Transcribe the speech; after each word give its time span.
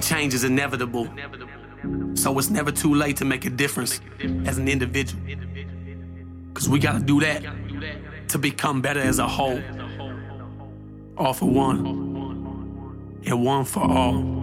change 0.00 0.34
is 0.34 0.44
inevitable. 0.44 1.08
So 2.14 2.38
it's 2.38 2.50
never 2.50 2.72
too 2.72 2.94
late 2.94 3.16
to 3.18 3.24
make 3.24 3.44
a 3.44 3.50
difference 3.50 4.00
as 4.46 4.58
an 4.58 4.68
individual. 4.68 5.22
Cause 6.54 6.68
we 6.68 6.78
gotta 6.78 7.00
do 7.00 7.20
that 7.20 7.44
to 8.28 8.38
become 8.38 8.82
better 8.82 9.00
as 9.00 9.18
a 9.18 9.28
whole. 9.28 9.62
All 11.16 11.32
for 11.32 11.46
one, 11.46 11.86
and 13.24 13.44
one 13.44 13.64
for 13.64 13.82
all. 13.82 14.38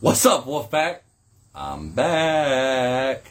What's 0.00 0.24
up, 0.26 0.44
Wolfpack? 0.44 1.00
I'm 1.54 1.90
back 1.90 3.24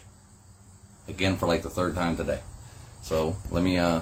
again 1.07 1.37
for 1.37 1.47
like 1.47 1.63
the 1.63 1.69
third 1.69 1.95
time 1.95 2.17
today. 2.17 2.41
So 3.01 3.37
let 3.51 3.63
me 3.63 3.77
uh 3.77 4.01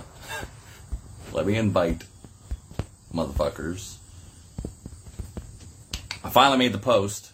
let 1.32 1.46
me 1.46 1.58
invite 1.58 2.04
motherfuckers. 3.14 3.98
I 6.26 6.30
finally 6.30 6.58
made 6.58 6.72
the 6.72 6.80
post. 6.80 7.32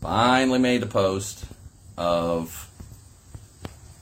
Finally 0.00 0.58
made 0.58 0.80
the 0.80 0.86
post 0.86 1.44
of 1.98 2.66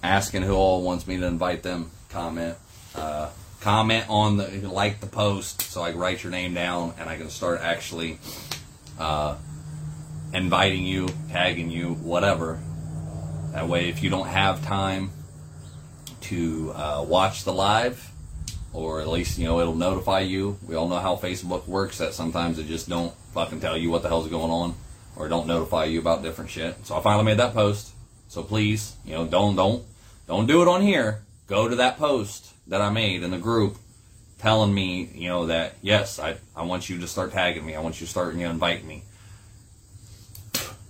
asking 0.05 0.43
who 0.43 0.55
all 0.55 0.83
wants 0.83 1.09
me 1.09 1.17
to 1.17 1.27
invite 1.27 1.65
them. 1.65 1.91
Comment. 2.09 2.57
Uh, 2.95 3.31
comment 3.61 4.07
on 4.09 4.37
the 4.37 4.47
like 4.69 5.01
the 5.01 5.09
post 5.09 5.63
so 5.63 5.83
I 5.83 5.91
can 5.91 5.99
write 5.99 6.23
your 6.23 6.31
name 6.31 6.55
down 6.55 6.95
and 7.01 7.11
I 7.11 7.17
can 7.17 7.29
start 7.29 7.61
actually 7.61 8.21
uh, 9.01 9.37
inviting 10.33 10.87
you, 10.87 11.09
tagging 11.31 11.69
you, 11.69 11.95
whatever. 11.95 12.61
That 13.51 13.67
way, 13.67 13.89
if 13.89 14.05
you 14.05 14.11
don't 14.11 14.29
have 14.29 14.65
time 14.65 15.11
to 16.21 16.71
uh, 16.73 17.05
watch 17.05 17.43
the 17.43 17.53
live, 17.53 18.13
or 18.73 19.01
at 19.01 19.09
least 19.09 19.39
you 19.39 19.47
know 19.47 19.59
it'll 19.59 19.75
notify 19.75 20.21
you. 20.21 20.57
We 20.69 20.77
all 20.77 20.89
know 20.89 21.01
how 21.01 21.17
Facebook 21.17 21.67
works. 21.67 21.99
That 21.99 22.15
sometimes 22.15 22.61
it 22.61 22.69
just 22.69 22.89
don't 22.89 23.13
fucking 23.33 23.61
tell 23.61 23.77
you 23.77 23.91
what 23.91 24.03
the 24.03 24.09
hell's 24.09 24.29
going 24.29 24.51
on, 24.51 24.75
or 25.17 25.29
don't 25.29 25.47
notify 25.47 25.85
you 25.85 25.99
about 25.99 26.23
different 26.23 26.51
shit. 26.51 26.87
So 26.87 26.97
I 26.97 27.01
finally 27.01 27.25
made 27.25 27.39
that 27.39 27.55
post. 27.55 27.93
So 28.29 28.43
please, 28.43 28.97
you 29.05 29.15
know, 29.15 29.27
don't 29.27 29.57
don't 29.57 29.85
don't 30.27 30.47
do 30.47 30.63
it 30.63 30.69
on 30.69 30.83
here. 30.83 31.23
Go 31.47 31.69
to 31.69 31.77
that 31.77 31.99
post 31.99 32.53
that 32.67 32.81
I 32.81 32.91
made 32.91 33.23
in 33.23 33.31
the 33.31 33.39
group, 33.39 33.79
telling 34.39 34.73
me, 34.73 35.11
you 35.15 35.29
know, 35.29 35.47
that 35.47 35.75
yes, 35.83 36.19
I 36.19 36.37
I 36.55 36.63
want 36.63 36.89
you 36.89 36.99
to 37.01 37.07
start 37.07 37.33
tagging 37.33 37.65
me. 37.65 37.75
I 37.75 37.81
want 37.81 38.01
you 38.01 38.07
to 38.07 38.11
start 38.11 38.35
you 38.35 38.45
know 38.45 38.51
inviting 38.51 38.87
me. 38.87 39.05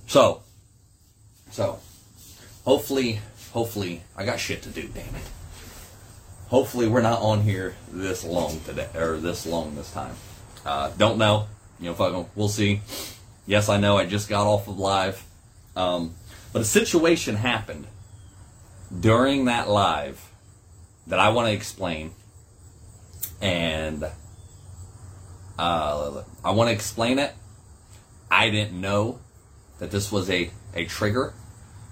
So, 0.07 0.43
so 1.51 1.79
hopefully, 2.65 3.21
hopefully, 3.53 4.03
I 4.17 4.25
got 4.25 4.41
shit 4.41 4.63
to 4.63 4.71
do. 4.71 4.89
Damn 4.89 5.15
it 5.15 5.23
hopefully 6.49 6.89
we're 6.89 7.03
not 7.03 7.21
on 7.21 7.43
here 7.43 7.75
this 7.93 8.25
long 8.25 8.61
today 8.61 8.89
or 8.95 9.17
this 9.19 9.47
long 9.47 9.75
this 9.75 9.93
time. 9.93 10.15
Uh, 10.65 10.91
don't 10.99 11.19
know. 11.19 11.47
You 11.81 11.87
know, 11.87 11.95
fucking, 11.95 12.27
we'll 12.35 12.49
see. 12.49 12.81
Yes, 13.47 13.69
I 13.69 13.79
know. 13.79 13.97
I 13.97 14.07
just 14.07 14.29
got 14.29 14.47
off 14.47 14.69
of 14.69 14.79
live, 14.79 15.25
um, 15.77 16.15
but 16.53 16.63
a 16.63 16.65
situation 16.65 17.37
happened 17.37 17.87
during 19.01 19.47
that 19.47 19.69
live 19.69 20.31
that 21.07 21.19
I 21.19 21.31
want 21.31 21.49
to 21.49 21.53
explain, 21.53 22.13
and 23.41 24.05
uh, 25.59 26.23
I 26.45 26.51
want 26.51 26.69
to 26.69 26.75
explain 26.75 27.19
it. 27.19 27.33
I 28.31 28.51
didn't 28.51 28.79
know 28.79 29.21
that 29.79 29.91
this 29.91 30.13
was 30.13 30.29
a 30.31 30.51
a 30.75 30.85
trigger. 30.85 31.33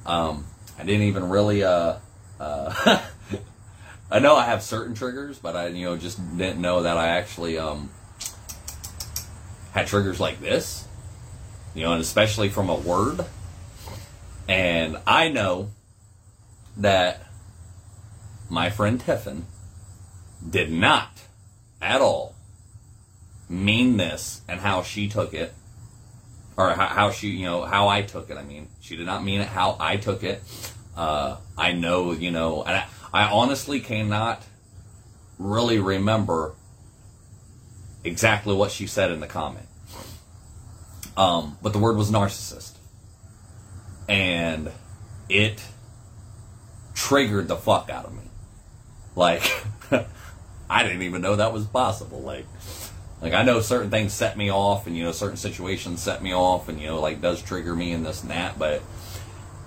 Um, 0.05 0.47
I 0.79 0.85
didn't 0.85 1.07
even 1.07 1.29
really 1.31 1.65
uh, 1.65 1.97
uh 2.39 3.03
I 4.11 4.19
know 4.19 4.37
I 4.37 4.45
have 4.45 4.63
certain 4.63 4.95
triggers, 4.95 5.39
but 5.39 5.57
I 5.57 5.69
you 5.69 5.87
know 5.87 5.97
just 5.97 6.19
didn't 6.37 6.61
know 6.61 6.83
that 6.83 6.97
I 6.97 7.09
actually 7.09 7.59
um, 7.59 7.91
had 9.77 9.87
triggers 9.87 10.19
like 10.19 10.41
this. 10.41 10.89
You 11.75 11.83
know, 11.83 11.93
and 11.93 12.01
especially 12.01 12.49
from 12.49 12.71
a 12.71 12.75
word. 12.75 13.27
And 14.49 14.97
I 15.07 15.29
know 15.29 15.71
that 16.79 17.27
my 18.49 18.71
friend 18.71 18.99
Tiffin 18.99 19.45
did 20.49 20.73
not 20.73 21.11
at 21.83 22.01
all 22.01 22.35
mean 23.51 23.99
this 23.99 24.41
and 24.49 24.61
how 24.61 24.83
she 24.83 25.09
took 25.09 25.35
it 25.35 25.53
or 26.57 26.71
how, 26.71 27.11
she 27.11 27.29
you 27.29 27.45
know 27.45 27.65
how 27.65 27.87
i 27.89 28.03
took 28.03 28.29
it 28.31 28.37
i 28.37 28.43
mean 28.43 28.67
she 28.81 28.97
did 28.97 29.07
not 29.07 29.23
mean 29.23 29.41
it 29.41 29.47
how 29.47 29.77
i 29.79 29.97
took 29.97 30.25
it 30.25 30.43
uh, 30.97 31.37
i 31.57 31.73
know 31.73 32.13
you 32.13 32.31
know 32.31 32.63
and 32.63 32.77
I, 32.77 32.87
I 33.13 33.31
honestly 33.31 33.81
cannot 33.81 34.43
really 35.39 35.79
remember 35.79 36.55
exactly 38.07 38.55
what 38.55 38.71
she 38.71 38.87
said 38.87 39.11
in 39.11 39.21
the 39.21 39.27
comment. 39.27 39.66
Um, 41.17 41.57
but 41.63 41.73
the 41.73 41.79
word 41.79 41.97
was 41.97 42.11
narcissist. 42.11 42.73
And 44.09 44.71
it 45.29 45.63
triggered 46.95 47.49
the 47.49 47.57
fuck 47.57 47.91
out 47.91 48.05
of 48.05 48.13
me. 48.13 48.31
Like, 49.15 49.43
I 50.71 50.83
didn't 50.83 51.03
even 51.03 51.23
know 51.23 51.37
that 51.37 51.53
was 51.53 51.65
possible. 51.65 52.21
Like, 52.21 52.47
like 53.23 53.33
I 53.33 53.43
know 53.43 53.61
certain 53.61 53.91
things 53.91 54.13
set 54.13 54.37
me 54.37 54.51
off, 54.51 54.87
and 54.87 54.97
you 54.97 55.05
know 55.05 55.13
certain 55.13 55.39
situations 55.39 56.03
set 56.03 56.23
me 56.23 56.35
off, 56.35 56.69
and 56.69 56.79
you 56.81 56.87
know 56.89 57.01
like 57.01 57.21
does 57.21 57.41
trigger 57.43 57.75
me 57.75 57.93
and 57.93 58.05
this 58.05 58.23
and 58.23 58.31
that. 58.31 58.59
But 58.59 58.83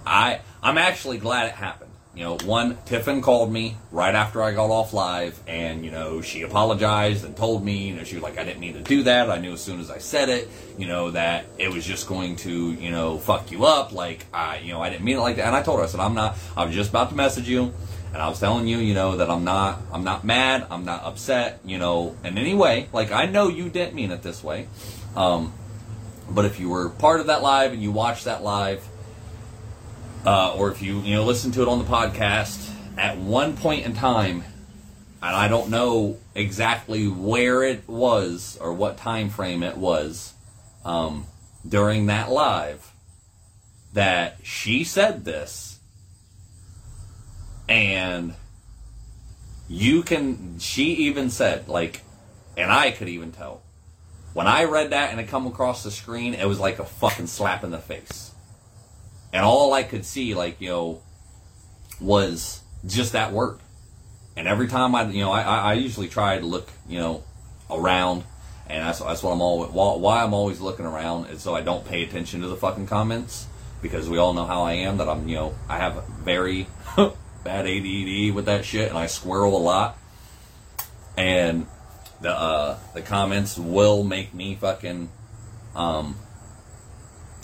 I 0.05 0.41
I'm 0.61 0.77
actually 0.77 1.17
glad 1.17 1.47
it 1.47 1.55
happened 1.55 1.88
you 2.15 2.23
know, 2.23 2.37
one, 2.43 2.77
Tiffin 2.85 3.21
called 3.21 3.51
me 3.51 3.77
right 3.91 4.13
after 4.15 4.41
I 4.41 4.51
got 4.51 4.71
off 4.71 4.93
live, 4.93 5.39
and, 5.47 5.85
you 5.85 5.91
know, 5.91 6.21
she 6.21 6.41
apologized 6.41 7.23
and 7.23 7.37
told 7.37 7.63
me, 7.63 7.87
you 7.89 7.95
know, 7.95 8.03
she 8.03 8.15
was 8.15 8.23
like, 8.23 8.39
I 8.39 8.43
didn't 8.43 8.59
mean 8.59 8.73
to 8.73 8.81
do 8.81 9.03
that. 9.03 9.29
I 9.29 9.37
knew 9.37 9.53
as 9.53 9.61
soon 9.61 9.79
as 9.79 9.91
I 9.91 9.99
said 9.99 10.27
it, 10.27 10.49
you 10.77 10.87
know, 10.87 11.11
that 11.11 11.45
it 11.59 11.71
was 11.71 11.85
just 11.85 12.07
going 12.07 12.35
to, 12.37 12.73
you 12.73 12.89
know, 12.89 13.19
fuck 13.19 13.51
you 13.51 13.65
up. 13.65 13.91
Like, 13.91 14.25
I, 14.33 14.57
you 14.57 14.73
know, 14.73 14.81
I 14.81 14.89
didn't 14.89 15.05
mean 15.05 15.17
it 15.17 15.21
like 15.21 15.35
that. 15.35 15.45
And 15.45 15.55
I 15.55 15.61
told 15.61 15.79
her, 15.79 15.85
I 15.85 15.87
said, 15.87 15.99
I'm 15.99 16.15
not, 16.15 16.35
I 16.57 16.65
was 16.65 16.73
just 16.73 16.89
about 16.89 17.09
to 17.09 17.15
message 17.15 17.47
you, 17.47 17.73
and 18.11 18.17
I 18.17 18.27
was 18.27 18.39
telling 18.39 18.67
you, 18.67 18.79
you 18.79 18.95
know, 18.95 19.17
that 19.17 19.29
I'm 19.29 19.43
not, 19.43 19.79
I'm 19.93 20.03
not 20.03 20.25
mad, 20.25 20.65
I'm 20.71 20.85
not 20.85 21.03
upset, 21.03 21.59
you 21.63 21.77
know, 21.77 22.17
in 22.23 22.39
any 22.39 22.55
way. 22.55 22.89
Like, 22.91 23.11
I 23.11 23.27
know 23.27 23.49
you 23.49 23.69
didn't 23.69 23.93
mean 23.93 24.11
it 24.11 24.23
this 24.23 24.43
way. 24.43 24.67
Um, 25.15 25.53
but 26.27 26.45
if 26.45 26.59
you 26.59 26.69
were 26.69 26.89
part 26.89 27.19
of 27.19 27.27
that 27.27 27.43
live 27.43 27.71
and 27.71 27.81
you 27.81 27.91
watched 27.91 28.25
that 28.25 28.43
live, 28.43 28.83
uh, 30.25 30.53
or 30.55 30.71
if 30.71 30.81
you 30.81 30.99
you 31.01 31.15
know 31.15 31.23
listen 31.23 31.51
to 31.51 31.61
it 31.61 31.67
on 31.67 31.79
the 31.79 31.85
podcast, 31.85 32.69
at 32.97 33.17
one 33.17 33.55
point 33.55 33.85
in 33.85 33.93
time, 33.93 34.43
and 35.21 35.35
I 35.35 35.47
don't 35.47 35.69
know 35.69 36.17
exactly 36.35 37.07
where 37.07 37.63
it 37.63 37.87
was 37.87 38.57
or 38.59 38.73
what 38.73 38.97
time 38.97 39.29
frame 39.29 39.63
it 39.63 39.77
was 39.77 40.33
um, 40.85 41.25
during 41.67 42.07
that 42.07 42.31
live, 42.31 42.93
that 43.93 44.37
she 44.43 44.83
said 44.83 45.25
this, 45.25 45.79
and 47.67 48.33
you 49.67 50.03
can. 50.03 50.59
She 50.59 50.93
even 50.93 51.29
said 51.29 51.67
like, 51.67 52.01
and 52.57 52.71
I 52.71 52.91
could 52.91 53.09
even 53.09 53.31
tell 53.31 53.61
when 54.33 54.47
I 54.47 54.65
read 54.65 54.91
that 54.91 55.11
and 55.11 55.19
it 55.19 55.27
come 55.27 55.47
across 55.47 55.83
the 55.83 55.91
screen, 55.91 56.33
it 56.33 56.47
was 56.47 56.59
like 56.59 56.79
a 56.79 56.85
fucking 56.85 57.27
slap 57.27 57.63
in 57.63 57.71
the 57.71 57.79
face 57.79 58.28
and 59.31 59.45
all 59.45 59.73
I 59.73 59.83
could 59.83 60.05
see, 60.05 60.35
like 60.35 60.59
you 60.59 60.69
know, 60.69 61.01
was 61.99 62.61
just 62.85 63.13
that 63.13 63.31
word. 63.31 63.59
And 64.35 64.47
every 64.47 64.67
time 64.67 64.95
I, 64.95 65.09
you 65.09 65.21
know, 65.21 65.31
I, 65.31 65.41
I 65.41 65.73
usually 65.73 66.07
try 66.07 66.39
to 66.39 66.45
look, 66.45 66.69
you 66.87 66.99
know, 66.99 67.23
around, 67.69 68.23
and 68.67 68.85
that's 68.85 68.99
that's 68.99 69.21
what 69.21 69.31
I'm 69.31 69.41
always 69.41 69.71
why 69.71 70.23
I'm 70.23 70.33
always 70.33 70.59
looking 70.59 70.85
around, 70.85 71.27
is 71.27 71.41
so 71.41 71.55
I 71.55 71.61
don't 71.61 71.85
pay 71.85 72.03
attention 72.03 72.41
to 72.41 72.47
the 72.47 72.55
fucking 72.55 72.87
comments 72.87 73.47
because 73.81 74.09
we 74.09 74.17
all 74.17 74.33
know 74.33 74.45
how 74.45 74.63
I 74.63 74.73
am. 74.73 74.97
That 74.97 75.09
I'm, 75.09 75.27
you 75.27 75.35
know, 75.35 75.55
I 75.67 75.77
have 75.77 76.07
very 76.07 76.67
bad 77.43 77.67
ADD 77.67 78.33
with 78.33 78.45
that 78.45 78.65
shit, 78.65 78.89
and 78.89 78.97
I 78.97 79.07
squirrel 79.07 79.57
a 79.57 79.59
lot, 79.59 79.97
and 81.17 81.67
the 82.21 82.31
uh, 82.31 82.79
the 82.93 83.01
comments 83.01 83.57
will 83.57 84.03
make 84.03 84.33
me 84.33 84.55
fucking 84.55 85.09
um, 85.75 86.15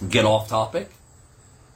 get 0.10 0.26
off 0.26 0.48
topic 0.48 0.94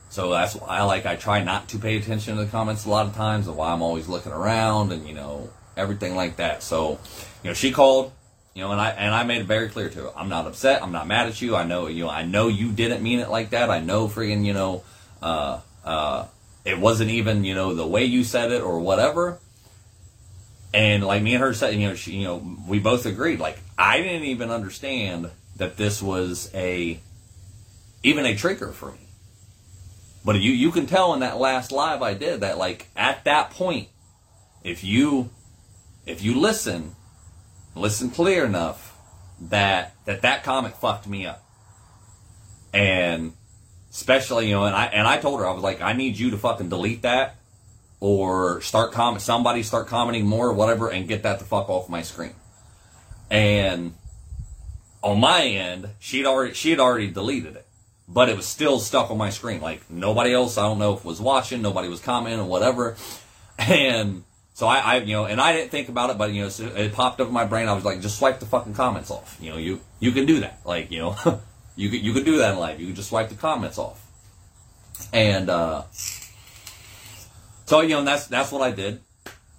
so 0.10 0.32
that's 0.32 0.56
why 0.56 0.68
I 0.68 0.84
like 0.84 1.06
I 1.06 1.16
try 1.16 1.44
not 1.44 1.70
to 1.70 1.78
pay 1.78 1.98
attention 1.98 2.36
to 2.36 2.44
the 2.44 2.50
comments 2.50 2.86
a 2.86 2.90
lot 2.90 3.06
of 3.06 3.16
times 3.16 3.48
and 3.48 3.56
why 3.56 3.72
I'm 3.72 3.84
always 3.84 4.08
looking 4.08 4.32
around 4.32 4.92
and 4.92 5.08
you 5.08 5.14
know 5.14 5.50
everything 5.78 6.16
like 6.16 6.38
that. 6.38 6.64
So, 6.64 7.00
you 7.44 7.50
know, 7.50 7.54
she 7.54 7.72
called, 7.72 8.12
you 8.56 8.64
know, 8.64 8.72
and 8.72 8.82
I 8.82 8.90
and 8.90 9.14
I 9.14 9.24
made 9.24 9.42
it 9.42 9.46
very 9.46 9.70
clear 9.70 9.88
to 9.90 10.04
her. 10.04 10.18
I'm 10.18 10.28
not 10.28 10.48
upset. 10.48 10.82
I'm 10.82 10.92
not 10.92 11.08
mad 11.08 11.28
at 11.28 11.42
you. 11.42 11.56
I 11.56 11.64
know 11.64 11.88
you 11.88 12.06
know 12.06 12.10
I 12.10 12.26
know 12.26 12.48
you 12.48 12.72
didn't 12.72 13.04
mean 13.04 13.20
it 13.20 13.30
like 13.30 13.52
that. 13.52 13.70
I 13.70 13.80
know 13.80 14.08
freaking, 14.08 14.44
you 14.44 14.54
know, 14.54 14.84
uh 15.22 15.60
uh 15.86 16.26
it 16.66 16.80
wasn't 16.80 17.12
even, 17.12 17.44
you 17.44 17.54
know, 17.54 17.76
the 17.76 17.88
way 17.88 18.06
you 18.06 18.24
said 18.24 18.52
it 18.52 18.62
or 18.62 18.80
whatever. 18.80 19.38
And 20.74 21.04
like 21.04 21.22
me 21.22 21.36
and 21.36 21.42
her 21.42 21.54
said, 21.54 21.76
you 21.76 21.88
know, 21.88 21.96
she, 21.96 22.14
you 22.14 22.26
know, 22.26 22.58
we 22.68 22.80
both 22.80 23.06
agreed. 23.06 23.40
Like 23.40 23.60
I 23.78 23.98
didn't 24.02 24.24
even 24.24 24.50
understand 24.50 25.30
that 25.58 25.78
this 25.78 26.02
was 26.02 26.50
a 26.56 27.00
even 28.02 28.26
a 28.26 28.36
trigger 28.36 28.72
for 28.72 28.92
me 28.92 29.09
but 30.30 30.40
you 30.40 30.52
you 30.52 30.70
can 30.70 30.86
tell 30.86 31.16
in 31.16 31.22
that 31.22 31.40
last 31.40 31.72
live 31.72 32.04
I 32.04 32.14
did 32.14 32.42
that 32.42 32.60
like 32.60 32.88
at 32.96 33.24
that 33.24 33.50
point, 33.50 33.88
if 34.64 34.84
you 34.84 35.31
if 36.06 36.22
you 36.22 36.40
listen, 36.40 36.96
listen 37.74 38.12
clear 38.12 38.46
enough, 38.46 38.96
that 39.42 39.96
that 40.06 40.22
that 40.22 40.44
comment 40.44 40.76
fucked 40.76 41.08
me 41.08 41.26
up, 41.26 41.44
and 42.72 43.34
especially 43.90 44.50
you 44.50 44.54
know, 44.54 44.66
and 44.66 44.76
I 44.76 44.86
and 44.86 45.08
I 45.08 45.18
told 45.18 45.40
her 45.40 45.48
I 45.48 45.52
was 45.52 45.64
like, 45.64 45.81
I 45.81 45.94
need 45.94 46.20
you 46.20 46.30
to 46.30 46.38
fucking 46.38 46.70
delete 46.70 47.02
that 47.02 47.38
or 48.00 48.62
start 48.62 48.92
comment 48.92 49.24
somebody 49.24 49.64
start 49.64 49.88
commenting 49.88 50.28
more 50.28 50.46
or 50.46 50.54
whatever 50.54 50.92
and 50.92 51.08
get 51.08 51.24
that 51.24 51.40
the 51.40 51.46
fuck 51.46 51.70
off 51.70 51.90
my 51.90 52.04
screen. 52.04 52.36
And 53.31 53.96
on 55.02 55.20
my 55.20 55.42
end, 55.42 55.90
she'd 55.98 56.28
already 56.28 56.54
she 56.54 56.70
had 56.70 56.80
already 56.80 57.10
deleted 57.10 57.56
it, 57.56 57.66
but 58.12 58.28
it 58.28 58.36
was 58.36 58.48
still 58.48 58.80
stuck 58.80 59.12
on 59.12 59.18
my 59.18 59.30
screen. 59.30 59.62
Like 59.62 59.90
nobody 59.90 60.34
else, 60.34 60.58
I 60.58 60.64
don't 60.64 60.80
know 60.80 60.94
if 60.94 61.06
was 61.06 61.22
watching, 61.22 61.62
nobody 61.62 61.88
was 61.88 62.00
commenting, 62.00 62.40
or 62.40 62.46
whatever. 62.46 62.98
And 63.58 64.24
so 64.54 64.68
I, 64.68 64.80
I, 64.80 64.98
you 64.98 65.14
know, 65.14 65.26
and 65.26 65.40
I 65.40 65.54
didn't 65.54 65.72
think 65.72 65.90
about 65.90 66.10
it, 66.10 66.18
but 66.18 66.32
you 66.32 66.44
know, 66.44 66.50
it 66.76 66.94
popped 66.94 67.22
up 67.22 67.28
in 67.28 67.34
my 67.34 67.46
brain. 67.46 67.68
I 67.68 67.74
was 67.74 67.86
like, 67.86 68.02
just 68.02 68.18
swipe 68.18 68.40
the 68.40 68.46
fucking 68.46 68.74
comments 68.74 69.12
off. 69.12 69.38
You 69.40 69.52
know, 69.52 69.58
you 69.58 69.80
you 70.00 70.12
can 70.12 70.26
do 70.26 70.40
that. 70.42 70.60
Like 70.66 70.92
you 70.92 71.00
know, 71.00 71.16
you 71.76 71.90
could 71.90 72.02
you 72.02 72.14
could 72.14 72.26
do 72.26 72.38
that 72.38 72.54
in 72.54 72.60
life. 72.60 72.80
You 72.80 72.88
could 72.88 72.96
just 72.96 73.10
swipe 73.10 73.30
the 73.30 73.36
comments 73.36 73.78
off. 73.78 74.06
And 75.14 75.50
uh, 75.50 75.84
so 77.66 77.82
you 77.82 77.90
know, 77.90 78.04
that's 78.04 78.28
that's 78.28 78.52
what 78.52 78.62
I 78.62 78.72
did. 78.72 79.02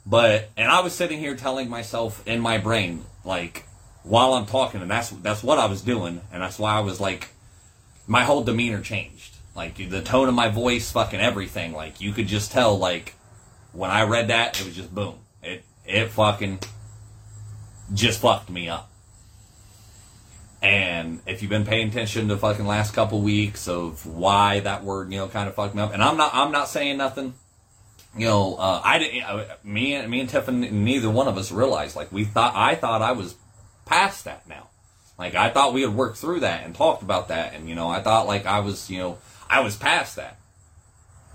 But 0.04 0.50
and 0.56 0.68
I 0.68 0.80
was 0.80 0.92
sitting 0.92 1.18
here 1.18 1.36
telling 1.36 1.68
myself 1.68 2.26
in 2.26 2.40
my 2.40 2.58
brain, 2.58 3.04
like 3.24 3.64
while 4.02 4.34
I'm 4.34 4.46
talking, 4.46 4.82
and 4.82 4.90
that's 4.90 5.10
that's 5.10 5.42
what 5.42 5.58
I 5.58 5.66
was 5.66 5.82
doing, 5.82 6.20
and 6.32 6.42
that's 6.42 6.58
why 6.58 6.74
I 6.74 6.80
was 6.80 7.00
like, 7.00 7.28
my 8.10 8.24
whole 8.24 8.42
demeanor 8.42 8.80
changed, 8.80 9.36
like 9.54 9.76
the 9.76 10.02
tone 10.02 10.26
of 10.26 10.34
my 10.34 10.48
voice, 10.48 10.90
fucking 10.90 11.20
everything. 11.20 11.72
Like 11.72 12.00
you 12.00 12.12
could 12.12 12.26
just 12.26 12.50
tell, 12.50 12.76
like 12.76 13.14
when 13.72 13.88
I 13.88 14.02
read 14.02 14.28
that, 14.28 14.60
it 14.60 14.66
was 14.66 14.74
just 14.74 14.92
boom. 14.92 15.20
It 15.44 15.62
it 15.86 16.08
fucking 16.08 16.58
just 17.94 18.20
fucked 18.20 18.50
me 18.50 18.68
up. 18.68 18.90
And 20.60 21.20
if 21.24 21.40
you've 21.40 21.50
been 21.50 21.64
paying 21.64 21.88
attention 21.88 22.26
to 22.28 22.36
fucking 22.36 22.66
last 22.66 22.94
couple 22.94 23.20
weeks 23.20 23.68
of 23.68 24.04
why 24.04 24.58
that 24.58 24.82
word, 24.82 25.12
you 25.12 25.18
know, 25.18 25.28
kind 25.28 25.48
of 25.48 25.54
fucked 25.54 25.76
me 25.76 25.82
up, 25.82 25.94
and 25.94 26.02
I'm 26.02 26.16
not 26.16 26.34
I'm 26.34 26.50
not 26.50 26.68
saying 26.68 26.96
nothing. 26.96 27.34
You 28.18 28.26
know, 28.26 28.56
uh, 28.56 28.82
I 28.84 28.98
didn't. 28.98 29.22
Uh, 29.22 29.44
me 29.62 29.94
and 29.94 30.10
me 30.10 30.18
and 30.18 30.28
Tiffany, 30.28 30.68
neither 30.68 31.08
one 31.08 31.28
of 31.28 31.38
us 31.38 31.52
realized. 31.52 31.94
Like 31.94 32.10
we 32.10 32.24
thought, 32.24 32.56
I 32.56 32.74
thought 32.74 33.02
I 33.02 33.12
was 33.12 33.36
past 33.84 34.24
that 34.24 34.48
now. 34.48 34.69
Like 35.20 35.34
I 35.34 35.50
thought 35.50 35.74
we 35.74 35.82
had 35.82 35.94
worked 35.94 36.16
through 36.16 36.40
that 36.40 36.64
and 36.64 36.74
talked 36.74 37.02
about 37.02 37.28
that, 37.28 37.52
and 37.52 37.68
you 37.68 37.74
know, 37.74 37.88
I 37.88 38.00
thought 38.00 38.26
like 38.26 38.46
I 38.46 38.60
was, 38.60 38.88
you 38.88 38.98
know, 38.98 39.18
I 39.50 39.60
was 39.60 39.76
past 39.76 40.16
that. 40.16 40.38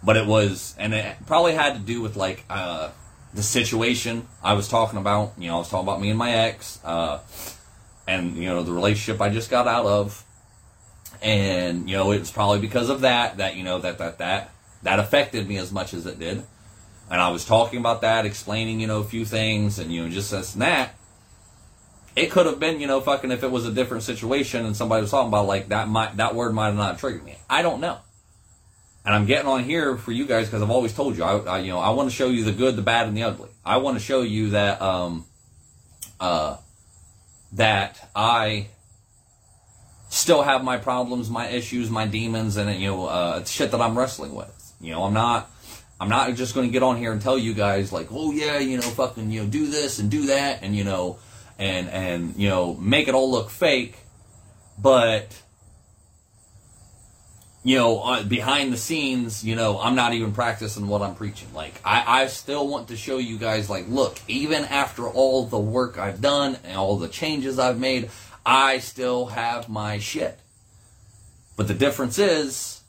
But 0.02 0.18
it 0.18 0.26
was, 0.26 0.76
and 0.80 0.92
it 0.92 1.16
probably 1.28 1.54
had 1.54 1.76
to 1.76 1.80
do 1.80 2.02
with 2.02 2.16
like 2.16 2.44
uh, 2.50 2.90
the 3.36 3.44
situation 3.44 4.28
I 4.44 4.54
was 4.54 4.68
talking 4.68 4.98
about. 4.98 5.34
You 5.38 5.50
know, 5.50 5.58
I 5.58 5.60
was 5.60 5.70
talking 5.70 5.88
about 5.88 6.02
me 6.02 6.10
and 6.10 6.18
my 6.18 6.32
ex, 6.32 6.80
uh, 6.84 7.20
and 8.08 8.36
you 8.36 8.48
know, 8.48 8.64
the 8.64 8.74
relationship 8.74 9.22
I 9.22 9.30
just 9.30 9.52
got 9.52 9.68
out 9.68 9.86
of, 9.86 10.26
and 11.22 11.88
you 11.88 11.96
know, 11.96 12.12
it 12.12 12.18
was 12.18 12.32
probably 12.32 12.62
because 12.62 12.90
of 12.90 13.02
that 13.02 13.38
that 13.38 13.56
you 13.56 13.64
know 13.64 13.78
that 13.78 14.00
that 14.00 14.18
that 14.18 14.52
that 14.82 14.98
affected 14.98 15.48
me 15.48 15.58
as 15.58 15.72
much 15.72 15.94
as 15.94 16.08
it 16.08 16.18
did. 16.18 16.42
And 17.12 17.22
I 17.22 17.30
was 17.30 17.46
talking 17.46 17.82
about 17.82 18.02
that, 18.02 18.26
explaining, 18.26 18.80
you 18.80 18.88
know, 18.88 19.02
a 19.02 19.04
few 19.04 19.26
things, 19.26 19.78
and 19.78 19.94
you 19.94 20.02
know, 20.02 20.10
just 20.10 20.32
this 20.32 20.54
and 20.54 20.64
that 20.64 20.96
it 22.16 22.32
could 22.32 22.46
have 22.46 22.60
been, 22.60 22.80
you 22.80 22.88
know, 22.88 23.02
fucking 23.02 23.32
if 23.32 23.44
it 23.44 23.52
was 23.52 23.66
a 23.66 23.72
different 23.72 24.04
situation 24.04 24.66
and 24.66 24.76
somebody 24.76 25.02
was 25.02 25.12
talking 25.12 25.28
about 25.28 25.48
like 25.48 25.70
that 25.70 25.88
might 25.88 26.18
that 26.18 26.36
word 26.36 26.54
might 26.54 26.68
have 26.68 26.76
not 26.76 27.00
triggered 27.00 27.24
me. 27.24 27.38
I 27.50 27.62
don't 27.62 27.82
know. 27.82 27.98
And 29.06 29.14
I'm 29.14 29.26
getting 29.26 29.48
on 29.48 29.64
here 29.64 29.98
for 29.98 30.12
you 30.12 30.26
guys 30.26 30.48
because 30.48 30.64
I've 30.64 30.72
always 30.72 30.94
told 30.94 31.16
you, 31.16 31.24
I, 31.24 31.38
I, 31.38 31.60
you 31.60 31.72
know, 31.72 31.78
I 31.78 31.92
want 31.92 32.10
to 32.10 32.16
show 32.16 32.30
you 32.30 32.44
the 32.44 32.52
good, 32.52 32.76
the 32.76 32.82
bad, 32.82 33.08
and 33.08 33.16
the 33.16 33.22
ugly. 33.24 33.50
I 33.64 33.78
want 33.78 33.98
to 33.98 34.04
show 34.04 34.24
you 34.24 34.52
that, 34.52 34.82
um, 34.82 35.26
uh, 36.20 36.58
that 37.54 38.10
I 38.16 38.68
still 40.10 40.42
have 40.42 40.64
my 40.64 40.78
problems, 40.78 41.30
my 41.30 41.48
issues, 41.48 41.92
my 41.92 42.08
demons, 42.08 42.58
and 42.58 42.82
you 42.82 42.88
know, 42.88 43.06
uh, 43.06 43.44
shit 43.44 43.70
that 43.72 43.82
I'm 43.82 43.96
wrestling 43.96 44.34
with. 44.34 44.74
You 44.82 44.94
know, 44.94 45.04
I'm 45.04 45.14
not, 45.14 45.52
I'm 46.00 46.10
not 46.10 46.34
just 46.34 46.56
going 46.56 46.68
to 46.68 46.74
get 46.74 46.82
on 46.82 46.98
here 46.98 47.12
and 47.12 47.22
tell 47.22 47.38
you 47.38 47.54
guys 47.54 47.94
like, 47.94 48.08
oh 48.10 48.32
yeah, 48.32 48.58
you 48.58 48.78
know, 48.78 48.84
fucking, 48.84 49.30
you 49.30 49.44
know, 49.44 49.48
do 49.48 49.68
this 49.68 50.00
and 50.00 50.10
do 50.10 50.28
that, 50.28 50.64
and 50.64 50.76
you 50.76 50.84
know, 50.84 51.20
and 51.58 51.90
and 51.90 52.36
you 52.36 52.50
know 52.50 52.76
make 52.76 53.08
it 53.08 53.14
all 53.14 53.32
look 53.32 53.50
fake, 53.50 53.98
but 54.78 55.42
you 57.64 57.78
know 57.78 58.02
uh, 58.02 58.24
behind 58.24 58.74
the 58.74 58.78
scenes, 58.78 59.44
you 59.44 59.56
know 59.56 59.80
I'm 59.80 59.96
not 59.96 60.14
even 60.14 60.34
practicing 60.34 60.88
what 60.88 61.02
I'm 61.02 61.16
preaching. 61.16 61.54
Like 61.54 61.80
I, 61.84 62.24
I 62.24 62.28
still 62.28 62.68
want 62.68 62.90
to 62.90 62.98
show 62.98 63.18
you 63.18 63.38
guys 63.38 63.70
like 63.70 63.88
look 63.88 64.18
even 64.28 64.66
after 64.66 65.08
all 65.08 65.46
the 65.46 65.60
work 65.60 65.98
I've 65.98 66.22
done 66.22 66.58
and 66.64 66.78
all 66.78 66.98
the 66.98 67.08
changes 67.08 67.60
I've 67.60 67.80
made, 67.80 68.10
I 68.46 68.80
still 68.80 69.28
have 69.28 69.70
my 69.70 70.00
shit. 70.00 70.40
But 71.58 71.68
the 71.68 71.74
difference 71.74 72.20
is, 72.20 72.82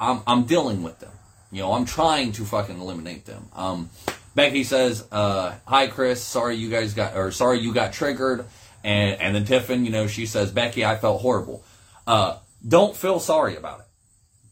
I'm 0.00 0.22
I'm 0.26 0.44
dealing 0.44 0.82
with 0.82 0.98
them. 0.98 1.12
You 1.52 1.60
know, 1.60 1.72
I'm 1.74 1.84
trying 1.84 2.32
to 2.32 2.44
fucking 2.44 2.80
eliminate 2.80 3.26
them. 3.26 3.48
Um, 3.54 3.90
Becky 4.34 4.64
says, 4.64 5.04
uh, 5.12 5.54
"Hi, 5.66 5.86
Chris. 5.88 6.22
Sorry 6.22 6.56
you 6.56 6.70
guys 6.70 6.94
got, 6.94 7.16
or 7.16 7.30
sorry 7.32 7.60
you 7.60 7.72
got 7.74 7.92
triggered." 7.92 8.46
And 8.84 9.20
and 9.20 9.34
then 9.34 9.44
Tiffin, 9.44 9.84
you 9.84 9.92
know, 9.92 10.06
she 10.06 10.26
says, 10.26 10.50
"Becky, 10.50 10.84
I 10.84 10.96
felt 10.96 11.20
horrible. 11.20 11.64
Uh, 12.06 12.38
don't 12.66 12.96
feel 12.96 13.20
sorry 13.20 13.56
about 13.56 13.80
it. 13.80 13.86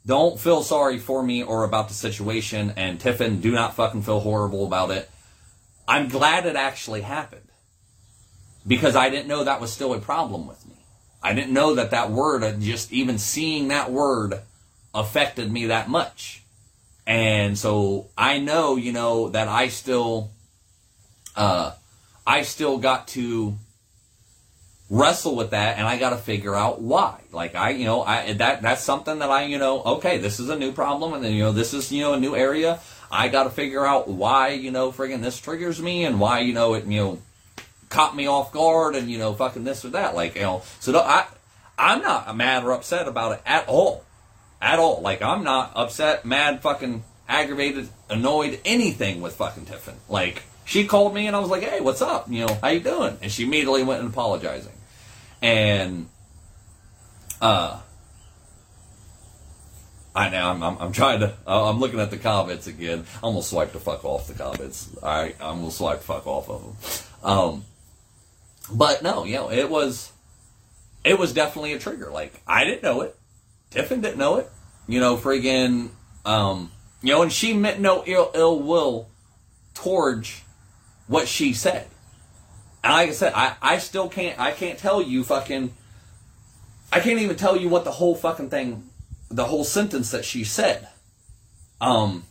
Don't 0.07 0.39
feel 0.39 0.63
sorry 0.63 0.99
for 0.99 1.23
me 1.23 1.43
or 1.43 1.65
about 1.65 1.89
the 1.89 1.95
situation." 1.95 2.75
And 2.77 3.01
Tiffin, 3.01 3.41
do 3.41 3.53
not 3.53 3.75
fucking 3.75 4.03
feel 4.03 4.21
horrible 4.21 4.67
about 4.67 4.91
it. 4.91 5.11
I'm 5.89 6.09
glad 6.09 6.47
it 6.47 6.57
actually 6.57 7.01
happened 7.01 7.49
because 8.67 8.95
I 8.95 9.09
didn't 9.11 9.29
know 9.29 9.45
that 9.45 9.61
was 9.61 9.73
still 9.73 9.95
a 9.95 9.99
problem 9.99 10.47
with 10.47 10.65
me. 10.67 10.77
I 11.23 11.35
didn't 11.35 11.53
know 11.53 11.75
that 11.75 11.91
that 11.91 12.11
word, 12.11 12.61
just 12.61 12.93
even 12.93 13.19
seeing 13.19 13.69
that 13.69 13.91
word, 13.91 14.41
affected 14.95 15.53
me 15.53 15.67
that 15.67 15.89
much. 15.89 16.40
And 17.11 17.59
so 17.59 18.07
I 18.17 18.39
know, 18.39 18.77
you 18.77 18.93
know, 18.93 19.31
that 19.31 19.49
I 19.49 19.67
still, 19.67 20.31
uh, 21.35 21.73
I 22.25 22.43
still 22.43 22.79
got 22.79 23.09
to 23.09 23.57
wrestle 24.89 25.35
with 25.35 25.51
that 25.51 25.79
and 25.79 25.89
I 25.89 25.99
got 25.99 26.11
to 26.11 26.17
figure 26.17 26.55
out 26.55 26.81
why. 26.81 27.21
Like 27.33 27.57
I, 27.57 27.71
you 27.71 27.85
know, 27.85 28.03
I, 28.03 28.35
that, 28.35 28.63
that's 28.63 28.85
something 28.85 29.19
that 29.19 29.29
I, 29.29 29.43
you 29.43 29.59
know, 29.59 29.83
okay, 29.83 30.19
this 30.19 30.39
is 30.39 30.51
a 30.51 30.57
new 30.57 30.71
problem 30.71 31.13
and 31.13 31.25
then, 31.25 31.33
you 31.33 31.43
know, 31.43 31.51
this 31.51 31.75
is, 31.75 31.91
you 31.91 32.03
know, 32.03 32.13
a 32.13 32.21
new 32.21 32.37
area. 32.37 32.79
I 33.11 33.27
got 33.27 33.43
to 33.43 33.51
figure 33.51 33.85
out 33.85 34.07
why, 34.07 34.51
you 34.51 34.71
know, 34.71 34.93
friggin' 34.93 35.21
this 35.21 35.41
triggers 35.41 35.83
me 35.83 36.05
and 36.05 36.21
why, 36.21 36.39
you 36.39 36.53
know, 36.53 36.75
it, 36.75 36.85
you 36.85 37.01
know, 37.01 37.19
caught 37.89 38.15
me 38.15 38.29
off 38.29 38.53
guard 38.53 38.95
and, 38.95 39.11
you 39.11 39.19
know, 39.19 39.35
fucking 39.35 39.65
this 39.65 39.85
or 39.85 39.89
that. 39.89 40.15
Like, 40.15 40.37
you 40.37 40.43
know, 40.43 40.63
so 40.79 40.97
I, 40.97 41.27
I'm 41.77 42.03
not 42.03 42.37
mad 42.37 42.63
or 42.63 42.71
upset 42.71 43.09
about 43.09 43.33
it 43.33 43.43
at 43.45 43.67
all 43.67 44.05
at 44.61 44.79
all. 44.79 45.01
Like 45.01 45.23
I'm 45.23 45.43
not 45.43 45.73
upset, 45.75 46.25
mad, 46.25 46.63
fucking 46.63 47.03
aggravated, 47.31 47.89
annoyed, 48.11 48.61
anything 48.65 49.21
with 49.23 49.37
fucking 49.37 49.65
Tiffin. 49.65 49.95
Like 50.09 50.43
she 50.65 50.87
called 50.87 51.15
me 51.15 51.27
and 51.27 51.35
I 51.35 51.39
was 51.39 51.49
like, 51.49 51.63
"Hey, 51.63 51.81
what's 51.81 52.03
up? 52.03 52.29
You 52.29 52.47
know, 52.47 52.59
how 52.61 52.69
you 52.69 52.81
doing?" 52.81 53.17
And 53.23 53.33
she 53.33 53.45
immediately 53.45 53.83
went 53.85 54.01
and 54.01 54.11
apologizing. 54.11 54.73
And 55.41 56.09
uh 57.41 57.81
I 60.15 60.29
know 60.29 60.51
I'm, 60.51 60.63
I'm, 60.63 60.79
I'm, 60.79 60.93
trying 60.93 61.21
to. 61.21 61.33
I'm 61.47 61.79
looking 61.79 62.01
at 62.01 62.11
the 62.11 62.17
comments 62.17 62.67
again. 62.67 63.05
I'm 63.23 63.33
gonna 63.33 63.43
swipe 63.43 63.73
the 63.73 63.79
fuck 63.79 64.05
off 64.05 64.27
the 64.27 64.35
comments. 64.35 64.91
Right, 65.01 65.37
I'm 65.41 65.61
gonna 65.61 65.71
swipe 65.71 65.99
the 66.01 66.05
fuck 66.05 66.27
off 66.27 66.51
of 66.51 66.63
them. 66.65 67.31
Um, 67.31 67.65
but 68.73 69.05
no, 69.05 69.25
you 69.25 69.37
know, 69.37 69.53
it 69.53 69.71
was, 69.71 70.11
it 71.05 71.17
was 71.17 71.33
definitely 71.33 71.75
a 71.75 71.79
trigger. 71.79 72.11
Like 72.11 72.43
I 72.45 72.65
didn't 72.65 72.83
know 72.83 73.03
it. 73.03 73.17
Tiffin 73.71 74.01
didn't 74.01 74.19
know 74.19 74.39
it. 74.39 74.51
You 74.89 74.99
know, 74.99 75.17
friggin', 75.17 75.91
um, 76.25 76.73
you 77.03 77.13
know, 77.13 77.23
and 77.23 77.33
she 77.33 77.55
meant 77.55 77.81
no 77.81 78.03
ill, 78.07 78.31
ill 78.35 78.61
will 78.61 79.09
towards 79.75 80.43
what 81.07 81.27
she 81.29 81.53
said. 81.53 81.87
And 82.83 82.93
like 82.93 83.09
I 83.11 83.13
said, 83.13 83.33
I, 83.35 83.57
I 83.61 83.79
still 83.79 84.09
can't, 84.09 84.39
I 84.39 84.53
can't 84.53 84.79
tell 84.79 85.03
you 85.03 85.25
fucking, 85.25 85.73
I 86.93 87.01
can't 87.01 87.21
even 87.21 87.37
tell 87.37 87.57
you 87.57 87.69
what 87.69 87.85
the 87.85 87.91
whole 87.91 88.15
fucking 88.15 88.51
thing, 88.51 88.89
the 89.31 89.45
whole 89.45 89.65
sentence 89.65 90.11
that 90.11 90.25
she 90.25 90.45
said. 90.45 90.89
Um, 91.81 92.25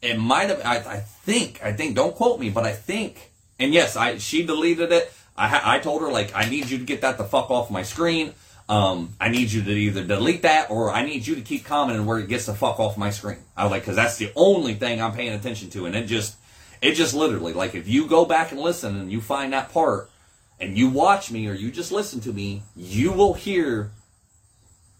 it 0.00 0.18
might 0.18 0.50
have, 0.50 0.60
I, 0.64 0.76
I 0.78 0.96
think, 0.98 1.62
I 1.62 1.72
think, 1.72 1.94
don't 1.94 2.14
quote 2.14 2.40
me, 2.40 2.50
but 2.50 2.64
I 2.64 2.72
think, 2.72 3.30
and 3.58 3.72
yes, 3.72 3.96
I, 3.96 4.18
she 4.18 4.44
deleted 4.44 4.92
it. 4.92 5.12
I, 5.36 5.76
I 5.76 5.78
told 5.78 6.02
her, 6.02 6.10
like, 6.10 6.34
I 6.34 6.48
need 6.48 6.68
you 6.68 6.78
to 6.78 6.84
get 6.84 7.00
that 7.02 7.16
the 7.16 7.24
fuck 7.24 7.50
off 7.50 7.70
my 7.70 7.82
screen. 7.82 8.34
Um, 8.68 9.14
I 9.20 9.28
need 9.28 9.50
you 9.50 9.62
to 9.62 9.70
either 9.70 10.04
delete 10.04 10.42
that 10.42 10.70
or 10.70 10.90
I 10.90 11.04
need 11.04 11.26
you 11.26 11.34
to 11.34 11.42
keep 11.42 11.64
commenting 11.64 12.06
where 12.06 12.18
it 12.18 12.28
gets 12.28 12.46
the 12.46 12.54
fuck 12.54 12.78
off 12.80 12.96
my 12.96 13.10
screen. 13.10 13.38
I 13.56 13.64
was 13.64 13.70
like, 13.70 13.82
because 13.82 13.96
that's 13.96 14.16
the 14.16 14.32
only 14.34 14.74
thing 14.74 15.02
I'm 15.02 15.12
paying 15.12 15.32
attention 15.32 15.68
to, 15.70 15.86
and 15.86 15.94
it 15.94 16.06
just, 16.06 16.36
it 16.80 16.92
just 16.92 17.14
literally 17.14 17.52
like 17.52 17.74
if 17.74 17.88
you 17.88 18.06
go 18.06 18.24
back 18.24 18.52
and 18.52 18.60
listen 18.60 18.98
and 18.98 19.12
you 19.12 19.20
find 19.20 19.52
that 19.52 19.72
part 19.72 20.10
and 20.58 20.76
you 20.76 20.88
watch 20.88 21.30
me 21.30 21.48
or 21.48 21.54
you 21.54 21.70
just 21.70 21.92
listen 21.92 22.20
to 22.20 22.32
me, 22.32 22.62
you 22.76 23.12
will 23.12 23.34
hear 23.34 23.90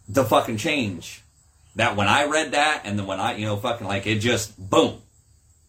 the 0.09 0.25
fucking 0.25 0.59
change. 0.59 1.23
That 1.77 1.97
when 1.97 2.07
I 2.07 2.27
read 2.27 2.53
that 2.53 2.83
and 2.85 2.99
then 2.99 3.07
when 3.07 3.19
I, 3.19 3.37
you 3.37 3.47
know, 3.47 3.57
fucking 3.57 3.87
like 3.87 4.07
it 4.07 4.19
just 4.19 4.59
boom, 4.59 5.01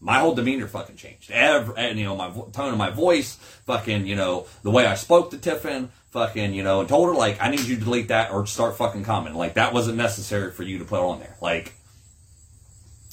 my 0.00 0.18
whole 0.18 0.34
demeanor 0.34 0.66
fucking 0.68 0.96
changed. 0.96 1.30
Every, 1.30 1.74
and 1.78 1.98
you 1.98 2.04
know, 2.04 2.14
my 2.14 2.28
tone 2.52 2.72
of 2.72 2.76
my 2.76 2.90
voice, 2.90 3.36
fucking, 3.66 4.06
you 4.06 4.14
know, 4.14 4.46
the 4.62 4.70
way 4.70 4.84
I 4.84 4.96
spoke 4.96 5.30
to 5.30 5.38
Tiffin, 5.38 5.90
fucking, 6.14 6.54
you 6.54 6.62
know, 6.62 6.78
and 6.78 6.88
told 6.88 7.08
her 7.08 7.14
like, 7.14 7.42
I 7.42 7.50
need 7.50 7.60
you 7.60 7.74
to 7.74 7.84
delete 7.84 8.08
that 8.08 8.30
or 8.30 8.46
start 8.46 8.76
fucking 8.78 9.02
commenting. 9.02 9.36
Like 9.36 9.54
that 9.54 9.74
wasn't 9.74 9.98
necessary 9.98 10.52
for 10.52 10.62
you 10.62 10.78
to 10.78 10.84
put 10.84 11.00
on 11.00 11.18
there. 11.18 11.34
Like, 11.40 11.74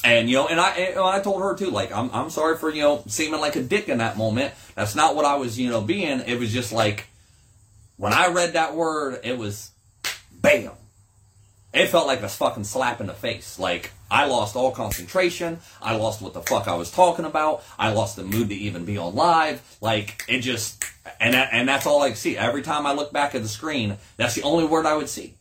and 0.03 0.29
you 0.29 0.35
know, 0.35 0.47
and 0.47 0.59
I, 0.59 0.69
and 0.69 0.99
I 0.99 1.19
told 1.19 1.41
her 1.41 1.55
too, 1.55 1.71
like, 1.71 1.91
I'm, 1.91 2.11
I'm 2.13 2.29
sorry 2.29 2.57
for 2.57 2.69
you 2.69 2.83
know 2.83 3.03
seeming 3.07 3.41
like 3.41 3.55
a 3.55 3.63
dick 3.63 3.89
in 3.89 3.97
that 3.97 4.17
moment. 4.17 4.53
That's 4.75 4.95
not 4.95 5.15
what 5.15 5.25
I 5.25 5.35
was, 5.35 5.59
you 5.59 5.69
know, 5.69 5.81
being. 5.81 6.21
It 6.21 6.39
was 6.39 6.53
just 6.53 6.71
like 6.71 7.07
when 7.97 8.13
I 8.13 8.27
read 8.27 8.53
that 8.53 8.75
word, 8.75 9.19
it 9.23 9.35
was 9.37 9.71
bam. 10.31 10.71
It 11.73 11.87
felt 11.87 12.05
like 12.05 12.21
a 12.21 12.29
fucking 12.29 12.65
slap 12.65 13.01
in 13.01 13.07
the 13.07 13.13
face. 13.13 13.57
Like 13.57 13.91
I 14.11 14.25
lost 14.25 14.57
all 14.57 14.71
concentration. 14.71 15.59
I 15.81 15.95
lost 15.95 16.21
what 16.21 16.33
the 16.33 16.41
fuck 16.41 16.67
I 16.67 16.75
was 16.75 16.91
talking 16.91 17.23
about. 17.23 17.63
I 17.79 17.93
lost 17.93 18.17
the 18.17 18.23
mood 18.23 18.49
to 18.49 18.55
even 18.55 18.83
be 18.83 18.97
on 18.97 19.15
live. 19.15 19.61
Like 19.79 20.23
it 20.27 20.41
just, 20.41 20.83
and 21.19 21.33
that, 21.33 21.49
and 21.53 21.67
that's 21.67 21.87
all 21.87 22.03
I 22.03 22.11
see. 22.13 22.37
Every 22.37 22.61
time 22.61 22.85
I 22.85 22.91
look 22.91 23.13
back 23.13 23.33
at 23.35 23.41
the 23.41 23.47
screen, 23.47 23.97
that's 24.17 24.35
the 24.35 24.43
only 24.43 24.65
word 24.65 24.85
I 24.85 24.97
would 24.97 25.07
see. 25.07 25.35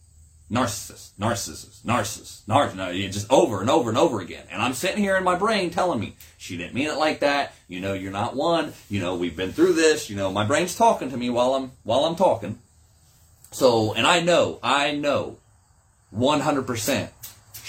Narcissist, 0.53 1.11
narcissist, 1.19 1.83
narcissist, 1.83 2.45
narcissist, 2.47 3.13
just 3.13 3.31
over 3.31 3.61
and 3.61 3.71
over 3.71 3.89
and 3.89 3.99
over 3.99 4.21
again. 4.21 4.45
And 4.51 4.63
I'm 4.63 4.75
sitting 4.75 4.99
here 4.99 5.17
in 5.17 5.25
my 5.25 5.37
brain 5.37 5.71
telling 5.71 5.99
me, 6.01 6.17
she 6.39 6.57
didn't 6.57 6.75
mean 6.75 6.89
it 6.89 6.97
like 6.97 7.21
that. 7.21 7.55
You 7.69 7.81
know, 7.81 7.93
you're 7.93 8.13
not 8.13 8.37
one. 8.37 8.73
You 8.89 9.01
know, 9.01 9.17
we've 9.17 9.37
been 9.37 9.53
through 9.53 9.75
this. 9.75 10.11
You 10.11 10.17
know, 10.17 10.33
my 10.33 10.45
brain's 10.45 10.77
talking 10.77 11.11
to 11.11 11.17
me 11.17 11.31
while 11.31 11.55
I'm, 11.55 11.73
while 11.83 12.05
I'm 12.05 12.17
talking. 12.17 12.59
So, 13.53 13.95
and 13.95 14.07
I 14.07 14.21
know, 14.21 14.59
I 14.63 14.93
know 14.93 15.39
100% 16.17 17.11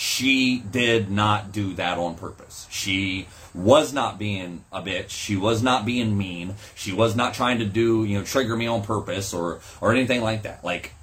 she 0.01 0.58
did 0.58 1.12
not 1.12 1.51
do 1.51 1.75
that 1.75 2.00
on 2.00 2.15
purpose. 2.15 2.65
She 2.72 3.27
was 3.53 3.93
not 3.93 4.17
being 4.17 4.65
a 4.72 4.81
bitch. 4.81 5.10
She 5.10 5.38
was 5.38 5.62
not 5.62 5.86
being 5.86 6.17
mean. 6.17 6.55
She 6.74 6.91
was 6.91 7.15
not 7.15 7.36
trying 7.36 7.60
to 7.60 7.65
do, 7.65 8.03
you 8.03 8.17
know, 8.17 8.25
trigger 8.25 8.58
me 8.58 8.65
on 8.65 8.81
purpose 8.81 9.31
or, 9.31 9.62
or 9.79 9.91
anything 9.91 10.24
like 10.24 10.41
that. 10.41 10.63
Like, 10.63 10.93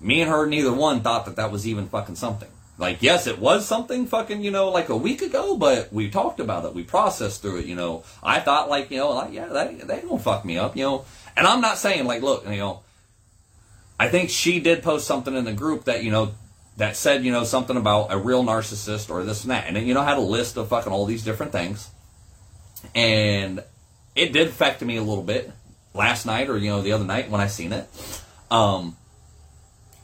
me 0.00 0.20
and 0.22 0.28
her, 0.28 0.44
neither 0.44 0.72
one 0.72 1.02
thought 1.02 1.26
that 1.26 1.36
that 1.36 1.52
was 1.52 1.68
even 1.68 1.86
fucking 1.86 2.16
something. 2.16 2.48
Like, 2.78 3.00
yes, 3.00 3.28
it 3.28 3.38
was 3.38 3.64
something 3.64 4.06
fucking, 4.08 4.42
you 4.42 4.50
know, 4.50 4.70
like 4.70 4.88
a 4.88 4.96
week 4.96 5.22
ago, 5.22 5.56
but 5.56 5.92
we 5.92 6.10
talked 6.10 6.40
about 6.40 6.64
it. 6.64 6.74
We 6.74 6.82
processed 6.82 7.42
through 7.42 7.58
it, 7.60 7.66
you 7.66 7.76
know. 7.76 8.02
I 8.24 8.40
thought, 8.40 8.68
like, 8.68 8.90
you 8.90 8.98
know, 8.98 9.10
like, 9.10 9.32
yeah, 9.32 9.46
they, 9.46 9.74
they 9.74 10.00
gonna 10.00 10.18
fuck 10.18 10.44
me 10.44 10.58
up, 10.58 10.76
you 10.76 10.82
know. 10.82 11.04
And 11.36 11.46
I'm 11.46 11.60
not 11.60 11.78
saying, 11.78 12.06
like, 12.06 12.22
look, 12.22 12.44
you 12.44 12.56
know, 12.56 12.80
I 14.00 14.08
think 14.08 14.30
she 14.30 14.58
did 14.58 14.82
post 14.82 15.06
something 15.06 15.36
in 15.36 15.44
the 15.44 15.52
group 15.52 15.84
that, 15.84 16.02
you 16.02 16.10
know, 16.10 16.32
that 16.78 16.96
said, 16.96 17.24
you 17.24 17.32
know, 17.32 17.42
something 17.42 17.76
about 17.76 18.12
a 18.12 18.18
real 18.18 18.44
narcissist 18.44 19.10
or 19.10 19.24
this 19.24 19.42
and 19.42 19.50
that. 19.50 19.66
And 19.66 19.76
it, 19.76 19.82
you 19.82 19.94
know, 19.94 20.02
had 20.02 20.16
a 20.16 20.22
list 20.22 20.56
of 20.56 20.68
fucking 20.68 20.92
all 20.92 21.06
these 21.06 21.24
different 21.24 21.50
things. 21.50 21.90
And 22.94 23.64
it 24.14 24.32
did 24.32 24.46
affect 24.46 24.80
me 24.80 24.96
a 24.96 25.02
little 25.02 25.24
bit 25.24 25.50
last 25.92 26.24
night 26.24 26.48
or, 26.48 26.56
you 26.56 26.70
know, 26.70 26.80
the 26.80 26.92
other 26.92 27.04
night 27.04 27.30
when 27.30 27.40
I 27.40 27.48
seen 27.48 27.72
it. 27.72 27.88
Um, 28.48 28.96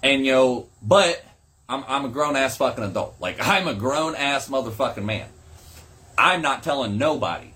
and, 0.02 0.26
you 0.26 0.32
know, 0.32 0.68
but 0.82 1.24
I'm, 1.68 1.84
I'm 1.86 2.04
a 2.06 2.08
grown 2.08 2.34
ass 2.34 2.56
fucking 2.56 2.82
adult. 2.82 3.14
Like, 3.20 3.36
I'm 3.40 3.68
a 3.68 3.74
grown 3.74 4.16
ass 4.16 4.48
motherfucking 4.48 5.04
man. 5.04 5.28
I'm 6.18 6.42
not 6.42 6.64
telling 6.64 6.98
nobody 6.98 7.54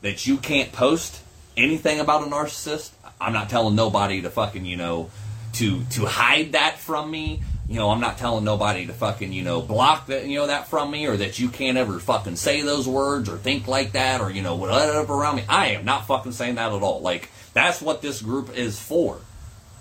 that 0.00 0.26
you 0.26 0.38
can't 0.38 0.72
post 0.72 1.22
anything 1.58 2.00
about 2.00 2.26
a 2.26 2.30
narcissist. 2.30 2.90
I'm 3.20 3.34
not 3.34 3.50
telling 3.50 3.74
nobody 3.74 4.22
to 4.22 4.30
fucking, 4.30 4.64
you 4.64 4.76
know, 4.76 5.10
to 5.54 5.84
to 5.84 6.04
hide 6.04 6.52
that 6.52 6.78
from 6.78 7.10
me 7.10 7.42
you 7.68 7.76
know, 7.76 7.90
I'm 7.90 8.00
not 8.00 8.18
telling 8.18 8.44
nobody 8.44 8.86
to 8.86 8.92
fucking, 8.92 9.32
you 9.32 9.42
know, 9.42 9.60
block 9.60 10.06
that, 10.06 10.26
you 10.26 10.38
know, 10.38 10.46
that 10.46 10.68
from 10.68 10.90
me 10.90 11.06
or 11.06 11.16
that 11.16 11.38
you 11.40 11.48
can't 11.48 11.76
ever 11.76 11.98
fucking 11.98 12.36
say 12.36 12.62
those 12.62 12.86
words 12.86 13.28
or 13.28 13.38
think 13.38 13.66
like 13.66 13.92
that 13.92 14.20
or, 14.20 14.30
you 14.30 14.42
know, 14.42 14.54
whatever 14.54 15.14
around 15.14 15.36
me. 15.36 15.44
I 15.48 15.68
am 15.68 15.84
not 15.84 16.06
fucking 16.06 16.32
saying 16.32 16.56
that 16.56 16.72
at 16.72 16.82
all. 16.82 17.00
Like, 17.00 17.28
that's 17.54 17.82
what 17.82 18.02
this 18.02 18.22
group 18.22 18.56
is 18.56 18.78
for. 18.78 19.18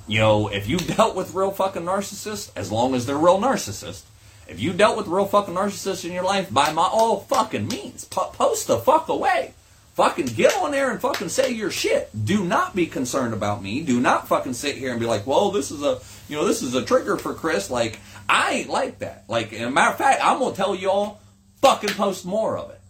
You 0.07 0.19
know, 0.19 0.47
if 0.47 0.67
you 0.67 0.77
dealt 0.95 1.15
with 1.15 1.35
real 1.35 1.51
fucking 1.51 1.83
narcissists, 1.83 2.51
as 2.55 2.71
long 2.71 2.95
as 2.95 3.05
they're 3.05 3.17
real 3.17 3.39
narcissists, 3.39 4.03
if 4.47 4.59
you 4.59 4.73
dealt 4.73 4.97
with 4.97 5.07
real 5.07 5.25
fucking 5.25 5.53
narcissists 5.53 6.05
in 6.05 6.11
your 6.11 6.23
life, 6.23 6.51
by 6.51 6.71
my 6.71 6.83
all 6.91 7.19
fucking 7.21 7.67
means, 7.67 8.05
post 8.05 8.67
the 8.67 8.77
fuck 8.77 9.09
away. 9.09 9.53
Fucking 9.95 10.25
get 10.25 10.53
on 10.57 10.71
there 10.71 10.91
and 10.91 10.99
fucking 10.99 11.29
say 11.29 11.51
your 11.51 11.71
shit. 11.71 12.09
Do 12.25 12.43
not 12.43 12.75
be 12.75 12.85
concerned 12.85 13.33
about 13.33 13.63
me. 13.63 13.81
Do 13.81 14.01
not 14.01 14.27
fucking 14.27 14.53
sit 14.53 14.75
here 14.75 14.91
and 14.91 14.99
be 14.99 15.05
like, 15.05 15.25
well, 15.25 15.51
this 15.51 15.71
is 15.71 15.81
a, 15.81 16.01
you 16.27 16.35
know, 16.35 16.45
this 16.45 16.61
is 16.61 16.75
a 16.75 16.83
trigger 16.83 17.15
for 17.15 17.33
Chris. 17.33 17.69
Like, 17.69 17.99
I 18.27 18.51
ain't 18.51 18.69
like 18.69 18.99
that. 18.99 19.23
Like, 19.29 19.53
as 19.53 19.61
a 19.61 19.71
matter 19.71 19.91
of 19.91 19.97
fact, 19.97 20.19
I'm 20.21 20.39
gonna 20.39 20.53
tell 20.53 20.75
y'all, 20.75 21.19
fucking 21.61 21.91
post 21.91 22.25
more 22.25 22.57
of 22.57 22.71
it. 22.71 22.81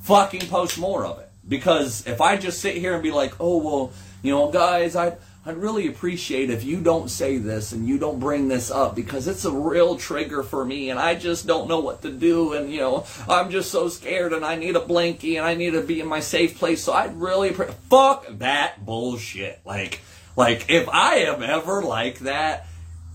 Fucking 0.00 0.48
post 0.48 0.76
more 0.76 1.04
of 1.04 1.20
it. 1.20 1.28
Because 1.48 2.04
if 2.08 2.20
I 2.20 2.36
just 2.36 2.60
sit 2.60 2.76
here 2.76 2.94
and 2.94 3.02
be 3.02 3.12
like, 3.12 3.34
oh, 3.38 3.58
well, 3.58 3.92
you 4.22 4.32
know, 4.32 4.50
guys, 4.50 4.96
I, 4.96 5.16
I'd 5.50 5.56
really 5.56 5.88
appreciate 5.88 6.48
if 6.48 6.62
you 6.62 6.80
don't 6.80 7.10
say 7.10 7.36
this 7.38 7.72
and 7.72 7.88
you 7.88 7.98
don't 7.98 8.20
bring 8.20 8.46
this 8.46 8.70
up 8.70 8.94
because 8.94 9.26
it's 9.26 9.44
a 9.44 9.50
real 9.50 9.96
trigger 9.96 10.44
for 10.44 10.64
me 10.64 10.90
and 10.90 10.98
I 10.98 11.16
just 11.16 11.44
don't 11.44 11.66
know 11.66 11.80
what 11.80 12.02
to 12.02 12.12
do 12.12 12.52
and 12.52 12.72
you 12.72 12.78
know 12.78 13.04
I'm 13.28 13.50
just 13.50 13.72
so 13.72 13.88
scared 13.88 14.32
and 14.32 14.44
I 14.44 14.54
need 14.54 14.76
a 14.76 14.80
blankie 14.80 15.38
and 15.38 15.44
I 15.44 15.54
need 15.54 15.72
to 15.72 15.80
be 15.80 15.98
in 15.98 16.06
my 16.06 16.20
safe 16.20 16.56
place. 16.56 16.84
So 16.84 16.92
I'd 16.92 17.20
really 17.20 17.50
pre- 17.50 17.66
fuck 17.88 18.28
that 18.38 18.86
bullshit. 18.86 19.60
Like 19.64 20.02
like 20.36 20.66
if 20.68 20.88
I 20.88 21.16
am 21.16 21.42
ever 21.42 21.82
like 21.82 22.20
that 22.20 22.68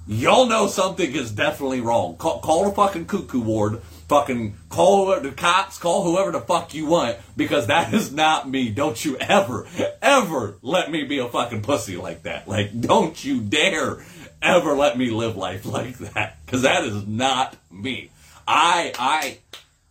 y'all 0.06 0.48
know 0.48 0.68
something 0.68 1.16
is 1.16 1.32
definitely 1.32 1.80
wrong. 1.80 2.18
Call, 2.18 2.42
call 2.42 2.66
the 2.66 2.76
fucking 2.76 3.06
cuckoo 3.06 3.40
ward 3.40 3.82
fucking 4.08 4.56
call 4.70 5.20
the 5.20 5.32
cops, 5.32 5.78
call 5.78 6.04
whoever 6.04 6.32
the 6.32 6.42
fuck 6.42 6.74
you 6.74 6.86
want, 6.86 7.18
because 7.36 7.68
that 7.68 7.94
is 7.94 8.12
not 8.12 8.50
me. 8.50 8.70
Don't 8.70 9.04
you 9.04 9.18
ever, 9.18 9.68
ever 10.02 10.58
let 10.62 10.92
me 10.92 11.04
be 11.04 11.20
a 11.20 11.28
fucking 11.28 11.62
pussy 11.62 11.98
like 11.98 12.24
that. 12.24 12.48
Like, 12.48 12.80
don't 12.80 13.24
you 13.24 13.42
dare 13.42 14.04
ever 14.42 14.76
let 14.76 14.98
me 14.98 15.10
live 15.10 15.36
life 15.36 15.66
like 15.66 15.98
that, 15.98 16.38
because 16.46 16.62
that 16.64 16.84
is 16.84 17.08
not 17.08 17.56
me. 17.72 18.12
I, 18.48 18.94
I, 19.00 19.38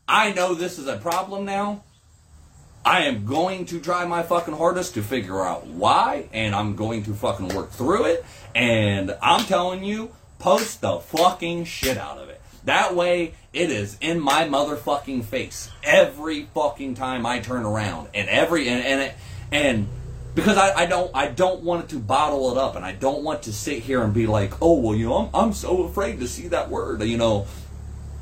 I 0.07 0.33
know 0.33 0.55
this 0.55 0.79
is 0.79 0.87
a 0.87 0.97
problem 0.97 1.45
now. 1.45 1.83
I 2.87 3.05
am 3.07 3.25
going 3.25 3.65
to 3.67 3.81
try 3.81 4.05
my 4.05 4.23
fucking 4.23 4.55
hardest 4.55 4.95
to 4.95 5.03
figure 5.03 5.43
out 5.43 5.67
why, 5.67 6.29
and 6.33 6.55
I'm 6.55 6.77
going 6.77 7.03
to 7.05 7.15
fucking 7.15 7.49
work 7.49 7.71
through 7.71 8.05
it. 8.05 8.25
And 8.55 9.17
I'm 9.23 9.47
telling 9.47 9.83
you, 9.83 10.15
post 10.39 10.83
the 10.83 10.99
fucking 10.99 11.65
shit 11.65 11.97
out 11.97 12.19
of 12.19 12.29
it. 12.29 12.34
That 12.65 12.95
way, 12.95 13.35
it 13.53 13.71
is 13.71 13.99
in 14.01 14.21
my 14.21 14.45
motherfucking 14.45 15.25
face 15.25 15.71
every 15.83 16.45
fucking 16.55 16.95
time 16.95 17.27
I 17.27 17.41
turn 17.41 17.65
around, 17.65 18.09
and 18.15 18.29
every 18.29 18.69
and 18.69 18.83
and 18.85 19.01
it, 19.03 19.15
and 19.53 19.89
because 20.35 20.57
I, 20.57 20.73
I 20.75 20.87
don't 20.87 21.11
I 21.15 21.29
don't 21.29 21.63
want 21.63 21.91
to 21.91 21.99
bottle 21.99 22.53
it 22.53 22.59
up, 22.59 22.75
and 22.77 22.85
I 22.85 22.93
don't 22.93 23.23
want 23.23 23.43
to 23.43 23.53
sit 23.53 23.83
here 23.83 24.03
and 24.03 24.15
be 24.15 24.27
like, 24.27 24.63
oh 24.63 24.81
well, 24.81 24.95
you 24.95 25.09
know, 25.09 25.17
I'm 25.17 25.31
I'm 25.35 25.53
so 25.53 25.83
afraid 25.85 26.21
to 26.21 26.27
see 26.27 26.49
that 26.49 26.71
word, 26.71 27.03
you 27.03 27.19
know, 27.19 27.47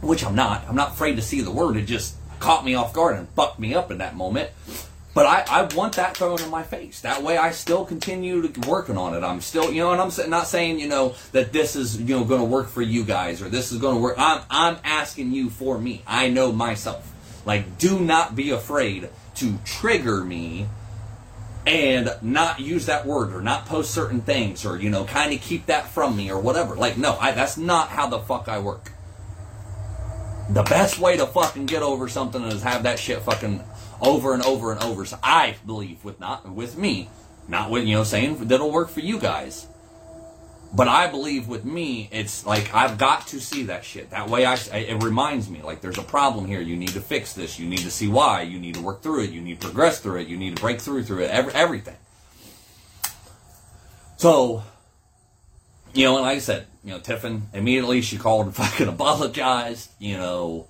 which 0.01 0.25
I'm 0.25 0.35
not. 0.35 0.67
I'm 0.69 0.77
not 0.77 0.93
afraid 0.93 1.17
to 1.17 1.23
see 1.23 1.41
the 1.41 1.53
word. 1.53 1.77
It 1.77 1.85
just 1.87 2.17
caught 2.41 2.65
me 2.65 2.75
off 2.75 2.93
guard 2.93 3.17
and 3.17 3.29
fucked 3.31 3.61
me 3.61 3.75
up 3.75 3.93
in 3.93 3.99
that 3.99 4.17
moment. 4.17 4.51
But 5.15 5.27
I, 5.27 5.45
I 5.61 5.75
want 5.75 5.97
that 5.97 6.17
thrown 6.17 6.41
in 6.41 6.51
my 6.51 6.63
face. 6.63 7.01
That 7.03 7.23
way 7.23 7.37
I 7.37 7.51
still 7.51 7.85
continue 7.85 8.49
to 8.49 8.69
working 8.69 8.97
on 8.97 9.15
it. 9.15 9.23
I'm 9.23 9.43
still, 9.43 9.71
you 9.71 9.83
know, 9.83 9.93
and 9.93 10.01
I'm 10.01 10.31
not 10.31 10.47
saying, 10.47 10.81
you 10.81 10.89
know, 10.89 11.15
that 11.33 11.53
this 11.53 11.77
is, 11.77 12.01
you 12.01 12.17
know, 12.17 12.25
going 12.25 12.41
to 12.41 12.47
work 12.47 12.69
for 12.69 12.81
you 12.81 13.05
guys 13.05 13.43
or 13.43 13.51
this 13.51 13.73
is 13.73 13.79
going 13.79 13.97
to 13.97 14.01
work. 14.01 14.15
I'm, 14.17 14.43
I'm 14.49 14.79
asking 14.85 15.33
you 15.33 15.51
for 15.51 15.79
me. 15.79 16.03
I 16.07 16.29
know 16.29 16.51
myself. 16.51 17.13
Like, 17.45 17.77
do 17.77 18.01
not 18.01 18.35
be 18.35 18.51
afraid 18.51 19.11
to 19.37 19.59
trigger 19.65 20.25
me 20.25 20.69
and 21.67 22.15
not 22.23 22.61
use 22.61 22.87
that 22.87 23.07
word 23.07 23.35
or 23.35 23.43
not 23.43 23.67
post 23.67 23.93
certain 23.93 24.23
things 24.23 24.65
or, 24.65 24.79
you 24.79 24.89
know, 24.89 25.05
kind 25.05 25.35
of 25.35 25.41
keep 25.43 25.67
that 25.67 25.89
from 25.89 26.17
me 26.17 26.31
or 26.31 26.41
whatever. 26.41 26.75
Like, 26.75 26.97
no, 26.97 27.19
I, 27.21 27.33
that's 27.33 27.59
not 27.59 27.89
how 27.89 28.09
the 28.09 28.19
fuck 28.19 28.49
I 28.49 28.61
work. 28.61 28.93
The 30.49 30.63
best 30.63 30.99
way 30.99 31.17
to 31.19 31.27
fucking 31.27 31.67
get 31.67 31.83
over 31.83 32.09
something 32.09 32.43
is 32.45 32.63
have 32.63 32.83
that 32.85 32.99
shit 32.99 33.21
fucking 33.21 33.63
over 34.03 34.35
and 34.35 34.43
over 34.43 34.73
and 34.73 34.83
over. 34.83 35.05
So 35.07 35.19
I 35.23 35.57
believe 35.65 36.05
with 36.05 36.21
not 36.21 36.51
with 36.51 36.77
me, 36.77 37.09
not 37.49 37.71
with 37.71 37.87
you 37.87 37.97
know 37.97 38.05
saying 38.05 38.49
that'll 38.49 38.71
work 38.71 38.91
for 38.91 39.01
you 39.01 39.19
guys. 39.19 39.69
But 40.75 40.89
I 40.89 41.07
believe 41.07 41.49
with 41.49 41.67
me, 41.67 42.09
it's 42.11 42.47
like 42.47 42.75
I've 42.75 42.97
got 42.97 43.27
to 43.29 43.41
see 43.41 43.65
that 43.65 43.85
shit. 43.85 44.11
That 44.11 44.31
way, 44.31 44.47
I 44.47 44.55
it 44.73 45.03
reminds 45.03 45.51
me 45.51 45.61
like 45.63 45.83
there's 45.83 45.99
a 45.99 46.03
problem 46.03 46.47
here. 46.47 46.63
You 46.63 46.77
need 46.77 46.91
to 46.91 47.01
fix 47.01 47.35
this. 47.35 47.59
You 47.59 47.69
need 47.69 47.81
to 47.81 47.91
see 47.91 48.09
why. 48.09 48.43
You 48.43 48.59
need 48.59 48.75
to 48.75 48.81
work 48.81 49.03
through 49.03 49.25
it. 49.25 49.31
You 49.31 49.43
need 49.43 49.61
to 49.61 49.67
progress 49.67 50.01
through 50.01 50.21
it. 50.21 50.29
You 50.29 50.39
need 50.39 50.57
to 50.57 50.63
break 50.63 50.81
through 50.81 51.05
through 51.05 51.25
it. 51.25 51.31
Every, 51.31 51.53
everything. 51.53 51.97
So, 54.17 54.63
you 55.93 56.07
know, 56.07 56.17
and 56.17 56.25
like 56.25 56.37
I 56.37 56.41
said, 56.41 56.67
you 56.83 56.93
know, 56.93 57.01
Tiffin 57.01 57.49
immediately 57.53 58.01
she 58.01 58.17
called 58.17 58.47
and 58.47 58.57
fucking 58.57 58.89
apologized. 58.89 59.91
You 59.99 60.17
know, 60.17 60.69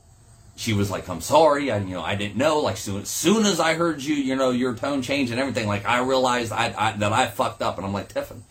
she 0.63 0.73
was 0.73 0.91
like, 0.91 1.09
"I'm 1.09 1.21
sorry, 1.21 1.71
I 1.73 1.79
you 1.79 1.95
know 1.95 2.03
I 2.03 2.15
didn't 2.15 2.37
know." 2.37 2.61
Like 2.61 2.77
soon, 2.77 3.05
soon 3.05 3.45
as 3.47 3.59
I 3.59 3.75
heard 3.75 4.01
you, 4.03 4.15
you 4.15 4.37
know, 4.37 4.51
your 4.51 4.75
tone 4.77 5.03
change 5.03 5.31
and 5.33 5.41
everything, 5.41 5.67
like 5.67 5.85
I 5.85 5.99
realized 6.03 6.53
I, 6.53 6.73
I 6.79 6.93
that 6.99 7.13
I 7.13 7.27
fucked 7.27 7.63
up, 7.63 7.77
and 7.79 7.87
I'm 7.87 7.93
like, 7.93 8.09
Tiffin, 8.15 8.45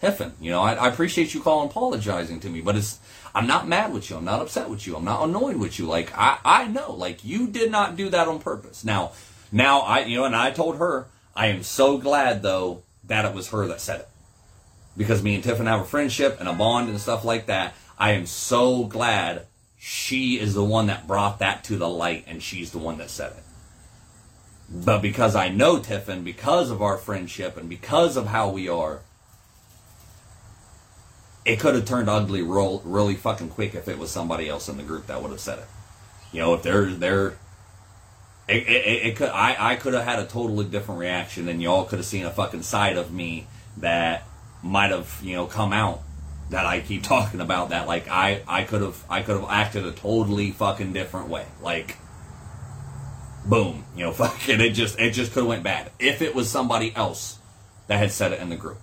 Tiffin, 0.00 0.32
you 0.40 0.50
know, 0.52 0.62
I, 0.62 0.74
I 0.74 0.88
appreciate 0.88 1.34
you 1.34 1.40
calling, 1.42 1.68
apologizing 1.68 2.38
to 2.40 2.48
me, 2.48 2.60
but 2.60 2.76
it's 2.76 3.00
I'm 3.34 3.46
not 3.48 3.66
mad 3.66 3.92
with 3.92 4.08
you, 4.10 4.16
I'm 4.16 4.24
not 4.24 4.40
upset 4.40 4.70
with 4.70 4.86
you, 4.86 4.96
I'm 4.96 5.04
not 5.04 5.24
annoyed 5.28 5.56
with 5.56 5.78
you. 5.78 5.86
Like 5.86 6.12
I 6.16 6.38
I 6.44 6.68
know, 6.68 6.92
like 6.92 7.24
you 7.24 7.48
did 7.48 7.70
not 7.72 7.96
do 7.96 8.10
that 8.10 8.28
on 8.28 8.38
purpose. 8.38 8.84
Now, 8.84 9.12
now 9.50 9.80
I 9.80 10.00
you 10.04 10.18
know, 10.18 10.24
and 10.24 10.36
I 10.36 10.52
told 10.52 10.78
her 10.78 11.06
I 11.34 11.48
am 11.48 11.62
so 11.64 11.98
glad 11.98 12.42
though 12.42 12.82
that 13.04 13.24
it 13.24 13.34
was 13.34 13.50
her 13.50 13.66
that 13.68 13.80
said 13.80 14.00
it. 14.00 14.08
because 14.96 15.22
me 15.22 15.34
and 15.34 15.44
Tiffany 15.44 15.68
have 15.68 15.80
a 15.82 15.84
friendship 15.84 16.38
and 16.40 16.48
a 16.48 16.52
bond 16.52 16.88
and 16.88 17.00
stuff 17.00 17.24
like 17.24 17.46
that. 17.46 17.74
I 17.98 18.12
am 18.12 18.26
so 18.26 18.84
glad 18.84 19.46
she 19.78 20.38
is 20.38 20.54
the 20.54 20.64
one 20.64 20.86
that 20.86 21.06
brought 21.06 21.38
that 21.38 21.64
to 21.64 21.76
the 21.76 21.88
light 21.88 22.24
and 22.26 22.42
she's 22.42 22.70
the 22.72 22.78
one 22.78 22.98
that 22.98 23.10
said 23.10 23.32
it. 23.32 23.42
But 24.68 25.00
because 25.00 25.36
I 25.36 25.48
know 25.48 25.78
Tiffin, 25.78 26.24
because 26.24 26.70
of 26.70 26.82
our 26.82 26.96
friendship 26.96 27.56
and 27.56 27.68
because 27.68 28.16
of 28.16 28.26
how 28.26 28.50
we 28.50 28.68
are, 28.68 29.00
it 31.44 31.60
could 31.60 31.76
have 31.76 31.84
turned 31.84 32.08
ugly 32.08 32.42
real, 32.42 32.82
really 32.84 33.14
fucking 33.14 33.50
quick 33.50 33.74
if 33.74 33.86
it 33.86 33.98
was 33.98 34.10
somebody 34.10 34.48
else 34.48 34.68
in 34.68 34.76
the 34.76 34.82
group 34.82 35.06
that 35.06 35.22
would 35.22 35.30
have 35.30 35.40
said 35.40 35.60
it. 35.60 35.66
You 36.32 36.40
know, 36.40 36.54
if 36.54 36.62
they're 36.62 37.36
it, 38.48 38.68
it, 38.68 39.06
it 39.06 39.16
could 39.16 39.28
I, 39.28 39.72
I 39.72 39.76
could 39.76 39.94
have 39.94 40.04
had 40.04 40.18
a 40.18 40.26
totally 40.26 40.64
different 40.64 41.00
reaction 41.00 41.48
and 41.48 41.62
y'all 41.62 41.84
could 41.84 41.98
have 41.98 42.06
seen 42.06 42.26
a 42.26 42.30
fucking 42.30 42.62
side 42.62 42.96
of 42.96 43.12
me 43.12 43.46
that 43.76 44.24
might 44.62 44.90
have, 44.90 45.20
you 45.22 45.36
know, 45.36 45.46
come 45.46 45.72
out 45.72 46.02
that 46.50 46.66
I 46.66 46.80
keep 46.80 47.02
talking 47.02 47.40
about 47.40 47.70
that 47.70 47.86
like 47.86 48.08
I 48.08 48.42
I 48.46 48.64
could 48.64 48.82
have 48.82 49.02
I 49.10 49.22
could 49.22 49.36
have 49.40 49.50
acted 49.50 49.84
a 49.84 49.92
totally 49.92 50.50
fucking 50.52 50.92
different 50.92 51.28
way. 51.28 51.46
Like 51.60 51.96
boom, 53.44 53.84
you 53.96 54.04
know, 54.04 54.12
fucking 54.12 54.60
it 54.60 54.70
just 54.70 54.98
it 54.98 55.12
just 55.12 55.32
could 55.32 55.40
have 55.40 55.48
went 55.48 55.62
bad 55.62 55.90
if 55.98 56.22
it 56.22 56.34
was 56.34 56.50
somebody 56.50 56.94
else 56.94 57.38
that 57.88 57.98
had 57.98 58.12
said 58.12 58.32
it 58.32 58.40
in 58.40 58.48
the 58.48 58.56
group. 58.56 58.78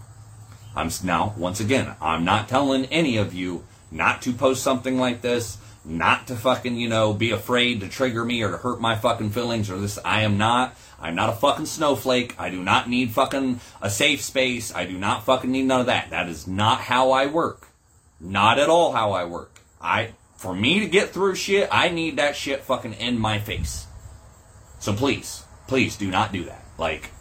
I'm 0.75 0.89
now 1.03 1.33
once 1.37 1.59
again, 1.59 1.95
I'm 2.01 2.25
not 2.25 2.49
telling 2.49 2.85
any 2.85 3.17
of 3.17 3.33
you 3.33 3.65
not 3.91 4.21
to 4.23 4.33
post 4.33 4.63
something 4.63 4.97
like 4.97 5.21
this, 5.21 5.57
not 5.85 6.27
to 6.27 6.35
fucking, 6.35 6.75
you 6.75 6.89
know, 6.89 7.13
be 7.13 7.31
afraid 7.31 7.81
to 7.81 7.87
trigger 7.87 8.25
me 8.25 8.41
or 8.41 8.51
to 8.51 8.57
hurt 8.57 8.81
my 8.81 8.95
fucking 8.95 9.29
feelings 9.29 9.69
or 9.69 9.77
this 9.77 9.99
I 10.03 10.21
am 10.21 10.37
not 10.37 10.75
I'm 11.03 11.15
not 11.15 11.29
a 11.29 11.33
fucking 11.33 11.65
snowflake. 11.65 12.39
I 12.39 12.49
do 12.49 12.63
not 12.63 12.89
need 12.89 13.11
fucking 13.11 13.59
a 13.81 13.89
safe 13.89 14.21
space. 14.21 14.73
I 14.73 14.85
do 14.85 14.97
not 14.97 15.25
fucking 15.25 15.51
need 15.51 15.65
none 15.65 15.81
of 15.81 15.87
that. 15.87 16.11
That 16.11 16.29
is 16.29 16.47
not 16.47 16.79
how 16.79 17.11
I 17.11 17.25
work. 17.25 17.67
Not 18.21 18.57
at 18.57 18.69
all 18.69 18.93
how 18.93 19.11
I 19.11 19.25
work. 19.25 19.59
I 19.81 20.13
for 20.37 20.55
me 20.55 20.79
to 20.79 20.87
get 20.87 21.09
through 21.09 21.35
shit, 21.35 21.67
I 21.71 21.89
need 21.89 22.17
that 22.17 22.37
shit 22.37 22.63
fucking 22.63 22.93
in 22.93 23.19
my 23.19 23.39
face. 23.39 23.85
So 24.79 24.93
please, 24.93 25.43
please 25.67 25.97
do 25.97 26.09
not 26.09 26.31
do 26.31 26.45
that. 26.45 26.63
Like, 26.77 27.11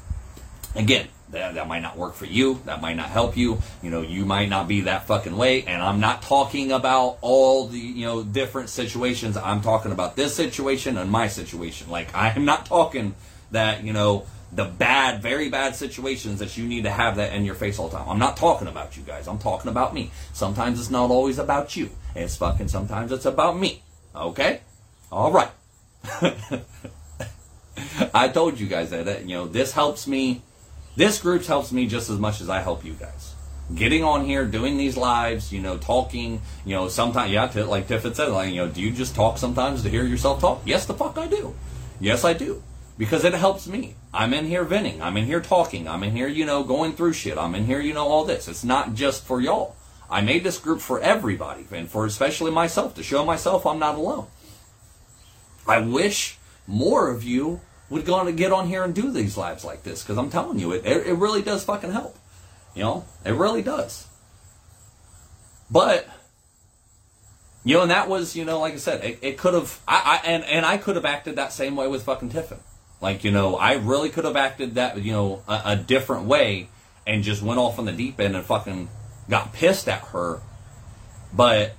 again, 0.77 1.09
that, 1.31 1.55
that 1.55 1.67
might 1.67 1.83
not 1.83 1.97
work 1.97 2.15
for 2.15 2.27
you. 2.27 2.61
That 2.67 2.81
might 2.81 2.97
not 2.97 3.09
help 3.09 3.37
you. 3.37 3.63
You 3.83 3.91
know, 3.91 4.03
you 4.03 4.25
might 4.25 4.49
not 4.49 4.69
be 4.69 4.83
that 4.83 5.07
fucking 5.07 5.37
way. 5.37 5.65
And 5.65 5.83
I'm 5.83 5.99
not 5.99 6.23
talking 6.23 6.71
about 6.71 7.19
all 7.21 7.67
the, 7.67 7.79
you 7.79 8.07
know, 8.07 8.23
different 8.23 8.69
situations. 8.69 9.37
I'm 9.37 9.61
talking 9.61 9.91
about 9.91 10.15
this 10.15 10.35
situation 10.35 10.99
and 10.99 11.11
my 11.11 11.27
situation. 11.29 11.91
Like, 11.91 12.15
I'm 12.15 12.45
not 12.45 12.67
talking 12.67 13.15
that, 13.53 13.85
you 13.85 13.93
know, 13.93 14.27
the 14.55 14.65
bad, 14.65 15.23
very 15.23 15.49
bad 15.49 15.75
situations 15.75 16.41
that 16.41 16.59
you 16.59 16.67
need 16.67 16.85
to 16.85 16.91
have 16.91 17.17
that 17.17 17.33
in 17.33 17.45
your 17.45 17.55
face 17.55 17.79
all 17.79 17.89
the 17.89 17.97
time. 17.97 18.09
I'm 18.09 18.19
not 18.19 18.37
talking 18.37 18.69
about 18.69 18.97
you 18.97 19.03
guys. 19.03 19.27
I'm 19.27 19.39
talking 19.39 19.71
about 19.71 19.95
me. 19.95 20.11
Sometimes 20.35 20.79
it's 20.79 20.91
not 20.91 21.11
always 21.11 21.39
about 21.39 21.75
you. 21.75 21.89
It's 22.15 22.37
fucking 22.37 22.69
sometimes 22.69 23.13
it's 23.13 23.25
about 23.25 23.59
me. 23.59 23.83
Okay? 24.15 24.61
All 25.11 25.33
right. 25.33 25.51
I 28.15 28.29
told 28.29 28.61
you 28.61 28.67
guys 28.67 28.91
that, 28.91 29.23
you 29.23 29.37
know, 29.37 29.47
this 29.47 29.73
helps 29.73 30.07
me. 30.07 30.43
This 30.97 31.19
group 31.19 31.45
helps 31.45 31.73
me 31.73 31.87
just 31.87 32.11
as 32.11 32.19
much 32.19 32.43
as 32.43 32.51
I 32.51 32.61
help 32.61 32.85
you 32.85 32.93
guys. 32.93 33.35
Getting 33.75 34.05
on 34.05 34.27
here, 34.27 34.45
doing 34.45 34.77
these 34.77 34.99
lives, 34.99 35.51
you 35.51 35.63
know, 35.63 35.79
talking, 35.79 36.43
you 36.67 36.75
know, 36.75 36.89
sometimes, 36.89 37.33
yeah, 37.33 37.51
like 37.65 37.89
Tiffin 37.89 38.13
said, 38.13 38.29
like, 38.29 38.51
you 38.51 38.57
know, 38.57 38.69
do 38.69 38.83
you 38.83 38.91
just 38.91 39.15
talk 39.15 39.39
sometimes 39.39 39.83
to 39.85 39.89
hear 39.89 40.05
yourself 40.05 40.43
talk? 40.43 40.61
Yes, 40.67 40.85
the 40.85 40.93
fuck 40.93 41.17
I 41.17 41.27
do. 41.27 41.55
Yes, 41.99 42.25
I 42.25 42.35
do. 42.35 42.63
Because 43.03 43.25
it 43.25 43.35
helps 43.35 43.67
me. 43.67 43.97
I'm 44.15 44.33
in 44.33 44.47
here 44.47 44.63
venting. 44.63 45.03
I'm 45.03 45.17
in 45.17 45.25
here 45.25 45.41
talking. 45.41 45.89
I'm 45.89 46.05
in 46.05 46.13
here, 46.13 46.29
you 46.29 46.47
know, 46.47 46.63
going 46.63 46.93
through 46.93 47.15
shit. 47.15 47.37
I'm 47.37 47.57
in 47.57 47.65
here, 47.65 47.81
you 47.81 47.95
know, 47.95 48.07
all 48.07 48.25
this. 48.25 48.47
It's 48.47 48.63
not 48.63 48.95
just 48.95 49.25
for 49.25 49.41
y'all. 49.41 49.75
I 50.09 50.21
made 50.21 50.45
this 50.45 50.61
group 50.61 50.81
for 50.81 51.01
everybody 51.01 51.67
and 51.73 51.91
for 51.91 52.07
especially 52.07 52.53
myself 52.53 52.95
to 52.95 53.03
show 53.03 53.25
myself 53.25 53.67
I'm 53.67 53.81
not 53.81 53.97
alone. 53.97 54.29
I 55.67 55.81
wish 55.81 56.39
more 56.69 57.11
of 57.11 57.25
you 57.25 57.61
would 57.91 58.05
go 58.05 58.25
to 58.25 58.31
get 58.31 58.53
on 58.53 58.69
here 58.69 58.85
and 58.85 58.95
do 58.95 59.11
these 59.11 59.37
lives 59.37 59.65
like 59.65 59.83
this 59.83 60.05
because 60.05 60.17
I'm 60.17 60.31
telling 60.31 60.61
you, 60.61 60.71
it, 60.71 60.87
it, 60.87 61.09
it 61.09 61.15
really 61.15 61.43
does 61.43 61.65
fucking 61.65 61.91
help. 61.91 62.17
You 62.73 62.85
know, 62.85 63.05
it 63.25 63.33
really 63.33 63.63
does. 63.63 64.07
But 65.69 66.07
you 67.65 67.75
know, 67.75 67.83
and 67.83 67.91
that 67.91 68.09
was, 68.09 68.37
you 68.37 68.45
know, 68.45 68.61
like 68.61 68.75
I 68.75 68.77
said, 68.77 69.03
it, 69.03 69.19
it 69.23 69.39
could 69.39 69.55
have, 69.55 69.81
I, 69.89 70.21
I, 70.23 70.27
and, 70.29 70.45
and 70.45 70.65
I 70.65 70.79
could 70.79 70.95
have 70.95 71.05
acted 71.05 71.35
that 71.35 71.53
same 71.53 71.75
way 71.75 71.89
with 71.89 72.05
fucking 72.05 72.29
Tiffin. 72.29 72.61
Like, 73.03 73.25
you 73.25 73.33
know, 73.33 73.57
I 73.57 73.75
really 73.75 74.11
could 74.11 74.25
have 74.25 74.37
acted 74.37 74.77
that, 74.77 75.03
you 75.03 75.13
know, 75.13 75.43
a, 75.49 75.63
a 75.65 75.77
different 75.77 76.27
way 76.27 76.69
and 77.05 77.25
just 77.25 77.43
went 77.43 77.59
off 77.59 77.81
on 77.81 77.85
the 77.85 77.93
deep 77.93 78.21
end 78.21 78.37
and 78.37 78.47
fucking 78.47 78.89
got 79.29 79.53
pissed 79.53 79.89
at 79.89 80.03
her. 80.09 80.41
But 81.33 81.75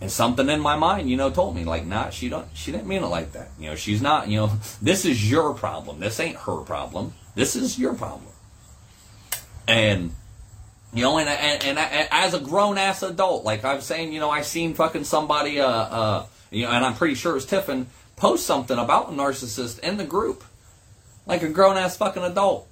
and 0.00 0.10
something 0.10 0.48
in 0.48 0.60
my 0.60 0.76
mind, 0.76 1.10
you 1.10 1.18
know, 1.18 1.30
told 1.30 1.54
me 1.54 1.64
like, 1.64 1.84
nah, 1.84 2.08
she 2.08 2.30
don't, 2.30 2.48
she 2.54 2.72
didn't 2.72 2.86
mean 2.86 3.02
it 3.02 3.08
like 3.08 3.32
that. 3.32 3.50
You 3.58 3.70
know, 3.70 3.76
she's 3.76 4.00
not. 4.00 4.28
You 4.28 4.38
know, 4.38 4.52
this 4.82 5.04
is 5.04 5.30
your 5.30 5.52
problem. 5.52 6.00
This 6.00 6.18
ain't 6.18 6.36
her 6.36 6.62
problem. 6.62 7.12
This 7.34 7.54
is 7.54 7.78
your 7.78 7.94
problem. 7.94 8.32
And 9.68 10.14
you 10.94 11.02
know, 11.02 11.18
and 11.18 11.28
and, 11.28 11.62
and, 11.62 11.78
and 11.78 12.08
as 12.10 12.32
a 12.32 12.40
grown 12.40 12.78
ass 12.78 13.02
adult, 13.02 13.44
like 13.44 13.64
I'm 13.64 13.82
saying, 13.82 14.14
you 14.14 14.20
know, 14.20 14.30
I 14.30 14.42
seen 14.42 14.72
fucking 14.72 15.04
somebody, 15.04 15.60
uh, 15.60 15.68
uh, 15.68 16.26
you 16.50 16.64
know, 16.64 16.70
and 16.70 16.84
I'm 16.84 16.94
pretty 16.94 17.16
sure 17.16 17.32
it 17.32 17.34
was 17.34 17.46
Tiffin 17.46 17.86
post 18.16 18.46
something 18.46 18.78
about 18.78 19.10
a 19.10 19.12
narcissist 19.12 19.78
in 19.80 19.96
the 19.96 20.04
group, 20.04 20.44
like 21.26 21.42
a 21.42 21.48
grown 21.48 21.76
ass 21.76 21.96
fucking 21.96 22.22
adult. 22.22 22.68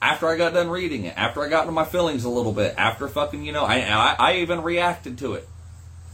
After 0.00 0.28
I 0.28 0.36
got 0.36 0.52
done 0.52 0.68
reading 0.68 1.04
it, 1.04 1.16
after 1.16 1.42
I 1.42 1.48
got 1.48 1.62
into 1.62 1.72
my 1.72 1.84
feelings 1.84 2.24
a 2.24 2.28
little 2.28 2.52
bit, 2.52 2.74
after 2.76 3.08
fucking, 3.08 3.44
you 3.44 3.52
know, 3.52 3.64
I, 3.64 3.76
I, 3.78 4.16
I 4.18 4.36
even 4.36 4.62
reacted 4.62 5.18
to 5.18 5.34
it. 5.34 5.48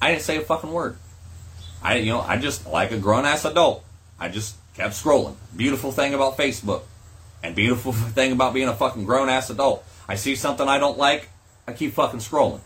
I 0.01 0.13
didn't 0.13 0.23
say 0.23 0.37
a 0.37 0.41
fucking 0.41 0.73
word. 0.73 0.97
I, 1.83 1.97
you 1.97 2.13
know, 2.13 2.21
I 2.21 2.37
just, 2.37 2.67
like 2.67 2.93
a 2.93 2.99
grown 2.99 3.25
ass 3.25 3.45
adult, 3.45 3.85
I 4.21 4.29
just 4.29 4.57
kept 4.75 4.95
scrolling. 4.95 5.35
Beautiful 5.55 5.91
thing 5.91 6.15
about 6.15 6.37
Facebook. 6.37 6.83
And 7.43 7.57
beautiful 7.57 7.93
thing 8.17 8.33
about 8.33 8.55
being 8.55 8.69
a 8.69 8.75
fucking 8.75 9.05
grown 9.05 9.29
ass 9.29 9.51
adult. 9.51 9.85
I 10.09 10.15
see 10.15 10.37
something 10.37 10.69
I 10.69 10.79
don't 10.79 10.97
like, 10.97 11.29
I 11.67 11.73
keep 11.73 11.93
fucking 11.95 12.21
scrolling. 12.21 12.61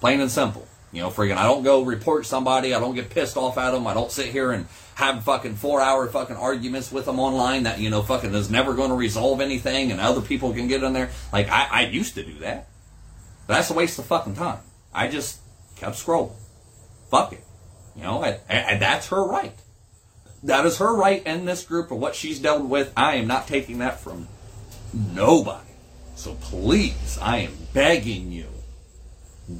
Plain 0.00 0.20
and 0.20 0.30
simple. 0.30 0.66
You 0.92 1.02
know, 1.02 1.10
friggin', 1.10 1.36
I 1.36 1.44
don't 1.44 1.62
go 1.62 1.82
report 1.82 2.24
somebody. 2.24 2.74
I 2.74 2.80
don't 2.80 2.94
get 2.94 3.10
pissed 3.10 3.36
off 3.36 3.58
at 3.58 3.72
them. 3.72 3.86
I 3.86 3.94
don't 3.94 4.10
sit 4.10 4.26
here 4.26 4.52
and 4.52 4.66
have 4.98 5.22
fucking 5.22 5.54
four 5.54 5.80
hour 5.80 6.08
fucking 6.08 6.34
arguments 6.34 6.90
with 6.90 7.04
them 7.04 7.20
online 7.20 7.62
that, 7.62 7.78
you 7.78 7.88
know, 7.88 8.02
fucking 8.02 8.34
is 8.34 8.50
never 8.50 8.74
going 8.74 8.90
to 8.90 8.96
resolve 8.96 9.40
anything 9.40 9.92
and 9.92 10.00
other 10.00 10.20
people 10.20 10.52
can 10.52 10.66
get 10.66 10.82
in 10.82 10.92
there. 10.92 11.08
Like, 11.32 11.48
I, 11.48 11.68
I 11.70 11.80
used 11.82 12.16
to 12.16 12.24
do 12.24 12.40
that. 12.40 12.66
But 13.46 13.54
that's 13.54 13.70
a 13.70 13.74
waste 13.74 14.00
of 14.00 14.06
fucking 14.06 14.34
time. 14.34 14.58
I 14.92 15.06
just 15.06 15.38
kept 15.76 15.94
scrolling. 15.94 16.32
Fuck 17.12 17.32
it. 17.32 17.44
You 17.94 18.02
know, 18.02 18.24
and, 18.24 18.40
and 18.48 18.82
that's 18.82 19.06
her 19.10 19.24
right. 19.24 19.54
That 20.42 20.66
is 20.66 20.78
her 20.78 20.92
right 20.92 21.24
in 21.24 21.44
this 21.44 21.62
group 21.62 21.92
of 21.92 21.98
what 21.98 22.16
she's 22.16 22.40
dealt 22.40 22.64
with. 22.64 22.92
I 22.96 23.14
am 23.14 23.28
not 23.28 23.46
taking 23.46 23.78
that 23.78 24.00
from 24.00 24.26
nobody. 24.92 25.64
So 26.16 26.34
please, 26.34 27.20
I 27.22 27.38
am 27.38 27.52
begging 27.72 28.32
you, 28.32 28.48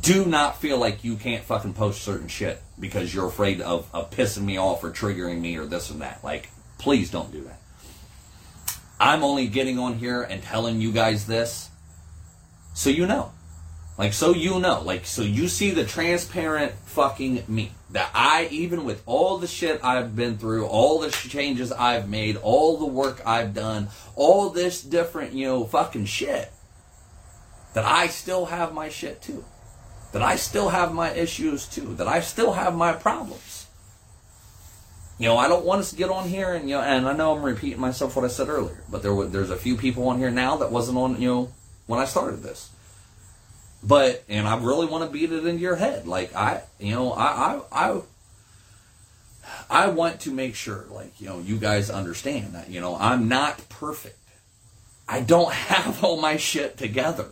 do 0.00 0.26
not 0.26 0.60
feel 0.60 0.78
like 0.78 1.02
you 1.02 1.16
can't 1.16 1.44
fucking 1.44 1.74
post 1.74 2.02
certain 2.02 2.28
shit 2.28 2.60
because 2.78 3.14
you're 3.14 3.26
afraid 3.26 3.60
of, 3.60 3.88
of 3.94 4.10
pissing 4.10 4.44
me 4.44 4.58
off 4.58 4.84
or 4.84 4.90
triggering 4.90 5.40
me 5.40 5.56
or 5.56 5.64
this 5.64 5.90
and 5.90 6.02
that. 6.02 6.22
Like, 6.22 6.50
please 6.78 7.10
don't 7.10 7.32
do 7.32 7.42
that. 7.44 7.58
I'm 9.00 9.22
only 9.22 9.46
getting 9.46 9.78
on 9.78 9.94
here 9.94 10.22
and 10.22 10.42
telling 10.42 10.80
you 10.80 10.92
guys 10.92 11.26
this 11.26 11.70
so 12.74 12.90
you 12.90 13.06
know. 13.06 13.32
Like, 13.98 14.12
so 14.12 14.32
you 14.32 14.60
know, 14.60 14.82
like, 14.82 15.04
so 15.04 15.22
you 15.22 15.48
see 15.48 15.72
the 15.72 15.84
transparent 15.84 16.72
fucking 16.86 17.42
me. 17.48 17.72
That 17.90 18.10
I, 18.14 18.46
even 18.52 18.84
with 18.84 19.02
all 19.06 19.38
the 19.38 19.48
shit 19.48 19.82
I've 19.82 20.14
been 20.14 20.38
through, 20.38 20.66
all 20.66 21.00
the 21.00 21.10
changes 21.10 21.72
I've 21.72 22.08
made, 22.08 22.36
all 22.36 22.78
the 22.78 22.86
work 22.86 23.20
I've 23.26 23.54
done, 23.54 23.88
all 24.14 24.50
this 24.50 24.80
different, 24.82 25.32
you 25.32 25.46
know, 25.46 25.64
fucking 25.64 26.04
shit, 26.04 26.52
that 27.74 27.84
I 27.84 28.06
still 28.06 28.46
have 28.46 28.72
my 28.72 28.88
shit 28.90 29.22
too. 29.22 29.44
That 30.12 30.22
I 30.22 30.36
still 30.36 30.70
have 30.70 30.94
my 30.94 31.10
issues 31.10 31.66
too. 31.66 31.94
That 31.94 32.08
I 32.08 32.20
still 32.20 32.52
have 32.52 32.74
my 32.74 32.92
problems. 32.92 33.66
You 35.18 35.28
know, 35.28 35.36
I 35.36 35.48
don't 35.48 35.64
want 35.64 35.80
us 35.80 35.90
to 35.90 35.96
get 35.96 36.10
on 36.10 36.28
here 36.28 36.54
and, 36.54 36.68
you 36.68 36.76
know, 36.76 36.82
and 36.82 37.08
I 37.08 37.12
know 37.12 37.36
I'm 37.36 37.42
repeating 37.42 37.80
myself 37.80 38.14
what 38.14 38.24
I 38.24 38.28
said 38.28 38.48
earlier, 38.48 38.84
but 38.88 39.02
there 39.02 39.12
were, 39.12 39.26
there's 39.26 39.50
a 39.50 39.56
few 39.56 39.76
people 39.76 40.08
on 40.08 40.18
here 40.18 40.30
now 40.30 40.58
that 40.58 40.70
wasn't 40.70 40.96
on, 40.96 41.20
you 41.20 41.28
know, 41.28 41.52
when 41.86 41.98
I 41.98 42.04
started 42.04 42.42
this 42.44 42.70
but 43.82 44.24
and 44.28 44.46
I 44.46 44.56
really 44.58 44.86
want 44.86 45.04
to 45.04 45.10
beat 45.10 45.32
it 45.32 45.46
into 45.46 45.60
your 45.60 45.76
head. 45.76 46.06
Like 46.06 46.34
I, 46.34 46.62
you 46.78 46.94
know, 46.94 47.12
I, 47.12 47.60
I, 47.72 47.90
I, 47.90 48.00
I 49.70 49.86
want 49.88 50.20
to 50.20 50.32
make 50.32 50.54
sure, 50.54 50.86
like 50.90 51.20
you 51.20 51.28
know, 51.28 51.40
you 51.40 51.58
guys 51.58 51.90
understand 51.90 52.54
that 52.54 52.70
you 52.70 52.80
know 52.80 52.96
I'm 52.96 53.28
not 53.28 53.68
perfect. 53.68 54.16
I 55.08 55.20
don't 55.20 55.52
have 55.68 56.02
all 56.02 56.20
my 56.20 56.36
shit 56.36 56.76
together. 56.76 57.26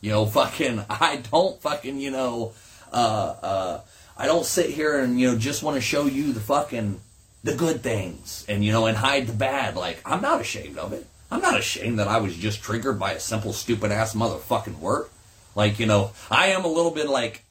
You 0.00 0.10
know, 0.10 0.26
fucking, 0.38 0.84
I 0.88 1.22
don't 1.30 1.60
fucking, 1.60 1.98
you 1.98 2.10
know, 2.10 2.52
uh, 2.92 3.34
uh, 3.42 3.80
I 4.16 4.26
don't 4.26 4.44
sit 4.44 4.70
here 4.70 4.98
and 4.98 5.18
you 5.18 5.30
know 5.30 5.38
just 5.38 5.62
want 5.62 5.76
to 5.76 5.80
show 5.80 6.04
you 6.04 6.32
the 6.32 6.40
fucking 6.40 7.00
the 7.42 7.54
good 7.54 7.82
things 7.82 8.44
and 8.50 8.62
you 8.62 8.70
know 8.70 8.84
and 8.86 8.96
hide 8.96 9.26
the 9.26 9.32
bad. 9.32 9.76
Like 9.76 10.00
I'm 10.04 10.20
not 10.20 10.42
ashamed 10.42 10.76
of 10.76 10.92
it. 10.92 11.06
I'm 11.30 11.40
not 11.40 11.58
ashamed 11.58 11.98
that 11.98 12.08
I 12.08 12.18
was 12.18 12.36
just 12.36 12.62
triggered 12.62 12.98
by 12.98 13.12
a 13.12 13.20
simple 13.20 13.52
stupid 13.52 13.92
ass 13.92 14.14
motherfucking 14.14 14.78
word. 14.78 15.08
Like, 15.54 15.78
you 15.78 15.86
know, 15.86 16.10
I 16.30 16.48
am 16.48 16.64
a 16.64 16.68
little 16.68 16.90
bit 16.90 17.08
like, 17.08 17.44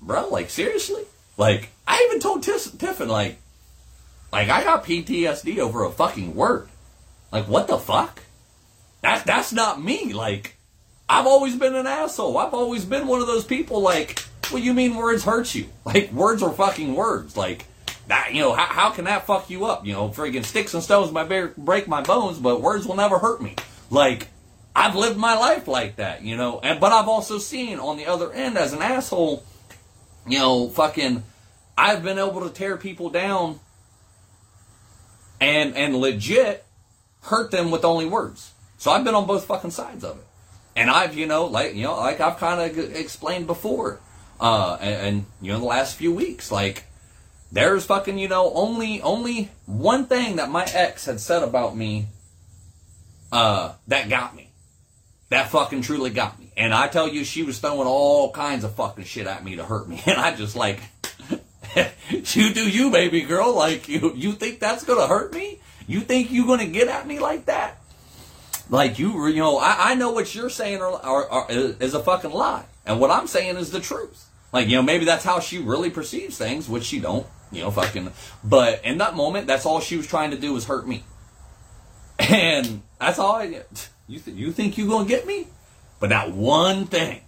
bro, 0.00 0.28
like, 0.28 0.50
seriously? 0.50 1.02
Like, 1.36 1.70
I 1.86 2.06
even 2.06 2.20
told 2.20 2.42
Tiff- 2.42 2.78
Tiffin, 2.78 3.08
like, 3.08 3.38
like, 4.30 4.50
I 4.50 4.62
got 4.62 4.84
PTSD 4.84 5.58
over 5.58 5.84
a 5.84 5.90
fucking 5.90 6.34
word. 6.34 6.68
Like, 7.32 7.48
what 7.48 7.66
the 7.66 7.78
fuck? 7.78 8.22
That, 9.00 9.24
that's 9.24 9.52
not 9.52 9.82
me. 9.82 10.12
Like, 10.12 10.56
I've 11.08 11.26
always 11.26 11.56
been 11.56 11.74
an 11.74 11.86
asshole. 11.86 12.38
I've 12.38 12.54
always 12.54 12.84
been 12.84 13.06
one 13.06 13.20
of 13.20 13.26
those 13.26 13.44
people, 13.44 13.80
like, 13.80 14.20
what 14.50 14.62
you 14.62 14.74
mean 14.74 14.96
words 14.96 15.24
hurt 15.24 15.54
you? 15.54 15.66
Like, 15.84 16.10
words 16.12 16.42
are 16.42 16.52
fucking 16.52 16.94
words. 16.94 17.36
Like, 17.36 17.66
that, 18.08 18.32
you 18.34 18.40
know, 18.40 18.52
how, 18.52 18.64
how 18.64 18.90
can 18.90 19.04
that 19.04 19.26
fuck 19.26 19.50
you 19.50 19.66
up? 19.66 19.86
You 19.86 19.92
know, 19.92 20.08
friggin' 20.08 20.44
sticks 20.44 20.72
and 20.74 20.82
stones 20.82 21.12
might 21.12 21.28
break 21.56 21.86
my 21.86 22.00
bones, 22.00 22.38
but 22.38 22.62
words 22.62 22.86
will 22.86 22.96
never 22.96 23.18
hurt 23.18 23.42
me. 23.42 23.54
Like, 23.90 24.28
I've 24.74 24.96
lived 24.96 25.16
my 25.16 25.36
life 25.36 25.68
like 25.68 25.96
that, 25.96 26.22
you 26.22 26.36
know, 26.36 26.58
and, 26.62 26.80
but 26.80 26.90
I've 26.90 27.08
also 27.08 27.38
seen 27.38 27.78
on 27.78 27.96
the 27.96 28.06
other 28.06 28.32
end 28.32 28.58
as 28.58 28.72
an 28.72 28.82
asshole, 28.82 29.44
you 30.26 30.38
know, 30.38 30.68
fucking, 30.68 31.22
I've 31.76 32.02
been 32.02 32.18
able 32.18 32.40
to 32.40 32.50
tear 32.50 32.76
people 32.76 33.10
down 33.10 33.60
and, 35.40 35.76
and 35.76 35.96
legit 35.96 36.64
hurt 37.22 37.50
them 37.50 37.70
with 37.70 37.84
only 37.84 38.06
words. 38.06 38.52
So 38.78 38.90
I've 38.90 39.04
been 39.04 39.14
on 39.14 39.26
both 39.26 39.46
fucking 39.46 39.70
sides 39.70 40.02
of 40.02 40.18
it. 40.18 40.23
And 40.76 40.90
I've, 40.90 41.16
you 41.16 41.26
know, 41.26 41.46
like, 41.46 41.74
you 41.74 41.84
know, 41.84 41.96
like 41.96 42.20
I've 42.20 42.38
kind 42.38 42.60
of 42.60 42.96
explained 42.96 43.46
before, 43.46 44.00
uh, 44.40 44.76
and, 44.80 44.94
and, 44.94 45.26
you 45.40 45.52
know, 45.52 45.60
the 45.60 45.64
last 45.64 45.96
few 45.96 46.12
weeks, 46.12 46.50
like, 46.50 46.84
there's 47.52 47.86
fucking, 47.86 48.18
you 48.18 48.28
know, 48.28 48.52
only, 48.54 49.00
only 49.00 49.50
one 49.66 50.06
thing 50.06 50.36
that 50.36 50.50
my 50.50 50.64
ex 50.64 51.06
had 51.06 51.20
said 51.20 51.44
about 51.44 51.76
me, 51.76 52.06
uh, 53.30 53.74
that 53.86 54.08
got 54.08 54.34
me. 54.34 54.50
That 55.30 55.50
fucking 55.50 55.82
truly 55.82 56.10
got 56.10 56.38
me. 56.38 56.52
And 56.56 56.74
I 56.74 56.88
tell 56.88 57.08
you, 57.08 57.24
she 57.24 57.42
was 57.42 57.58
throwing 57.58 57.86
all 57.86 58.30
kinds 58.32 58.64
of 58.64 58.74
fucking 58.74 59.04
shit 59.04 59.26
at 59.26 59.44
me 59.44 59.56
to 59.56 59.64
hurt 59.64 59.88
me. 59.88 60.02
And 60.06 60.18
I 60.18 60.34
just 60.34 60.56
like, 60.56 60.80
you 62.10 62.52
do 62.52 62.68
you, 62.68 62.90
baby 62.90 63.22
girl. 63.22 63.54
Like, 63.54 63.88
you, 63.88 64.12
you 64.14 64.32
think 64.32 64.60
that's 64.60 64.84
gonna 64.84 65.06
hurt 65.06 65.32
me? 65.32 65.60
You 65.86 66.00
think 66.00 66.30
you 66.30 66.46
gonna 66.46 66.66
get 66.66 66.88
at 66.88 67.06
me 67.06 67.18
like 67.18 67.46
that? 67.46 67.78
Like 68.70 68.98
you, 68.98 69.26
you 69.26 69.36
know, 69.36 69.58
I, 69.58 69.90
I 69.90 69.94
know 69.94 70.12
what 70.12 70.34
you're 70.34 70.50
saying 70.50 70.80
are, 70.80 70.92
are, 70.92 71.28
are, 71.28 71.50
is 71.50 71.94
a 71.94 72.02
fucking 72.02 72.32
lie, 72.32 72.64
and 72.86 72.98
what 72.98 73.10
I'm 73.10 73.26
saying 73.26 73.56
is 73.56 73.70
the 73.70 73.80
truth. 73.80 74.28
Like 74.52 74.68
you 74.68 74.76
know, 74.76 74.82
maybe 74.82 75.04
that's 75.04 75.24
how 75.24 75.40
she 75.40 75.58
really 75.58 75.90
perceives 75.90 76.38
things, 76.38 76.68
which 76.68 76.84
she 76.84 77.00
don't. 77.00 77.26
You 77.52 77.62
know, 77.62 77.70
fucking. 77.70 78.10
But 78.42 78.84
in 78.84 78.98
that 78.98 79.14
moment, 79.14 79.46
that's 79.46 79.66
all 79.66 79.80
she 79.80 79.96
was 79.96 80.06
trying 80.06 80.30
to 80.30 80.38
do 80.38 80.52
was 80.52 80.64
hurt 80.64 80.88
me, 80.88 81.04
and 82.18 82.82
that's 82.98 83.18
all 83.18 83.36
I. 83.36 83.62
You 84.06 84.18
th- 84.18 84.36
you 84.36 84.52
think 84.52 84.78
you 84.78 84.88
gonna 84.88 85.08
get 85.08 85.26
me? 85.26 85.48
But 86.00 86.10
that 86.10 86.32
one 86.32 86.86
thing, 86.86 87.20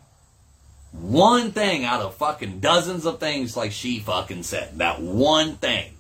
one 0.93 1.53
thing 1.53 1.85
out 1.85 2.01
of 2.01 2.15
fucking 2.17 2.61
dozens 2.61 3.07
of 3.07 3.21
things 3.21 3.57
like 3.57 3.73
she 3.73 4.01
fucking 4.01 4.43
said, 4.43 4.79
that 4.79 5.01
one 5.01 5.57
thing 5.57 5.95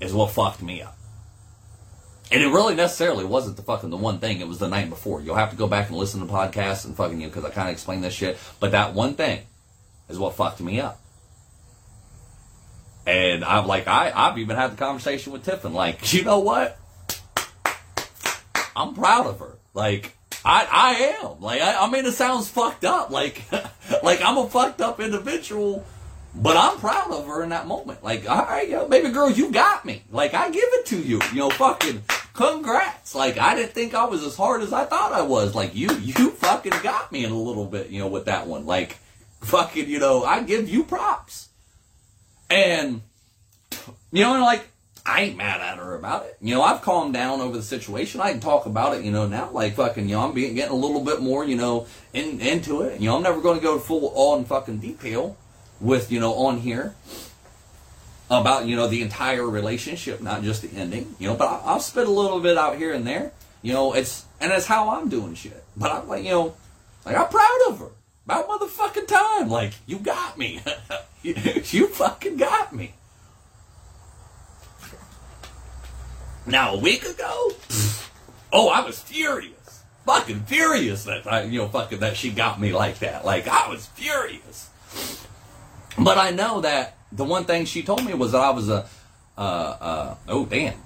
is 0.00 0.12
what 0.12 0.30
fucked 0.30 0.62
me 0.62 0.82
up. 0.82 0.96
And 2.32 2.42
it 2.42 2.48
really 2.48 2.76
necessarily 2.76 3.24
wasn't 3.24 3.56
the 3.56 3.62
fucking 3.62 3.90
the 3.90 3.96
one 3.96 4.18
thing. 4.18 4.40
It 4.40 4.46
was 4.46 4.58
the 4.58 4.68
night 4.68 4.88
before. 4.88 5.20
You'll 5.20 5.34
have 5.34 5.50
to 5.50 5.56
go 5.56 5.66
back 5.66 5.88
and 5.88 5.96
listen 5.96 6.20
to 6.20 6.32
podcasts 6.32 6.84
and 6.84 6.96
fucking 6.96 7.20
you 7.20 7.26
because 7.26 7.44
I 7.44 7.50
kind 7.50 7.68
of 7.68 7.72
explained 7.72 8.04
this 8.04 8.14
shit. 8.14 8.38
But 8.60 8.70
that 8.70 8.94
one 8.94 9.14
thing 9.14 9.40
is 10.08 10.18
what 10.18 10.34
fucked 10.34 10.60
me 10.60 10.80
up. 10.80 11.00
And 13.06 13.44
I'm 13.44 13.66
like, 13.66 13.88
I 13.88 14.12
I've 14.14 14.38
even 14.38 14.56
had 14.56 14.72
the 14.72 14.76
conversation 14.76 15.32
with 15.32 15.44
Tiffin. 15.44 15.72
Like, 15.72 16.12
you 16.12 16.22
know 16.22 16.38
what? 16.38 16.78
I'm 18.76 18.94
proud 18.94 19.26
of 19.26 19.40
her. 19.40 19.58
Like, 19.74 20.14
I 20.44 20.68
I 20.70 21.24
am. 21.24 21.40
Like, 21.40 21.60
I, 21.60 21.84
I 21.84 21.90
mean, 21.90 22.06
it 22.06 22.12
sounds 22.12 22.48
fucked 22.48 22.84
up. 22.84 23.10
Like, 23.10 23.42
like 24.04 24.22
I'm 24.22 24.38
a 24.38 24.48
fucked 24.48 24.80
up 24.80 25.00
individual. 25.00 25.84
But 26.32 26.56
I'm 26.56 26.78
proud 26.78 27.10
of 27.10 27.26
her 27.26 27.42
in 27.42 27.48
that 27.48 27.66
moment. 27.66 28.04
Like, 28.04 28.30
all 28.30 28.44
right, 28.44 28.68
yo, 28.68 28.86
baby 28.86 29.10
girl, 29.10 29.28
you 29.28 29.50
got 29.50 29.84
me. 29.84 30.04
Like, 30.12 30.32
I 30.32 30.48
give 30.50 30.62
it 30.64 30.86
to 30.86 31.00
you. 31.00 31.20
You 31.32 31.40
know, 31.40 31.50
fucking 31.50 32.02
congrats. 32.32 33.14
Like 33.14 33.38
I 33.38 33.54
didn't 33.54 33.72
think 33.72 33.94
I 33.94 34.04
was 34.04 34.24
as 34.24 34.36
hard 34.36 34.62
as 34.62 34.72
I 34.72 34.84
thought 34.84 35.12
I 35.12 35.22
was. 35.22 35.54
Like 35.54 35.74
you, 35.74 35.90
you 35.98 36.30
fucking 36.30 36.74
got 36.82 37.10
me 37.12 37.24
in 37.24 37.30
a 37.30 37.38
little 37.38 37.66
bit, 37.66 37.90
you 37.90 38.00
know, 38.00 38.08
with 38.08 38.26
that 38.26 38.46
one. 38.46 38.66
Like 38.66 38.98
fucking, 39.40 39.88
you 39.88 39.98
know, 39.98 40.24
I 40.24 40.42
give 40.42 40.68
you 40.68 40.84
props. 40.84 41.48
And 42.48 43.02
you 44.12 44.24
know, 44.24 44.34
and 44.34 44.42
like 44.42 44.68
I 45.06 45.22
ain't 45.22 45.36
mad 45.36 45.60
at 45.60 45.78
her 45.78 45.94
about 45.94 46.26
it. 46.26 46.36
You 46.40 46.54
know, 46.54 46.62
I've 46.62 46.82
calmed 46.82 47.14
down 47.14 47.40
over 47.40 47.56
the 47.56 47.62
situation. 47.62 48.20
I 48.20 48.32
can 48.32 48.40
talk 48.40 48.66
about 48.66 48.96
it, 48.96 49.04
you 49.04 49.10
know, 49.10 49.26
now. 49.26 49.50
Like 49.50 49.74
fucking, 49.74 50.08
you 50.08 50.16
know, 50.16 50.22
I'm 50.22 50.34
being 50.34 50.54
getting 50.54 50.72
a 50.72 50.76
little 50.76 51.02
bit 51.02 51.20
more, 51.20 51.44
you 51.44 51.56
know, 51.56 51.86
in, 52.12 52.40
into 52.40 52.82
it. 52.82 53.00
You 53.00 53.08
know, 53.08 53.16
I'm 53.16 53.22
never 53.22 53.40
going 53.40 53.58
to 53.58 53.62
go 53.62 53.78
full 53.78 54.12
on 54.14 54.44
fucking 54.44 54.78
detail 54.78 55.36
with, 55.80 56.12
you 56.12 56.20
know, 56.20 56.34
on 56.34 56.58
here 56.58 56.94
about 58.30 58.66
you 58.66 58.76
know 58.76 58.86
the 58.86 59.02
entire 59.02 59.46
relationship, 59.46 60.20
not 60.20 60.42
just 60.42 60.62
the 60.62 60.70
ending. 60.78 61.14
You 61.18 61.28
know, 61.28 61.34
but 61.34 61.48
I'll, 61.48 61.62
I'll 61.64 61.80
spit 61.80 62.06
a 62.06 62.10
little 62.10 62.40
bit 62.40 62.56
out 62.56 62.76
here 62.76 62.92
and 62.92 63.06
there. 63.06 63.32
You 63.60 63.72
know, 63.72 63.92
it's 63.92 64.24
and 64.40 64.52
it's 64.52 64.66
how 64.66 64.90
I'm 64.90 65.08
doing 65.08 65.34
shit. 65.34 65.64
But 65.76 65.90
I'm 65.90 66.08
like, 66.08 66.24
you 66.24 66.30
know, 66.30 66.54
like 67.04 67.16
I'm 67.16 67.28
proud 67.28 67.58
of 67.68 67.78
her. 67.80 67.88
About 68.24 68.48
motherfucking 68.48 69.08
time. 69.08 69.48
Like 69.48 69.72
you 69.86 69.98
got 69.98 70.38
me. 70.38 70.62
you, 71.22 71.34
you 71.64 71.88
fucking 71.88 72.36
got 72.36 72.72
me. 72.72 72.94
Now 76.46 76.74
a 76.74 76.78
week 76.78 77.04
ago, 77.04 77.52
oh, 78.52 78.68
I 78.68 78.80
was 78.80 78.98
furious, 78.98 79.84
fucking 80.06 80.44
furious 80.44 81.04
that 81.04 81.26
I, 81.30 81.42
you 81.42 81.58
know, 81.58 81.68
fucking 81.68 82.00
that 82.00 82.16
she 82.16 82.30
got 82.30 82.60
me 82.60 82.72
like 82.72 83.00
that. 83.00 83.24
Like 83.24 83.46
I 83.46 83.68
was 83.68 83.86
furious. 83.86 84.70
But 85.98 86.16
I 86.16 86.30
know 86.30 86.62
that 86.62 86.96
the 87.12 87.24
one 87.24 87.44
thing 87.44 87.64
she 87.64 87.82
told 87.82 88.04
me 88.04 88.14
was 88.14 88.32
that 88.32 88.40
I 88.40 88.50
was 88.50 88.68
a, 88.68 88.86
uh, 89.36 89.40
uh, 89.40 90.14
oh 90.28 90.44
damn. 90.46 90.78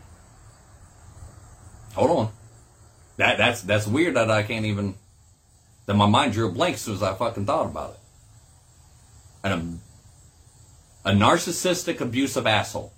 Hold 1.94 2.10
on. 2.10 2.32
That 3.16 3.38
that's 3.38 3.62
that's 3.62 3.86
weird 3.86 4.16
that 4.16 4.30
I 4.30 4.42
can't 4.42 4.64
even. 4.64 4.94
That 5.86 5.94
my 5.94 6.06
mind 6.06 6.32
drew 6.32 6.48
a 6.48 6.50
blank 6.50 6.74
as 6.74 6.80
soon 6.80 6.94
as 6.94 7.02
I 7.02 7.14
fucking 7.14 7.46
thought 7.46 7.66
about 7.66 7.90
it. 7.90 8.00
And 9.44 9.80
a, 11.04 11.10
a 11.10 11.12
narcissistic, 11.12 12.00
abusive 12.00 12.46
asshole. 12.46 12.92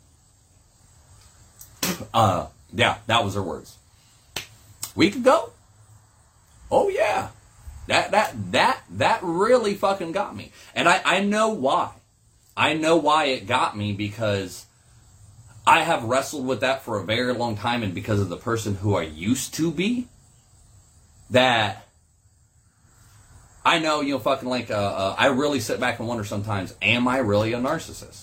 Uh, 2.14 2.46
yeah, 2.72 2.98
that 3.06 3.24
was 3.24 3.34
her 3.34 3.42
words. 3.42 3.76
Week 4.94 5.16
ago. 5.16 5.52
Oh 6.70 6.88
yeah, 6.88 7.28
that 7.88 8.10
that 8.12 8.52
that 8.52 8.82
that 8.90 9.20
really 9.22 9.74
fucking 9.74 10.12
got 10.12 10.34
me, 10.34 10.52
and 10.74 10.88
I 10.88 11.00
I 11.04 11.20
know 11.20 11.50
why. 11.50 11.90
I 12.56 12.74
know 12.74 12.96
why 12.96 13.26
it 13.26 13.46
got 13.46 13.76
me 13.76 13.92
because 13.92 14.66
I 15.66 15.82
have 15.82 16.04
wrestled 16.04 16.46
with 16.46 16.60
that 16.60 16.82
for 16.82 16.98
a 16.98 17.04
very 17.04 17.34
long 17.34 17.56
time, 17.56 17.82
and 17.82 17.92
because 17.92 18.20
of 18.20 18.28
the 18.28 18.36
person 18.36 18.76
who 18.76 18.96
I 18.96 19.02
used 19.02 19.54
to 19.54 19.70
be, 19.70 20.08
that 21.30 21.86
I 23.64 23.80
know, 23.80 24.00
you 24.00 24.14
know, 24.14 24.20
fucking 24.20 24.48
like, 24.48 24.70
uh, 24.70 24.74
uh, 24.74 25.16
I 25.18 25.26
really 25.26 25.58
sit 25.58 25.80
back 25.80 25.98
and 25.98 26.06
wonder 26.06 26.24
sometimes, 26.24 26.74
am 26.80 27.08
I 27.08 27.18
really 27.18 27.52
a 27.52 27.58
narcissist? 27.58 28.22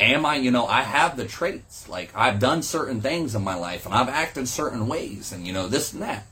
Am 0.00 0.26
I, 0.26 0.36
you 0.36 0.50
know, 0.50 0.66
I 0.66 0.82
have 0.82 1.16
the 1.16 1.24
traits. 1.24 1.88
Like, 1.88 2.10
I've 2.14 2.40
done 2.40 2.62
certain 2.62 3.00
things 3.00 3.34
in 3.34 3.42
my 3.42 3.54
life, 3.54 3.86
and 3.86 3.94
I've 3.94 4.08
acted 4.08 4.48
certain 4.48 4.88
ways, 4.88 5.32
and, 5.32 5.46
you 5.46 5.52
know, 5.52 5.68
this 5.68 5.92
and 5.92 6.02
that. 6.02 6.26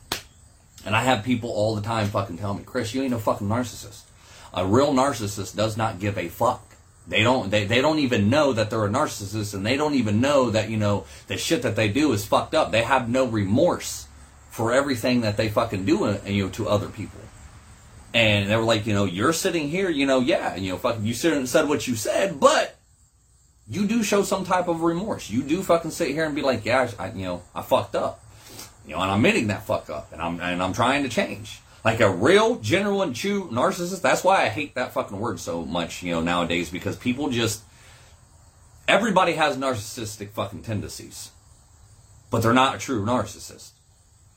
And 0.84 0.94
I 0.94 1.02
have 1.02 1.24
people 1.24 1.50
all 1.50 1.74
the 1.76 1.82
time 1.82 2.08
fucking 2.08 2.38
tell 2.38 2.54
me, 2.54 2.62
Chris, 2.64 2.94
you 2.94 3.02
ain't 3.02 3.12
no 3.12 3.18
fucking 3.18 3.48
narcissist. 3.48 4.02
A 4.52 4.66
real 4.66 4.92
narcissist 4.92 5.56
does 5.56 5.76
not 5.76 5.98
give 5.98 6.18
a 6.18 6.28
fuck. 6.28 6.75
They 7.08 7.22
don't 7.22 7.50
they, 7.50 7.64
they 7.64 7.80
don't 7.80 8.00
even 8.00 8.30
know 8.30 8.52
that 8.52 8.70
they're 8.70 8.84
a 8.84 8.88
narcissist 8.88 9.54
and 9.54 9.64
they 9.64 9.76
don't 9.76 9.94
even 9.94 10.20
know 10.20 10.50
that, 10.50 10.70
you 10.70 10.76
know, 10.76 11.06
the 11.28 11.36
shit 11.36 11.62
that 11.62 11.76
they 11.76 11.88
do 11.88 12.12
is 12.12 12.26
fucked 12.26 12.54
up. 12.54 12.72
They 12.72 12.82
have 12.82 13.08
no 13.08 13.26
remorse 13.26 14.08
for 14.50 14.72
everything 14.72 15.20
that 15.20 15.36
they 15.36 15.48
fucking 15.48 15.84
do 15.84 16.04
uh, 16.04 16.18
you 16.26 16.44
know 16.44 16.50
to 16.50 16.68
other 16.68 16.88
people. 16.88 17.20
And 18.14 18.50
they 18.50 18.56
were 18.56 18.62
like, 18.62 18.86
you 18.86 18.94
know, 18.94 19.04
you're 19.04 19.34
sitting 19.34 19.68
here, 19.68 19.90
you 19.90 20.06
know, 20.06 20.20
yeah, 20.20 20.56
you 20.56 20.72
know, 20.72 20.78
fucking 20.78 21.04
you 21.04 21.12
said 21.12 21.68
what 21.68 21.86
you 21.86 21.94
said, 21.94 22.40
but 22.40 22.76
you 23.68 23.86
do 23.86 24.02
show 24.02 24.22
some 24.22 24.44
type 24.44 24.68
of 24.68 24.82
remorse. 24.82 25.28
You 25.28 25.42
do 25.42 25.62
fucking 25.62 25.90
sit 25.90 26.08
here 26.08 26.24
and 26.24 26.34
be 26.34 26.42
like, 26.42 26.64
yeah, 26.64 26.90
I, 26.98 27.10
you 27.10 27.24
know, 27.24 27.42
I 27.54 27.62
fucked 27.62 27.94
up. 27.94 28.22
You 28.86 28.94
know, 28.94 29.02
and 29.02 29.10
I'm 29.10 29.18
admitting 29.18 29.48
that 29.48 29.66
fuck 29.66 29.90
up 29.90 30.12
and 30.12 30.22
I'm 30.22 30.40
and 30.40 30.62
I'm 30.62 30.72
trying 30.72 31.02
to 31.02 31.08
change. 31.08 31.60
Like 31.86 32.00
a 32.00 32.10
real, 32.10 32.56
genuine, 32.56 33.14
true 33.14 33.48
narcissist. 33.52 34.02
That's 34.02 34.24
why 34.24 34.42
I 34.42 34.48
hate 34.48 34.74
that 34.74 34.92
fucking 34.92 35.20
word 35.20 35.38
so 35.38 35.64
much, 35.64 36.02
you 36.02 36.10
know, 36.10 36.20
nowadays 36.20 36.68
because 36.68 36.96
people 36.96 37.28
just. 37.28 37.62
Everybody 38.88 39.34
has 39.34 39.56
narcissistic 39.56 40.30
fucking 40.30 40.62
tendencies, 40.62 41.30
but 42.28 42.42
they're 42.42 42.52
not 42.52 42.74
a 42.74 42.78
true 42.78 43.06
narcissist. 43.06 43.70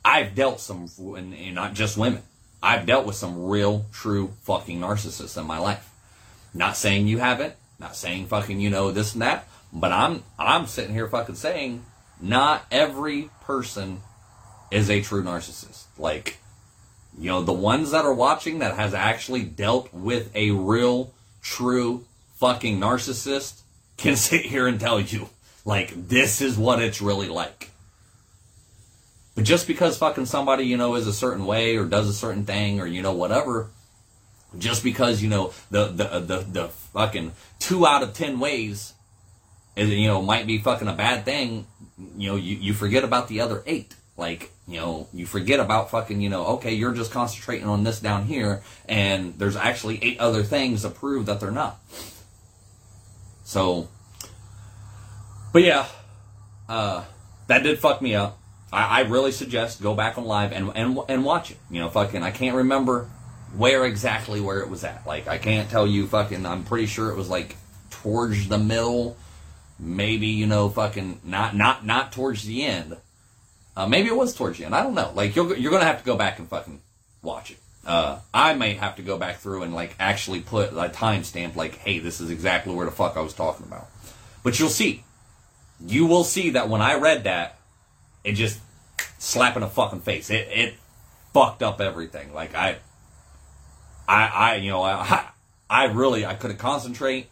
I've 0.05 0.35
dealt 0.35 0.59
some, 0.59 0.91
and, 0.99 1.33
and 1.33 1.55
not 1.55 1.73
just 1.73 1.97
women. 1.97 2.21
I've 2.61 2.85
dealt 2.85 3.07
with 3.07 3.15
some 3.15 3.47
real, 3.47 3.87
true 3.91 4.31
fucking 4.43 4.79
narcissists 4.79 5.35
in 5.35 5.47
my 5.47 5.57
life. 5.57 5.89
Not 6.53 6.77
saying 6.77 7.07
you 7.07 7.17
haven't. 7.17 7.55
Not 7.79 7.95
saying 7.95 8.27
fucking 8.27 8.59
you 8.59 8.69
know 8.69 8.91
this 8.91 9.13
and 9.13 9.23
that. 9.23 9.47
But 9.73 9.91
I'm 9.91 10.21
I'm 10.37 10.67
sitting 10.67 10.93
here 10.93 11.07
fucking 11.07 11.33
saying 11.33 11.83
not 12.21 12.67
every 12.69 13.31
person 13.41 14.01
is 14.69 14.91
a 14.91 15.01
true 15.01 15.23
narcissist. 15.23 15.85
Like 15.97 16.37
You 17.17 17.29
know, 17.31 17.41
the 17.41 17.53
ones 17.53 17.91
that 17.91 18.05
are 18.05 18.13
watching 18.13 18.59
that 18.59 18.75
has 18.75 18.93
actually 18.93 19.43
dealt 19.43 19.93
with 19.93 20.33
a 20.35 20.51
real, 20.51 21.13
true 21.41 22.05
fucking 22.35 22.79
narcissist 22.79 23.61
can 23.97 24.15
sit 24.15 24.45
here 24.45 24.67
and 24.67 24.79
tell 24.79 24.99
you, 24.99 25.29
like, 25.65 26.07
this 26.07 26.41
is 26.41 26.57
what 26.57 26.81
it's 26.81 27.01
really 27.01 27.27
like. 27.27 27.71
But 29.35 29.43
just 29.43 29.67
because 29.67 29.97
fucking 29.97 30.25
somebody, 30.25 30.65
you 30.65 30.77
know, 30.77 30.95
is 30.95 31.07
a 31.07 31.13
certain 31.13 31.45
way 31.45 31.77
or 31.77 31.85
does 31.85 32.09
a 32.09 32.13
certain 32.13 32.45
thing 32.45 32.79
or, 32.79 32.87
you 32.87 33.01
know, 33.01 33.13
whatever, 33.13 33.69
just 34.57 34.83
because, 34.83 35.21
you 35.21 35.29
know, 35.29 35.53
the, 35.69 35.85
the, 35.85 36.19
the, 36.19 36.37
the 36.39 36.67
fucking 36.93 37.33
two 37.59 37.85
out 37.85 38.03
of 38.03 38.13
ten 38.13 38.39
ways, 38.39 38.93
is, 39.75 39.89
you 39.89 40.07
know, 40.07 40.21
might 40.21 40.47
be 40.47 40.57
fucking 40.57 40.87
a 40.87 40.93
bad 40.93 41.25
thing, 41.25 41.67
you 42.17 42.29
know, 42.29 42.35
you, 42.35 42.55
you 42.57 42.73
forget 42.73 43.03
about 43.03 43.27
the 43.27 43.41
other 43.41 43.63
eight. 43.65 43.95
Like, 44.17 44.51
you 44.69 44.79
know, 44.79 45.07
you 45.11 45.25
forget 45.25 45.59
about 45.59 45.89
fucking, 45.89 46.21
you 46.21 46.29
know, 46.29 46.45
okay, 46.45 46.73
you're 46.73 46.93
just 46.93 47.11
concentrating 47.11 47.67
on 47.67 47.83
this 47.83 47.99
down 47.99 48.25
here, 48.25 48.61
and 48.87 49.33
there's 49.39 49.55
actually 49.55 49.97
eight 50.03 50.19
other 50.19 50.43
things 50.43 50.83
to 50.83 50.89
prove 50.89 51.25
that 51.25 51.39
they're 51.39 51.49
not. 51.49 51.79
So, 53.43 53.89
but 55.51 55.63
yeah, 55.63 55.87
uh, 56.67 57.03
that 57.47 57.63
did 57.63 57.79
fuck 57.79 57.99
me 57.99 58.13
up. 58.13 58.37
I, 58.71 58.99
I 58.99 59.01
really 59.01 59.31
suggest 59.31 59.81
go 59.81 59.95
back 59.95 60.19
on 60.19 60.25
live 60.25 60.51
and, 60.51 60.71
and 60.75 60.99
and 61.09 61.25
watch 61.25 61.49
it. 61.49 61.57
You 61.71 61.79
know, 61.79 61.89
fucking, 61.89 62.21
I 62.21 62.29
can't 62.29 62.57
remember 62.57 63.09
where 63.57 63.85
exactly 63.85 64.39
where 64.39 64.59
it 64.59 64.69
was 64.69 64.83
at. 64.83 65.07
Like, 65.07 65.27
I 65.27 65.39
can't 65.39 65.67
tell 65.71 65.87
you 65.87 66.05
fucking. 66.05 66.45
I'm 66.45 66.63
pretty 66.63 66.85
sure 66.85 67.09
it 67.09 67.15
was 67.15 67.27
like 67.27 67.55
towards 67.89 68.47
the 68.47 68.59
middle, 68.59 69.17
maybe 69.79 70.27
you 70.27 70.45
know, 70.45 70.69
fucking 70.69 71.21
not 71.23 71.55
not 71.55 71.87
not 71.87 72.11
towards 72.11 72.45
the 72.45 72.63
end. 72.63 72.97
Uh, 73.79 73.87
maybe 73.87 74.09
it 74.09 74.15
was 74.15 74.35
towards 74.35 74.57
the 74.57 74.65
end. 74.65 74.75
I 74.75 74.83
don't 74.83 74.93
know. 74.93 75.13
Like, 75.15 75.37
you're 75.37 75.55
you're 75.55 75.71
gonna 75.71 75.85
have 75.85 75.99
to 75.99 76.05
go 76.05 76.17
back 76.17 76.37
and 76.37 76.49
fucking 76.49 76.81
watch 77.21 77.51
it. 77.51 77.57
Uh, 77.85 78.19
I 78.33 78.53
may 78.53 78.73
have 78.73 78.97
to 78.97 79.01
go 79.01 79.17
back 79.17 79.37
through 79.37 79.63
and 79.63 79.73
like 79.73 79.95
actually 80.01 80.41
put 80.41 80.73
a 80.73 80.89
timestamp, 80.89 81.55
like, 81.55 81.75
hey, 81.75 81.99
this 81.99 82.19
is 82.19 82.29
exactly 82.29 82.75
where 82.75 82.85
the 82.85 82.91
fuck 82.91 83.15
I 83.15 83.21
was 83.21 83.33
talking 83.33 83.65
about. 83.65 83.87
But 84.43 84.59
you'll 84.59 84.67
see. 84.67 85.05
You 85.79 86.07
will 86.07 86.25
see 86.25 86.49
that 86.49 86.67
when 86.67 86.81
I 86.81 86.95
read 86.95 87.23
that, 87.23 87.57
it 88.25 88.33
just 88.33 88.59
slapped 89.17 89.55
in 89.55 89.63
a 89.63 89.69
fucking 89.69 90.01
face. 90.01 90.29
It 90.29 90.49
it 90.51 90.73
fucked 91.33 91.63
up 91.63 91.79
everything. 91.79 92.33
Like 92.33 92.55
I, 92.55 92.79
I, 94.09 94.25
I, 94.25 94.55
you 94.55 94.71
know, 94.71 94.83
I, 94.83 95.25
I 95.69 95.85
really 95.85 96.25
I 96.25 96.33
couldn't 96.33 96.57
concentrate. 96.57 97.27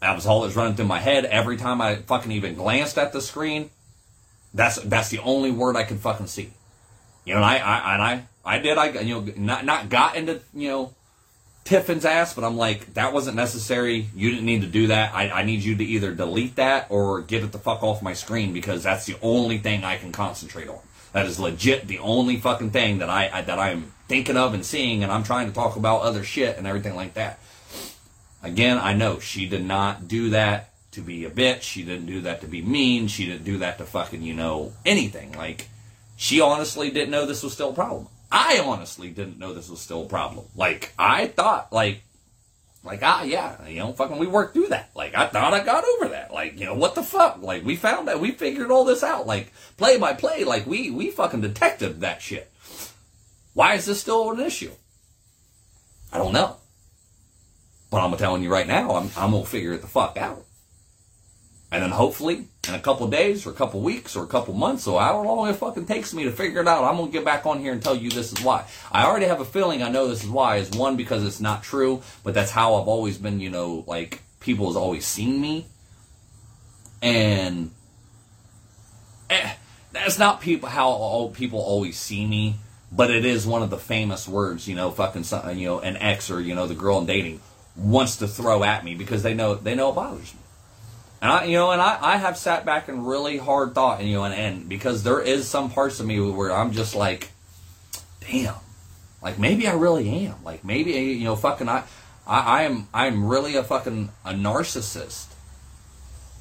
That 0.00 0.16
was 0.16 0.26
all 0.26 0.42
that 0.42 0.48
was 0.48 0.56
running 0.56 0.74
through 0.74 0.84
my 0.84 1.00
head 1.00 1.24
every 1.24 1.56
time 1.56 1.80
I 1.80 1.96
fucking 1.96 2.30
even 2.30 2.56
glanced 2.56 2.98
at 2.98 3.14
the 3.14 3.22
screen. 3.22 3.70
That's 4.54 4.76
that's 4.76 5.08
the 5.08 5.20
only 5.20 5.50
word 5.50 5.76
I 5.76 5.84
could 5.84 5.98
fucking 5.98 6.26
see. 6.26 6.50
You 7.24 7.34
know, 7.34 7.42
and 7.42 7.44
I, 7.44 7.56
I 7.58 7.94
and 7.94 8.02
I 8.02 8.24
I 8.44 8.58
did 8.58 8.78
I 8.78 8.88
you 9.00 9.20
know 9.20 9.32
not 9.36 9.64
not 9.64 9.88
got 9.88 10.16
into 10.16 10.40
you 10.54 10.68
know 10.68 10.94
Tiffin's 11.64 12.04
ass, 12.04 12.34
but 12.34 12.44
I'm 12.44 12.56
like 12.56 12.94
that 12.94 13.12
wasn't 13.12 13.36
necessary. 13.36 14.08
You 14.14 14.30
didn't 14.30 14.46
need 14.46 14.62
to 14.62 14.68
do 14.68 14.88
that. 14.88 15.14
I, 15.14 15.30
I 15.30 15.42
need 15.44 15.62
you 15.62 15.76
to 15.76 15.84
either 15.84 16.12
delete 16.12 16.56
that 16.56 16.86
or 16.90 17.22
get 17.22 17.44
it 17.44 17.52
the 17.52 17.58
fuck 17.58 17.82
off 17.82 18.02
my 18.02 18.14
screen 18.14 18.52
because 18.52 18.82
that's 18.82 19.06
the 19.06 19.16
only 19.22 19.58
thing 19.58 19.84
I 19.84 19.96
can 19.96 20.12
concentrate 20.12 20.68
on. 20.68 20.80
That 21.12 21.26
is 21.26 21.38
legit 21.38 21.86
the 21.86 21.98
only 21.98 22.38
fucking 22.38 22.70
thing 22.70 22.98
that 22.98 23.10
I, 23.10 23.30
I 23.32 23.42
that 23.42 23.58
I'm 23.58 23.92
thinking 24.08 24.36
of 24.36 24.54
and 24.54 24.66
seeing, 24.66 25.02
and 25.02 25.12
I'm 25.12 25.24
trying 25.24 25.46
to 25.48 25.54
talk 25.54 25.76
about 25.76 26.02
other 26.02 26.24
shit 26.24 26.58
and 26.58 26.66
everything 26.66 26.96
like 26.96 27.14
that. 27.14 27.38
Again, 28.42 28.78
I 28.78 28.94
know 28.94 29.20
she 29.20 29.46
did 29.46 29.64
not 29.64 30.08
do 30.08 30.30
that 30.30 30.71
to 30.92 31.00
be 31.00 31.24
a 31.24 31.30
bitch. 31.30 31.62
She 31.62 31.82
didn't 31.82 32.06
do 32.06 32.20
that 32.22 32.40
to 32.42 32.46
be 32.46 32.62
mean. 32.62 33.08
She 33.08 33.26
didn't 33.26 33.44
do 33.44 33.58
that 33.58 33.78
to 33.78 33.84
fucking 33.84 34.22
you 34.22 34.34
know 34.34 34.72
anything. 34.84 35.32
Like 35.32 35.68
she 36.16 36.40
honestly 36.40 36.90
didn't 36.90 37.10
know 37.10 37.26
this 37.26 37.42
was 37.42 37.52
still 37.52 37.70
a 37.70 37.74
problem. 37.74 38.08
I 38.30 38.62
honestly 38.64 39.10
didn't 39.10 39.38
know 39.38 39.52
this 39.52 39.68
was 39.68 39.80
still 39.80 40.04
a 40.04 40.08
problem. 40.08 40.46
Like 40.56 40.92
I 40.98 41.26
thought, 41.26 41.72
like 41.72 42.02
like, 42.84 43.00
ah, 43.02 43.22
yeah, 43.22 43.64
you 43.68 43.78
know, 43.78 43.92
fucking, 43.92 44.18
we 44.18 44.26
worked 44.26 44.54
through 44.54 44.68
that. 44.68 44.90
Like, 44.94 45.14
I 45.14 45.28
thought 45.28 45.54
I 45.54 45.62
got 45.62 45.84
over 45.84 46.08
that. 46.08 46.32
Like, 46.32 46.58
you 46.58 46.66
know, 46.66 46.74
what 46.74 46.96
the 46.96 47.02
fuck? 47.02 47.40
Like, 47.40 47.64
we 47.64 47.76
found 47.76 48.08
that, 48.08 48.18
we 48.18 48.32
figured 48.32 48.72
all 48.72 48.84
this 48.84 49.04
out. 49.04 49.24
Like, 49.24 49.52
play 49.76 49.98
by 49.98 50.14
play, 50.14 50.42
like, 50.42 50.66
we, 50.66 50.90
we 50.90 51.10
fucking 51.10 51.42
detected 51.42 52.00
that 52.00 52.20
shit. 52.20 52.50
Why 53.54 53.74
is 53.74 53.86
this 53.86 54.00
still 54.00 54.32
an 54.32 54.40
issue? 54.40 54.72
I 56.12 56.18
don't 56.18 56.32
know. 56.32 56.56
But 57.90 58.00
I'm 58.00 58.16
telling 58.16 58.42
you 58.42 58.50
right 58.50 58.66
now, 58.66 58.96
I'm, 58.96 59.10
I'm 59.16 59.30
gonna 59.30 59.44
figure 59.44 59.74
it 59.74 59.82
the 59.82 59.86
fuck 59.86 60.16
out. 60.16 60.44
And 61.72 61.82
then 61.82 61.90
hopefully, 61.90 62.48
in 62.68 62.74
a 62.74 62.78
couple 62.78 63.08
days, 63.08 63.46
or 63.46 63.50
a 63.50 63.54
couple 63.54 63.80
weeks, 63.80 64.14
or 64.14 64.22
a 64.22 64.26
couple 64.26 64.52
months, 64.52 64.86
or 64.86 65.00
however 65.00 65.26
long 65.26 65.48
it 65.48 65.54
fucking 65.54 65.86
takes 65.86 66.12
me 66.12 66.24
to 66.24 66.30
figure 66.30 66.60
it 66.60 66.68
out, 66.68 66.84
I'm 66.84 66.98
gonna 66.98 67.10
get 67.10 67.24
back 67.24 67.46
on 67.46 67.60
here 67.60 67.72
and 67.72 67.82
tell 67.82 67.96
you 67.96 68.10
this 68.10 68.30
is 68.30 68.44
why. 68.44 68.66
I 68.92 69.06
already 69.06 69.24
have 69.24 69.40
a 69.40 69.44
feeling 69.46 69.82
I 69.82 69.88
know 69.88 70.06
this 70.06 70.22
is 70.22 70.28
why. 70.28 70.56
Is 70.56 70.70
one 70.70 70.96
because 70.96 71.24
it's 71.24 71.40
not 71.40 71.62
true, 71.62 72.02
but 72.24 72.34
that's 72.34 72.50
how 72.50 72.74
I've 72.74 72.88
always 72.88 73.16
been. 73.16 73.40
You 73.40 73.48
know, 73.48 73.84
like 73.86 74.22
people 74.38 74.66
has 74.66 74.76
always 74.76 75.06
seen 75.06 75.40
me, 75.40 75.66
and 77.00 77.70
eh, 79.30 79.54
that's 79.92 80.18
not 80.18 80.42
people 80.42 80.68
how 80.68 80.90
all 80.90 81.30
people 81.30 81.58
always 81.58 81.98
see 81.98 82.26
me. 82.26 82.56
But 82.94 83.10
it 83.10 83.24
is 83.24 83.46
one 83.46 83.62
of 83.62 83.70
the 83.70 83.78
famous 83.78 84.28
words, 84.28 84.68
you 84.68 84.74
know, 84.74 84.90
fucking, 84.90 85.24
something, 85.24 85.58
you 85.58 85.68
know, 85.68 85.78
an 85.80 85.96
ex 85.96 86.30
or 86.30 86.38
you 86.38 86.54
know 86.54 86.66
the 86.66 86.74
girl 86.74 86.98
I'm 86.98 87.06
dating 87.06 87.40
wants 87.74 88.16
to 88.16 88.28
throw 88.28 88.62
at 88.62 88.84
me 88.84 88.94
because 88.94 89.22
they 89.22 89.32
know 89.32 89.54
they 89.54 89.74
know 89.74 89.88
it 89.88 89.94
bothers 89.94 90.34
me. 90.34 90.41
And 91.22 91.30
I, 91.30 91.44
you 91.44 91.56
know, 91.56 91.70
and 91.70 91.80
I, 91.80 91.98
I 92.00 92.16
have 92.16 92.36
sat 92.36 92.66
back 92.66 92.88
and 92.88 93.06
really 93.06 93.38
hard 93.38 93.76
thought, 93.76 94.00
and 94.00 94.08
you 94.08 94.16
know, 94.16 94.24
and, 94.24 94.34
and 94.34 94.68
because 94.68 95.04
there 95.04 95.20
is 95.20 95.46
some 95.46 95.70
parts 95.70 96.00
of 96.00 96.06
me 96.06 96.18
where 96.18 96.50
I'm 96.50 96.72
just 96.72 96.96
like, 96.96 97.30
damn, 98.28 98.56
like 99.22 99.38
maybe 99.38 99.68
I 99.68 99.74
really 99.74 100.26
am, 100.26 100.42
like 100.42 100.64
maybe 100.64 100.90
you 100.90 101.22
know, 101.22 101.36
fucking 101.36 101.68
I, 101.68 101.84
I, 102.26 102.40
I 102.40 102.62
am, 102.62 102.88
I'm 102.92 103.24
really 103.24 103.54
a 103.54 103.62
fucking 103.62 104.10
a 104.24 104.32
narcissist, 104.32 105.26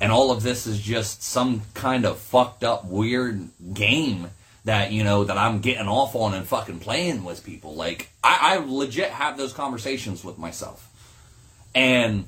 and 0.01 0.11
all 0.11 0.31
of 0.31 0.41
this 0.41 0.65
is 0.65 0.81
just 0.81 1.21
some 1.21 1.61
kind 1.75 2.03
of 2.03 2.17
fucked 2.17 2.63
up 2.63 2.83
weird 2.83 3.49
game 3.75 4.31
that 4.65 4.91
you 4.91 5.03
know 5.03 5.25
that 5.25 5.37
I'm 5.37 5.59
getting 5.59 5.87
off 5.87 6.15
on 6.15 6.33
and 6.33 6.47
fucking 6.47 6.79
playing 6.79 7.23
with 7.23 7.45
people. 7.45 7.75
Like 7.75 8.09
I, 8.23 8.55
I 8.55 8.65
legit 8.65 9.11
have 9.11 9.37
those 9.37 9.53
conversations 9.53 10.23
with 10.23 10.39
myself, 10.39 10.89
and 11.75 12.25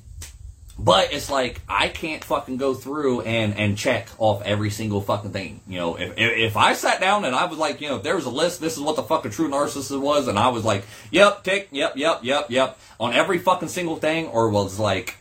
but 0.77 1.13
it's 1.13 1.29
like 1.29 1.61
I 1.69 1.87
can't 1.87 2.23
fucking 2.23 2.57
go 2.57 2.73
through 2.73 3.21
and 3.21 3.55
and 3.55 3.77
check 3.77 4.07
off 4.17 4.41
every 4.43 4.69
single 4.69 5.01
fucking 5.01 5.31
thing. 5.31 5.61
You 5.67 5.77
know, 5.77 5.95
if 5.99 6.13
if 6.17 6.57
I 6.57 6.73
sat 6.73 6.99
down 6.99 7.25
and 7.25 7.35
I 7.35 7.45
was 7.45 7.57
like, 7.57 7.79
you 7.81 7.89
know, 7.89 7.97
if 7.97 8.03
there 8.03 8.15
was 8.15 8.25
a 8.25 8.31
list, 8.31 8.59
this 8.59 8.75
is 8.75 8.79
what 8.79 8.95
the 8.95 9.03
fucking 9.03 9.31
true 9.31 9.49
narcissist 9.49 9.99
was, 9.99 10.27
and 10.27 10.37
I 10.37 10.49
was 10.49 10.65
like, 10.65 10.85
yep, 11.11 11.43
tick, 11.43 11.69
yep, 11.71 11.93
yep, 11.95 12.19
yep, 12.23 12.47
yep, 12.49 12.79
on 12.99 13.13
every 13.13 13.37
fucking 13.37 13.69
single 13.69 13.97
thing, 13.97 14.27
or 14.27 14.49
was 14.49 14.79
like, 14.79 15.15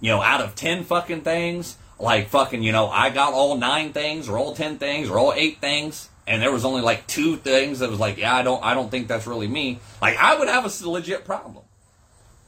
you 0.00 0.10
know, 0.10 0.20
out 0.20 0.42
of 0.42 0.54
ten 0.54 0.84
fucking 0.84 1.22
things, 1.22 1.76
like 1.98 2.28
fucking, 2.28 2.62
you 2.62 2.72
know, 2.72 2.88
I 2.88 3.10
got 3.10 3.32
all 3.32 3.56
nine 3.56 3.92
things, 3.92 4.28
or 4.28 4.36
all 4.36 4.54
ten 4.54 4.78
things, 4.78 5.08
or 5.08 5.18
all 5.18 5.32
eight 5.34 5.60
things, 5.60 6.10
and 6.26 6.42
there 6.42 6.52
was 6.52 6.64
only 6.64 6.82
like 6.82 7.06
two 7.06 7.36
things 7.36 7.78
that 7.78 7.90
was 7.90 7.98
like, 7.98 8.18
yeah, 8.18 8.36
I 8.36 8.42
don't, 8.42 8.62
I 8.62 8.74
don't 8.74 8.90
think 8.90 9.08
that's 9.08 9.26
really 9.26 9.48
me. 9.48 9.80
Like, 10.02 10.16
I 10.18 10.38
would 10.38 10.48
have 10.48 10.64
a 10.64 10.88
legit 10.88 11.24
problem. 11.24 11.64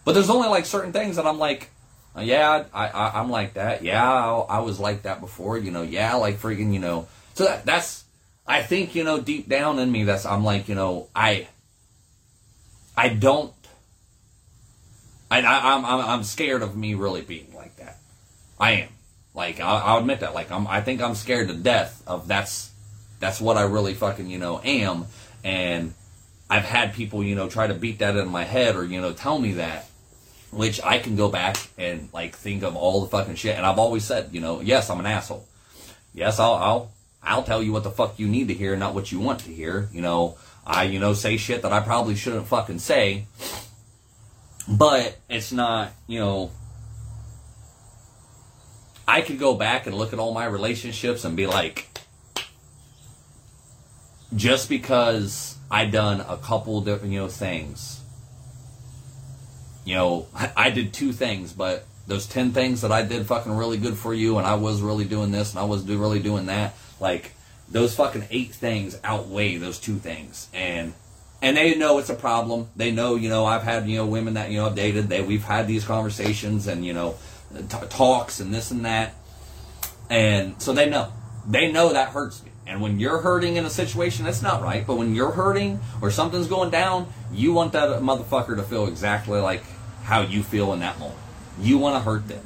But 0.05 0.13
there's 0.13 0.31
only 0.31 0.49
like 0.49 0.67
certain 0.67 0.93
things 0.93 1.17
that 1.17 1.27
I'm 1.27 1.39
like 1.39 1.72
Uh, 2.17 2.21
yeah, 2.21 2.65
I, 2.75 2.89
I 2.89 3.21
am 3.21 3.31
like 3.31 3.55
that. 3.55 3.83
Yeah, 3.83 4.05
I, 4.05 4.57
I, 4.57 4.59
was 4.61 4.79
like 4.79 5.03
that 5.03 5.21
before. 5.21 5.57
You 5.57 5.71
know, 5.71 5.83
yeah, 5.83 6.15
like 6.15 6.37
freaking, 6.37 6.73
you 6.73 6.79
know. 6.79 7.09
So 7.35 7.45
that, 7.45 7.65
that's 7.65 8.05
I 8.47 8.63
think 8.63 8.95
you 8.95 9.05
know 9.05 9.21
deep 9.21 9.49
down 9.49 9.79
in 9.79 9.91
me 9.91 10.05
that's 10.05 10.27
I'm 10.27 10.45
like 10.45 10.69
you 10.69 10.75
know 10.75 11.09
I 11.15 11.49
I 12.97 13.09
don't 13.09 13.53
I, 15.31 15.41
I 15.41 15.77
am 15.77 15.85
I'm, 15.85 16.01
I'm 16.01 16.25
scared 16.25 16.63
of 16.63 16.77
me 16.77 16.95
really 16.95 17.23
being 17.23 17.55
like 17.55 17.77
that. 17.77 17.99
I 18.61 18.73
am. 18.73 18.89
Like 19.35 19.61
I'll, 19.61 19.77
I'll 19.77 19.99
admit 19.99 20.21
that. 20.21 20.35
Like 20.35 20.51
I'm 20.51 20.67
I 20.67 20.83
think 20.83 21.01
I'm 21.01 21.15
scared 21.15 21.49
to 21.49 21.55
death 21.55 22.03
of 22.07 22.29
that's 22.29 22.71
that's 23.21 23.41
what 23.41 23.57
I 23.57 23.63
really 23.63 23.95
fucking 23.95 24.29
you 24.29 24.39
know 24.39 24.61
am 24.63 25.07
and 25.43 25.95
I've 26.51 26.65
had 26.65 26.93
people 26.93 27.23
you 27.23 27.35
know 27.35 27.49
try 27.49 27.67
to 27.67 27.75
beat 27.75 28.01
that 28.01 28.17
in 28.17 28.29
my 28.29 28.45
head 28.45 28.77
or 28.77 28.85
you 28.85 29.01
know 29.01 29.13
tell 29.13 29.39
me 29.39 29.53
that 29.53 29.87
which 30.53 30.83
I 30.83 30.99
can 30.99 31.17
go 31.17 31.31
back 31.31 31.57
and 31.79 32.09
like 32.13 32.37
think 32.37 32.63
of 32.63 32.77
all 32.77 33.01
the 33.01 33.09
fucking 33.09 33.37
shit. 33.37 33.57
And 33.57 33.67
I've 33.67 33.79
always 33.79 34.05
said, 34.05 34.29
you 34.33 34.41
know, 34.41 34.61
yes, 34.61 34.91
I'm 34.91 35.01
an 35.01 35.07
asshole. 35.07 35.49
Yes, 36.15 36.39
I'll 36.39 36.55
I'll 36.55 36.93
I'll 37.23 37.43
tell 37.43 37.63
you 37.63 37.73
what 37.73 37.85
the 37.85 37.91
fuck 37.91 38.19
you 38.19 38.29
need 38.29 38.49
to 38.49 38.55
hear, 38.55 38.77
not 38.77 38.95
what 38.95 39.11
you 39.11 39.19
want 39.19 39.41
to 39.41 39.51
hear. 39.51 39.89
You 39.93 40.03
know, 40.03 40.37
I 40.67 40.85
you 40.85 41.01
know 41.01 41.15
say 41.15 41.39
shit 41.39 41.63
that 41.63 41.73
I 41.73 41.81
probably 41.81 42.15
shouldn't 42.15 42.47
fucking 42.47 42.79
say. 42.79 43.25
But 44.69 45.19
it's 45.29 45.51
not, 45.51 45.93
you 46.07 46.21
know. 46.21 46.51
I 49.09 49.21
could 49.23 49.39
go 49.41 49.55
back 49.55 49.87
and 49.87 49.97
look 49.97 50.13
at 50.13 50.21
all 50.21 50.33
my 50.33 50.45
relationships 50.45 51.25
and 51.25 51.37
be 51.37 51.49
like, 51.49 51.89
just 54.37 54.69
because 54.69 55.57
I 55.71 55.87
done 55.87 56.21
a 56.21 56.37
couple 56.37 56.81
different 56.83 57.13
you 57.13 57.21
know 57.21 57.29
things 57.29 58.02
you 59.85 59.95
know, 59.95 60.27
I 60.57 60.71
did 60.71 60.93
two 60.93 61.13
things, 61.13 61.53
but 61.53 61.87
those 62.07 62.27
10 62.27 62.53
things 62.53 62.81
that 62.83 62.93
I 62.93 63.03
did 63.03 63.27
fucking 63.27 63.57
really 63.57 63.79
good 63.79 63.97
for 63.97 64.13
you 64.13 64.39
and 64.39 64.47
I 64.47 64.57
was 64.57 64.83
really 64.83 65.05
doing 65.05 65.31
this 65.31 65.53
and 65.53 65.61
I 65.61 65.65
was 65.65 65.85
do, 65.85 65.99
really 65.99 66.21
doing 66.21 66.47
that, 66.47 66.75
like 67.01 67.33
those 67.69 67.95
fucking 67.95 68.27
eight 68.31 68.53
things 68.53 68.99
outweigh 69.05 69.57
those 69.57 69.79
two 69.79 69.97
things. 69.97 70.49
And 70.53 70.95
and 71.41 71.57
they 71.57 71.75
know 71.75 71.99
it's 71.99 72.09
a 72.09 72.15
problem. 72.15 72.69
They 72.77 72.93
know, 72.93 73.17
you 73.17 73.29
know, 73.29 73.45
I've 73.45 73.65
had, 73.65 73.89
you 73.89 73.97
know, 73.97 74.07
women 74.07 74.35
that, 74.35 74.51
you 74.51 74.59
know, 74.59 74.67
I've 74.67 74.77
dated, 74.77 75.09
they, 75.09 75.23
we've 75.23 75.43
had 75.43 75.67
these 75.67 75.85
conversations 75.85 76.69
and, 76.69 76.87
you 76.87 76.93
know, 76.93 77.17
t- 77.53 77.87
talks 77.89 78.39
and 78.39 78.55
this 78.55 78.71
and 78.71 78.85
that. 78.85 79.15
And 80.09 80.63
so 80.63 80.73
they 80.73 80.89
know. 80.89 81.13
They 81.49 81.73
know 81.73 81.95
that 81.95 82.11
hurts 82.11 82.45
me. 82.45 82.53
And 82.65 82.81
when 82.81 83.01
you're 83.01 83.19
hurting 83.19 83.57
in 83.57 83.65
a 83.65 83.71
situation, 83.71 84.25
that's 84.25 84.41
not 84.41 84.63
right. 84.63 84.87
But 84.87 84.99
when 84.99 85.17
you're 85.17 85.33
hurting 85.33 85.81
or 86.01 86.13
something's 86.13 86.47
going 86.47 86.71
down, 86.71 87.13
you 87.33 87.53
want 87.53 87.73
that 87.73 87.89
motherfucker 88.03 88.55
to 88.55 88.63
feel 88.63 88.87
exactly 88.87 89.41
like 89.41 89.65
how 90.03 90.23
you 90.23 90.43
feel 90.43 90.73
in 90.73 90.81
that 90.81 90.99
moment. 90.99 91.19
You 91.61 91.79
want 91.79 91.97
to 91.97 92.01
hurt 92.01 92.29
them. 92.29 92.45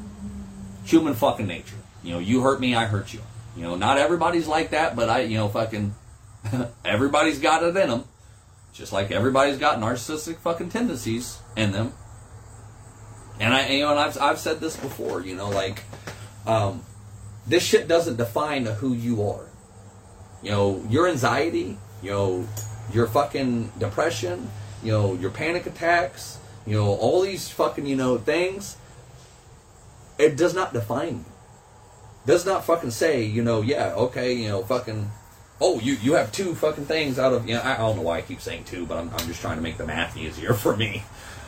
Human 0.85 1.14
fucking 1.14 1.47
nature. 1.47 1.77
You 2.03 2.14
know, 2.14 2.19
you 2.19 2.42
hurt 2.42 2.61
me, 2.61 2.75
I 2.75 2.87
hurt 2.87 3.12
you. 3.12 3.21
You 3.57 3.62
know, 3.62 3.75
not 3.75 3.99
everybody's 3.99 4.47
like 4.47 4.71
that, 4.71 4.95
but 4.95 5.09
I, 5.09 5.21
you 5.21 5.38
know, 5.38 5.49
fucking, 5.49 5.95
everybody's 6.85 7.38
got 7.38 7.62
it 7.62 7.77
in 7.77 7.88
them. 7.88 8.05
Just 8.73 8.92
like 8.92 9.11
everybody's 9.11 9.59
got 9.59 9.79
narcissistic 9.79 10.37
fucking 10.37 10.69
tendencies 10.69 11.38
in 11.57 11.73
them. 11.73 11.95
And 13.40 13.55
I, 13.55 13.69
you 13.69 13.83
know, 13.83 13.90
and 13.90 13.99
I've, 13.99 14.19
I've 14.19 14.38
said 14.38 14.61
this 14.61 14.77
before, 14.77 15.23
you 15.23 15.35
know, 15.35 15.49
like, 15.49 15.83
um, 16.47 16.83
this 17.47 17.62
shit 17.62 17.88
doesn't 17.88 18.16
define 18.16 18.66
who 18.66 18.92
you 18.92 19.23
are. 19.29 19.47
You 20.42 20.51
know, 20.51 20.87
your 20.90 21.09
anxiety, 21.09 21.79
you 22.03 22.11
know, 22.11 22.49
your 22.92 23.07
fucking 23.07 23.73
depression, 23.79 24.51
you 24.83 24.92
know, 24.92 25.14
your 25.14 25.31
panic 25.31 25.66
attacks, 25.66 26.38
you 26.66 26.76
know, 26.76 26.87
all 26.87 27.22
these 27.22 27.48
fucking, 27.48 27.87
you 27.87 27.96
know, 27.96 28.18
things, 28.18 28.76
it 30.18 30.37
does 30.37 30.55
not 30.55 30.72
define 30.72 31.18
you. 31.18 31.24
Does 32.26 32.44
not 32.44 32.64
fucking 32.64 32.90
say, 32.90 33.24
you 33.24 33.42
know, 33.42 33.62
yeah, 33.62 33.94
okay, 33.94 34.33
you 34.33 34.48
know, 34.48 34.62
fucking, 34.62 35.11
oh, 35.61 35.79
you, 35.79 35.94
you 36.02 36.14
have 36.14 36.33
two 36.33 36.57
fucking 36.57 36.87
things 36.87 37.18
out 37.18 37.33
of, 37.33 37.48
you 37.48 37.55
know, 37.55 37.61
I, 37.61 37.74
I 37.74 37.79
don't 37.79 37.96
know 37.96 38.02
why 38.02 38.18
I 38.18 38.22
keep 38.22 38.40
saying 38.40 38.64
two, 38.64 38.85
but 38.85 38.98
I'm, 38.98 39.11
I'm 39.11 39.26
just 39.29 39.40
trying 39.40 39.57
to 39.57 39.62
make 39.62 39.76
the 39.76 39.87
math 39.87 40.16
easier 40.16 40.52
for 40.55 40.76
me. 40.76 41.05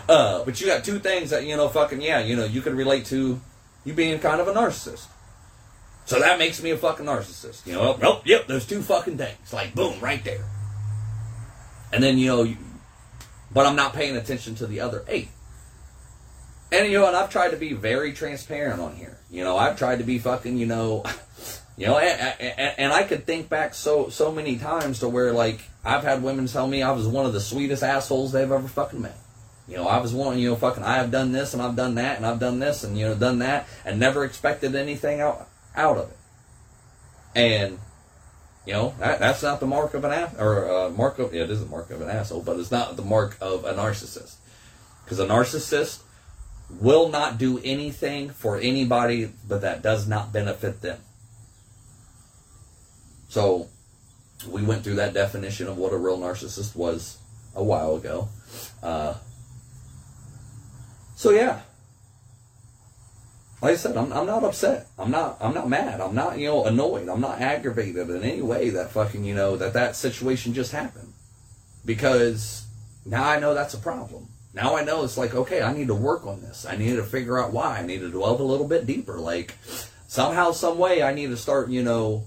Uh, 0.09 0.45
but 0.45 0.61
you 0.61 0.69
got 0.69 0.85
two 0.85 1.01
things 1.01 1.31
that, 1.31 1.45
you 1.45 1.57
know, 1.57 1.69
fucking, 1.69 2.01
yeah, 2.01 2.21
you 2.21 2.37
know, 2.37 2.45
you 2.45 2.63
could 2.63 2.75
relate 2.75 3.07
to 3.07 3.41
you 3.85 3.93
being 3.93 4.19
kind 4.21 4.41
of 4.41 4.49
a 4.49 4.53
narcissist. 4.53 5.07
So 6.07 6.21
that 6.21 6.39
makes 6.39 6.63
me 6.63 6.71
a 6.71 6.77
fucking 6.79 7.05
narcissist. 7.05 7.67
You 7.67 7.75
know, 7.75 7.99
nope, 8.01 8.23
yep, 8.25 8.47
there's 8.47 8.67
two 8.67 8.81
fucking 8.81 9.19
things. 9.19 9.53
Like, 9.53 9.75
boom, 9.75 10.01
right 10.01 10.23
there. 10.25 10.45
And 11.93 12.03
then, 12.03 12.19
you 12.19 12.29
know, 12.29 12.43
you, 12.45 12.57
but 13.53 13.67
I'm 13.67 13.77
not 13.77 13.95
paying 13.95 14.17
attention 14.17 14.55
to 14.57 14.67
the 14.67 14.81
other 14.81 15.05
eight. 15.09 15.29
And, 16.71 16.91
you 16.91 16.99
know, 16.99 17.07
and 17.07 17.17
I've 17.17 17.31
tried 17.31 17.51
to 17.51 17.57
be 17.57 17.73
very 17.73 18.13
transparent 18.13 18.81
on 18.81 18.95
here. 18.95 19.17
You 19.31 19.43
know, 19.43 19.57
I've 19.57 19.79
tried 19.79 19.99
to 19.99 20.05
be 20.05 20.19
fucking, 20.19 20.59
you 20.59 20.67
know, 20.67 21.05
you 21.77 21.87
know, 21.87 21.99
and, 21.99 22.41
and, 22.41 22.75
and 22.79 22.93
I 22.93 23.05
could 23.05 23.25
think 23.25 23.49
back 23.49 23.75
so, 23.75 24.11
so 24.11 24.31
many 24.31 24.59
times 24.59 25.01
to 25.01 25.09
where, 25.09 25.33
like, 25.33 25.61
I've 25.85 26.03
had 26.03 26.23
women 26.23 26.47
tell 26.47 26.67
me 26.67 26.83
I 26.83 26.93
was 26.93 27.07
one 27.07 27.25
of 27.25 27.33
the 27.33 27.41
sweetest 27.41 27.83
assholes 27.83 28.33
they've 28.33 28.51
ever 28.51 28.69
fucking 28.69 29.01
met. 29.01 29.17
You 29.67 29.77
know, 29.77 29.87
I 29.87 29.99
was 30.01 30.15
one, 30.15 30.39
you 30.39 30.51
know, 30.51 30.57
fucking, 30.57 30.83
I 30.83 30.95
have 30.95 31.11
done 31.11 31.33
this 31.33 31.53
and 31.53 31.63
I've 31.63 31.77
done 31.77 31.97
that 31.97 32.17
and 32.17 32.27
I've 32.27 32.41
done 32.41 32.59
this 32.59 32.85
and, 32.85 32.99
you 32.99 33.07
know, 33.07 33.15
done 33.15 33.41
that 33.41 33.67
and 33.85 34.01
never 34.01 34.25
expected 34.25 34.75
anything 34.75 35.21
out 35.21 35.47
out 35.77 35.99
of 35.99 36.11
it. 36.11 36.17
And 37.35 37.79
you 38.69 38.75
know 38.75 38.95
that, 38.99 39.19
that's 39.19 39.43
not 39.43 39.61
the 39.61 39.67
mark 39.67 39.95
of 39.95 40.05
an 40.05 40.13
ass 40.13 40.35
or 40.39 40.71
uh, 40.71 40.91
mark 40.91 41.19
of 41.19 41.33
yeah, 41.33 41.45
it 41.45 41.51
is 41.51 41.61
the 41.61 41.71
mark 41.71 41.91
of 41.91 42.03
an 42.03 42.11
asshole, 42.11 42.43
but 42.43 42.61
it's 42.61 42.71
not 42.71 42.97
the 42.97 43.03
mark 43.03 43.39
of 43.41 43.65
a 43.65 43.73
narcissist. 43.73 44.35
Because 45.03 45.19
a 45.19 45.27
narcissist 45.27 46.03
will 46.79 47.09
not 47.09 47.39
do 47.39 47.59
anything 47.65 48.29
for 48.29 48.59
anybody, 48.59 49.31
but 49.49 49.63
that 49.63 49.81
does 49.81 50.07
not 50.07 50.35
benefit 50.35 50.83
them. 50.83 51.01
So 53.31 53.69
we 54.47 54.63
went 54.63 54.85
through 54.85 54.97
that 54.97 55.15
definition 55.15 55.67
of 55.67 55.79
what 55.79 55.95
a 55.95 55.97
real 55.97 56.19
narcissist 56.19 56.77
was 56.77 57.17
a 57.55 57.65
while 57.65 57.97
ago. 57.97 58.29
Uh, 58.83 59.15
so 61.17 61.31
yeah, 61.31 61.63
like 63.61 63.73
I 63.73 63.77
said, 63.77 63.97
I'm, 63.97 64.13
I'm 64.13 64.27
not 64.27 64.45
upset. 64.45 64.87
I'm 64.99 65.11
not 65.11 65.39
I'm 65.41 65.55
not 65.55 65.69
mad. 65.69 66.01
I'm 66.01 66.15
not 66.15 66.39
you 66.39 66.47
know 66.47 66.65
annoyed. 66.65 67.09
I'm 67.09 67.21
not 67.21 67.41
aggravated 67.41 68.09
in 68.09 68.23
any 68.23 68.43
way 68.43 68.71
that 68.71 68.91
fucking 68.91 69.25
you 69.25 69.35
know 69.35 69.57
that 69.57 69.73
that 69.73 69.97
situation 69.97 70.55
just 70.55 70.73
happened 70.73 71.13
because 71.85 72.67
now 73.05 73.29
I 73.29 73.41
know 73.41 73.55
that's 73.55 73.75
a 73.75 73.79
problem. 73.79 74.29
Now 74.55 74.77
I 74.77 74.85
know 74.85 75.03
it's 75.05 75.19
like 75.19 75.35
okay, 75.35 75.63
I 75.63 75.73
need 75.73 75.89
to 75.89 75.95
work 75.95 76.27
on 76.27 76.41
this. 76.41 76.67
I 76.67 76.77
need 76.77 76.97
to 76.97 77.03
figure 77.03 77.39
out 77.39 77.53
why. 77.53 77.79
I 77.79 77.83
need 77.87 78.01
to 78.01 78.11
delve 78.11 78.41
a 78.41 78.45
little 78.45 78.69
bit 78.69 78.87
deeper. 78.87 79.19
Like 79.19 79.55
somehow, 80.07 80.53
some 80.53 80.79
way, 80.79 81.03
I 81.03 81.13
need 81.13 81.31
to 81.31 81.37
start 81.37 81.69
you 81.69 81.83
know 81.83 82.25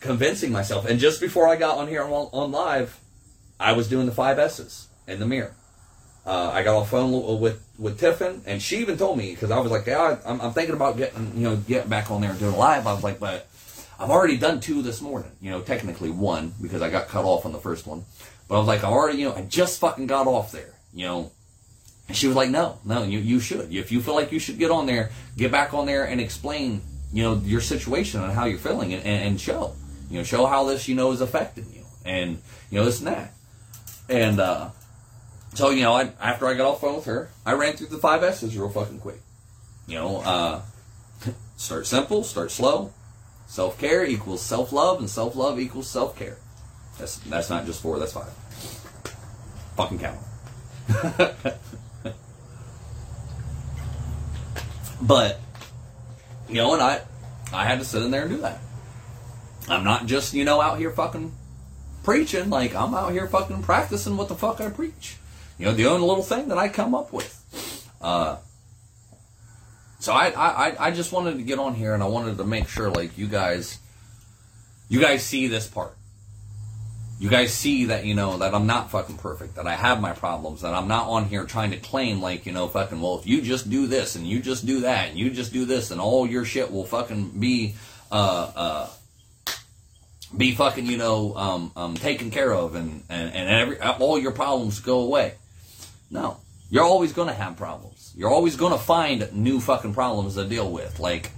convincing 0.00 0.52
myself. 0.52 0.86
And 0.86 0.98
just 0.98 1.20
before 1.20 1.48
I 1.48 1.56
got 1.56 1.78
on 1.78 1.88
here 1.88 2.02
on, 2.02 2.10
on 2.32 2.50
live, 2.50 2.98
I 3.60 3.72
was 3.72 3.88
doing 3.88 4.06
the 4.06 4.12
five 4.12 4.38
S's 4.38 4.88
in 5.06 5.20
the 5.20 5.26
mirror. 5.26 5.54
Uh, 6.24 6.50
I 6.52 6.62
got 6.62 6.78
the 6.80 6.86
phone 6.86 7.40
with 7.40 7.60
with 7.78 7.98
Tiffin, 7.98 8.42
and 8.46 8.62
she 8.62 8.78
even 8.78 8.96
told 8.96 9.18
me 9.18 9.32
because 9.32 9.50
I 9.50 9.58
was 9.58 9.72
like, 9.72 9.86
yeah, 9.86 10.18
I'm, 10.24 10.40
I'm, 10.40 10.52
thinking 10.52 10.76
about 10.76 10.96
getting 10.96 11.32
you 11.34 11.42
know 11.42 11.56
getting 11.56 11.90
back 11.90 12.12
on 12.12 12.20
there 12.20 12.30
and 12.30 12.38
doing 12.38 12.56
live. 12.56 12.86
I 12.86 12.92
was 12.92 13.02
like, 13.02 13.18
but 13.18 13.48
I've 13.98 14.10
already 14.10 14.36
done 14.36 14.60
two 14.60 14.82
this 14.82 15.00
morning. 15.00 15.32
You 15.40 15.50
know, 15.50 15.62
technically 15.62 16.10
one 16.10 16.54
because 16.62 16.80
I 16.80 16.90
got 16.90 17.08
cut 17.08 17.24
off 17.24 17.44
on 17.44 17.50
the 17.50 17.58
first 17.58 17.88
one. 17.88 18.04
But 18.46 18.54
I 18.54 18.58
was 18.58 18.68
like, 18.68 18.84
I 18.84 18.88
already 18.88 19.18
you 19.18 19.28
know 19.28 19.34
I 19.34 19.42
just 19.42 19.80
fucking 19.80 20.06
got 20.06 20.28
off 20.28 20.52
there. 20.52 20.74
You 20.94 21.06
know, 21.06 21.32
and 22.06 22.16
she 22.16 22.28
was 22.28 22.36
like, 22.36 22.50
no, 22.50 22.78
no, 22.84 23.02
you 23.02 23.18
you 23.18 23.40
should. 23.40 23.74
If 23.74 23.90
you 23.90 24.00
feel 24.00 24.14
like 24.14 24.30
you 24.30 24.38
should 24.38 24.60
get 24.60 24.70
on 24.70 24.86
there, 24.86 25.10
get 25.36 25.50
back 25.50 25.74
on 25.74 25.86
there 25.86 26.04
and 26.04 26.20
explain 26.20 26.82
you 27.12 27.24
know 27.24 27.34
your 27.44 27.60
situation 27.60 28.22
and 28.22 28.32
how 28.32 28.44
you're 28.44 28.60
feeling 28.60 28.94
and, 28.94 29.04
and, 29.04 29.24
and 29.24 29.40
show 29.40 29.74
you 30.08 30.18
know 30.18 30.24
show 30.24 30.46
how 30.46 30.64
this 30.64 30.86
you 30.86 30.94
know 30.94 31.10
is 31.12 31.20
affecting 31.20 31.66
you 31.74 31.84
and 32.06 32.40
you 32.70 32.78
know 32.78 32.84
this 32.84 33.00
and 33.00 33.08
that 33.08 33.34
and. 34.08 34.38
uh 34.38 34.70
so, 35.54 35.70
you 35.70 35.82
know, 35.82 35.92
I, 35.92 36.10
after 36.20 36.46
I 36.46 36.54
got 36.54 36.66
off 36.66 36.80
phone 36.80 36.96
with 36.96 37.04
her, 37.04 37.30
I 37.44 37.52
ran 37.52 37.74
through 37.74 37.88
the 37.88 37.98
five 37.98 38.22
S's 38.22 38.56
real 38.56 38.70
fucking 38.70 39.00
quick. 39.00 39.20
You 39.86 39.96
know, 39.96 40.16
uh, 40.18 40.62
start 41.56 41.86
simple, 41.86 42.24
start 42.24 42.50
slow. 42.50 42.92
Self 43.46 43.78
care 43.78 44.04
equals 44.04 44.40
self 44.40 44.72
love, 44.72 44.98
and 44.98 45.10
self 45.10 45.36
love 45.36 45.60
equals 45.60 45.86
self 45.86 46.18
care. 46.18 46.38
That's 46.98 47.18
that's 47.18 47.50
not 47.50 47.66
just 47.66 47.82
four, 47.82 47.98
that's 47.98 48.14
five. 48.14 48.32
Fucking 49.76 49.98
count. 49.98 50.18
but 55.02 55.38
you 56.48 56.54
know, 56.54 56.72
and 56.72 56.82
I 56.82 57.02
I 57.52 57.66
had 57.66 57.80
to 57.80 57.84
sit 57.84 58.02
in 58.02 58.10
there 58.10 58.22
and 58.22 58.30
do 58.30 58.38
that. 58.38 58.58
I'm 59.68 59.84
not 59.84 60.06
just, 60.06 60.32
you 60.32 60.44
know, 60.44 60.62
out 60.62 60.78
here 60.78 60.90
fucking 60.90 61.32
preaching, 62.04 62.48
like 62.48 62.74
I'm 62.74 62.94
out 62.94 63.12
here 63.12 63.28
fucking 63.28 63.62
practicing 63.62 64.16
what 64.16 64.28
the 64.28 64.34
fuck 64.34 64.60
I 64.60 64.70
preach. 64.70 65.18
You 65.62 65.68
know, 65.68 65.74
the 65.74 65.86
only 65.86 66.04
little 66.04 66.24
thing 66.24 66.48
that 66.48 66.58
I 66.58 66.68
come 66.68 66.92
up 66.92 67.12
with. 67.12 67.88
Uh, 68.00 68.38
so 70.00 70.12
I, 70.12 70.30
I, 70.30 70.86
I 70.88 70.90
just 70.90 71.12
wanted 71.12 71.36
to 71.36 71.44
get 71.44 71.60
on 71.60 71.76
here 71.76 71.94
and 71.94 72.02
I 72.02 72.06
wanted 72.06 72.38
to 72.38 72.44
make 72.44 72.66
sure 72.66 72.90
like 72.90 73.16
you 73.16 73.28
guys, 73.28 73.78
you 74.88 75.00
guys 75.00 75.22
see 75.22 75.46
this 75.46 75.68
part. 75.68 75.94
You 77.20 77.30
guys 77.30 77.54
see 77.54 77.84
that, 77.84 78.04
you 78.04 78.14
know, 78.14 78.38
that 78.38 78.56
I'm 78.56 78.66
not 78.66 78.90
fucking 78.90 79.18
perfect, 79.18 79.54
that 79.54 79.68
I 79.68 79.76
have 79.76 80.00
my 80.00 80.12
problems, 80.12 80.62
that 80.62 80.74
I'm 80.74 80.88
not 80.88 81.06
on 81.06 81.26
here 81.26 81.44
trying 81.44 81.70
to 81.70 81.76
claim 81.76 82.20
like, 82.20 82.44
you 82.44 82.50
know, 82.50 82.66
fucking, 82.66 83.00
well, 83.00 83.20
if 83.20 83.28
you 83.28 83.40
just 83.40 83.70
do 83.70 83.86
this 83.86 84.16
and 84.16 84.26
you 84.26 84.40
just 84.40 84.66
do 84.66 84.80
that 84.80 85.10
and 85.10 85.16
you 85.16 85.30
just 85.30 85.52
do 85.52 85.64
this 85.64 85.92
and 85.92 86.00
all 86.00 86.26
your 86.26 86.44
shit 86.44 86.72
will 86.72 86.86
fucking 86.86 87.38
be, 87.38 87.76
uh, 88.10 88.50
uh, 88.56 88.90
be 90.36 90.56
fucking, 90.56 90.86
you 90.86 90.96
know, 90.96 91.36
um, 91.36 91.72
um, 91.76 91.94
taken 91.94 92.32
care 92.32 92.52
of 92.52 92.74
and, 92.74 93.04
and, 93.08 93.32
and 93.32 93.48
every, 93.48 93.80
all 93.80 94.18
your 94.18 94.32
problems 94.32 94.80
go 94.80 95.02
away. 95.02 95.36
No. 96.12 96.36
You're 96.70 96.84
always 96.84 97.12
going 97.12 97.28
to 97.28 97.34
have 97.34 97.56
problems. 97.56 98.14
You're 98.16 98.30
always 98.30 98.56
going 98.56 98.72
to 98.72 98.78
find 98.78 99.32
new 99.32 99.58
fucking 99.58 99.94
problems 99.94 100.36
to 100.36 100.44
deal 100.44 100.70
with. 100.70 101.00
Like, 101.00 101.32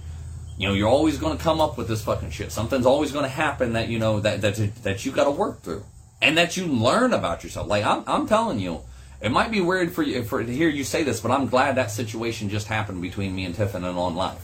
you 0.57 0.67
know, 0.67 0.73
you're 0.73 0.87
always 0.87 1.17
going 1.17 1.35
to 1.35 1.43
come 1.43 1.59
up 1.59 1.77
with 1.77 1.87
this 1.87 2.03
fucking 2.03 2.29
shit. 2.29 2.51
Something's 2.51 2.85
always 2.85 3.11
going 3.11 3.23
to 3.23 3.29
happen 3.29 3.73
that, 3.73 3.89
you 3.89 3.97
know, 3.97 4.19
that, 4.19 4.41
that, 4.41 4.55
that 4.83 5.05
you 5.05 5.11
got 5.11 5.23
to 5.23 5.31
work 5.31 5.61
through. 5.61 5.83
And 6.21 6.37
that 6.37 6.55
you 6.55 6.67
learn 6.67 7.13
about 7.13 7.43
yourself. 7.43 7.67
Like, 7.67 7.83
I'm, 7.83 8.03
I'm 8.05 8.27
telling 8.27 8.59
you, 8.59 8.81
it 9.21 9.31
might 9.31 9.51
be 9.51 9.61
weird 9.61 9.91
for 9.91 10.03
you 10.03 10.23
for 10.23 10.43
to 10.43 10.53
hear 10.53 10.69
you 10.69 10.83
say 10.83 11.03
this, 11.03 11.19
but 11.19 11.31
I'm 11.31 11.47
glad 11.47 11.75
that 11.75 11.91
situation 11.91 12.49
just 12.49 12.67
happened 12.67 13.01
between 13.01 13.35
me 13.35 13.45
and 13.45 13.55
Tiffin 13.55 13.83
and 13.83 13.97
on 13.97 14.15
live, 14.15 14.43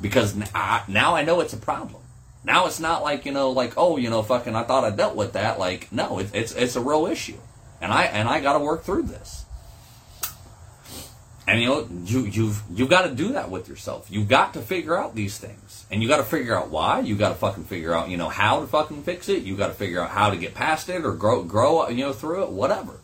because 0.00 0.36
I, 0.54 0.82
now 0.88 1.14
I 1.14 1.22
know 1.22 1.40
it's 1.40 1.52
a 1.52 1.58
problem. 1.58 2.02
Now 2.44 2.66
it's 2.66 2.80
not 2.80 3.02
like 3.02 3.24
you 3.24 3.32
know, 3.32 3.50
like 3.50 3.74
oh, 3.76 3.96
you 3.96 4.10
know, 4.10 4.22
fucking, 4.22 4.54
I 4.54 4.64
thought 4.64 4.84
I 4.84 4.90
dealt 4.90 5.14
with 5.14 5.34
that. 5.34 5.58
Like 5.58 5.92
no, 5.92 6.18
it, 6.18 6.30
it's 6.34 6.52
it's 6.54 6.76
a 6.76 6.80
real 6.80 7.06
issue, 7.06 7.38
and 7.80 7.92
I 7.92 8.04
and 8.04 8.28
I 8.28 8.40
got 8.40 8.54
to 8.54 8.58
work 8.58 8.82
through 8.82 9.04
this. 9.04 9.44
And 11.50 11.60
you 11.60 11.66
know, 11.66 11.88
you 12.04 12.26
you've 12.26 12.62
you've 12.72 12.88
got 12.88 13.08
to 13.08 13.10
do 13.12 13.32
that 13.32 13.50
with 13.50 13.68
yourself. 13.68 14.06
You've 14.08 14.28
got 14.28 14.54
to 14.54 14.60
figure 14.60 14.96
out 14.96 15.16
these 15.16 15.36
things, 15.36 15.84
and 15.90 16.00
you 16.00 16.08
got 16.08 16.18
to 16.18 16.22
figure 16.22 16.56
out 16.56 16.70
why. 16.70 17.00
You 17.00 17.16
got 17.16 17.30
to 17.30 17.34
fucking 17.34 17.64
figure 17.64 17.92
out, 17.92 18.08
you 18.08 18.16
know, 18.16 18.28
how 18.28 18.60
to 18.60 18.68
fucking 18.68 19.02
fix 19.02 19.28
it. 19.28 19.42
You 19.42 19.56
got 19.56 19.66
to 19.66 19.74
figure 19.74 20.00
out 20.00 20.10
how 20.10 20.30
to 20.30 20.36
get 20.36 20.54
past 20.54 20.88
it 20.88 21.04
or 21.04 21.12
grow 21.12 21.42
grow, 21.42 21.88
you 21.88 22.04
know, 22.04 22.12
through 22.12 22.44
it. 22.44 22.50
Whatever. 22.50 23.00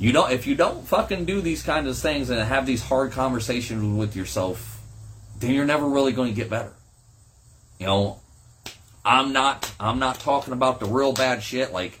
You 0.00 0.10
don't 0.10 0.32
if 0.32 0.48
you 0.48 0.56
don't 0.56 0.84
fucking 0.84 1.24
do 1.24 1.40
these 1.40 1.62
kinds 1.62 1.88
of 1.88 1.96
things 1.96 2.30
and 2.30 2.40
have 2.40 2.66
these 2.66 2.82
hard 2.82 3.12
conversations 3.12 3.96
with 3.96 4.16
yourself, 4.16 4.80
then 5.38 5.52
you're 5.52 5.64
never 5.64 5.88
really 5.88 6.10
going 6.10 6.34
to 6.34 6.36
get 6.36 6.50
better. 6.50 6.72
You 7.78 7.86
know, 7.86 8.20
I'm 9.04 9.32
not 9.32 9.72
I'm 9.78 10.00
not 10.00 10.18
talking 10.18 10.52
about 10.52 10.80
the 10.80 10.86
real 10.86 11.12
bad 11.12 11.44
shit 11.44 11.72
like 11.72 12.00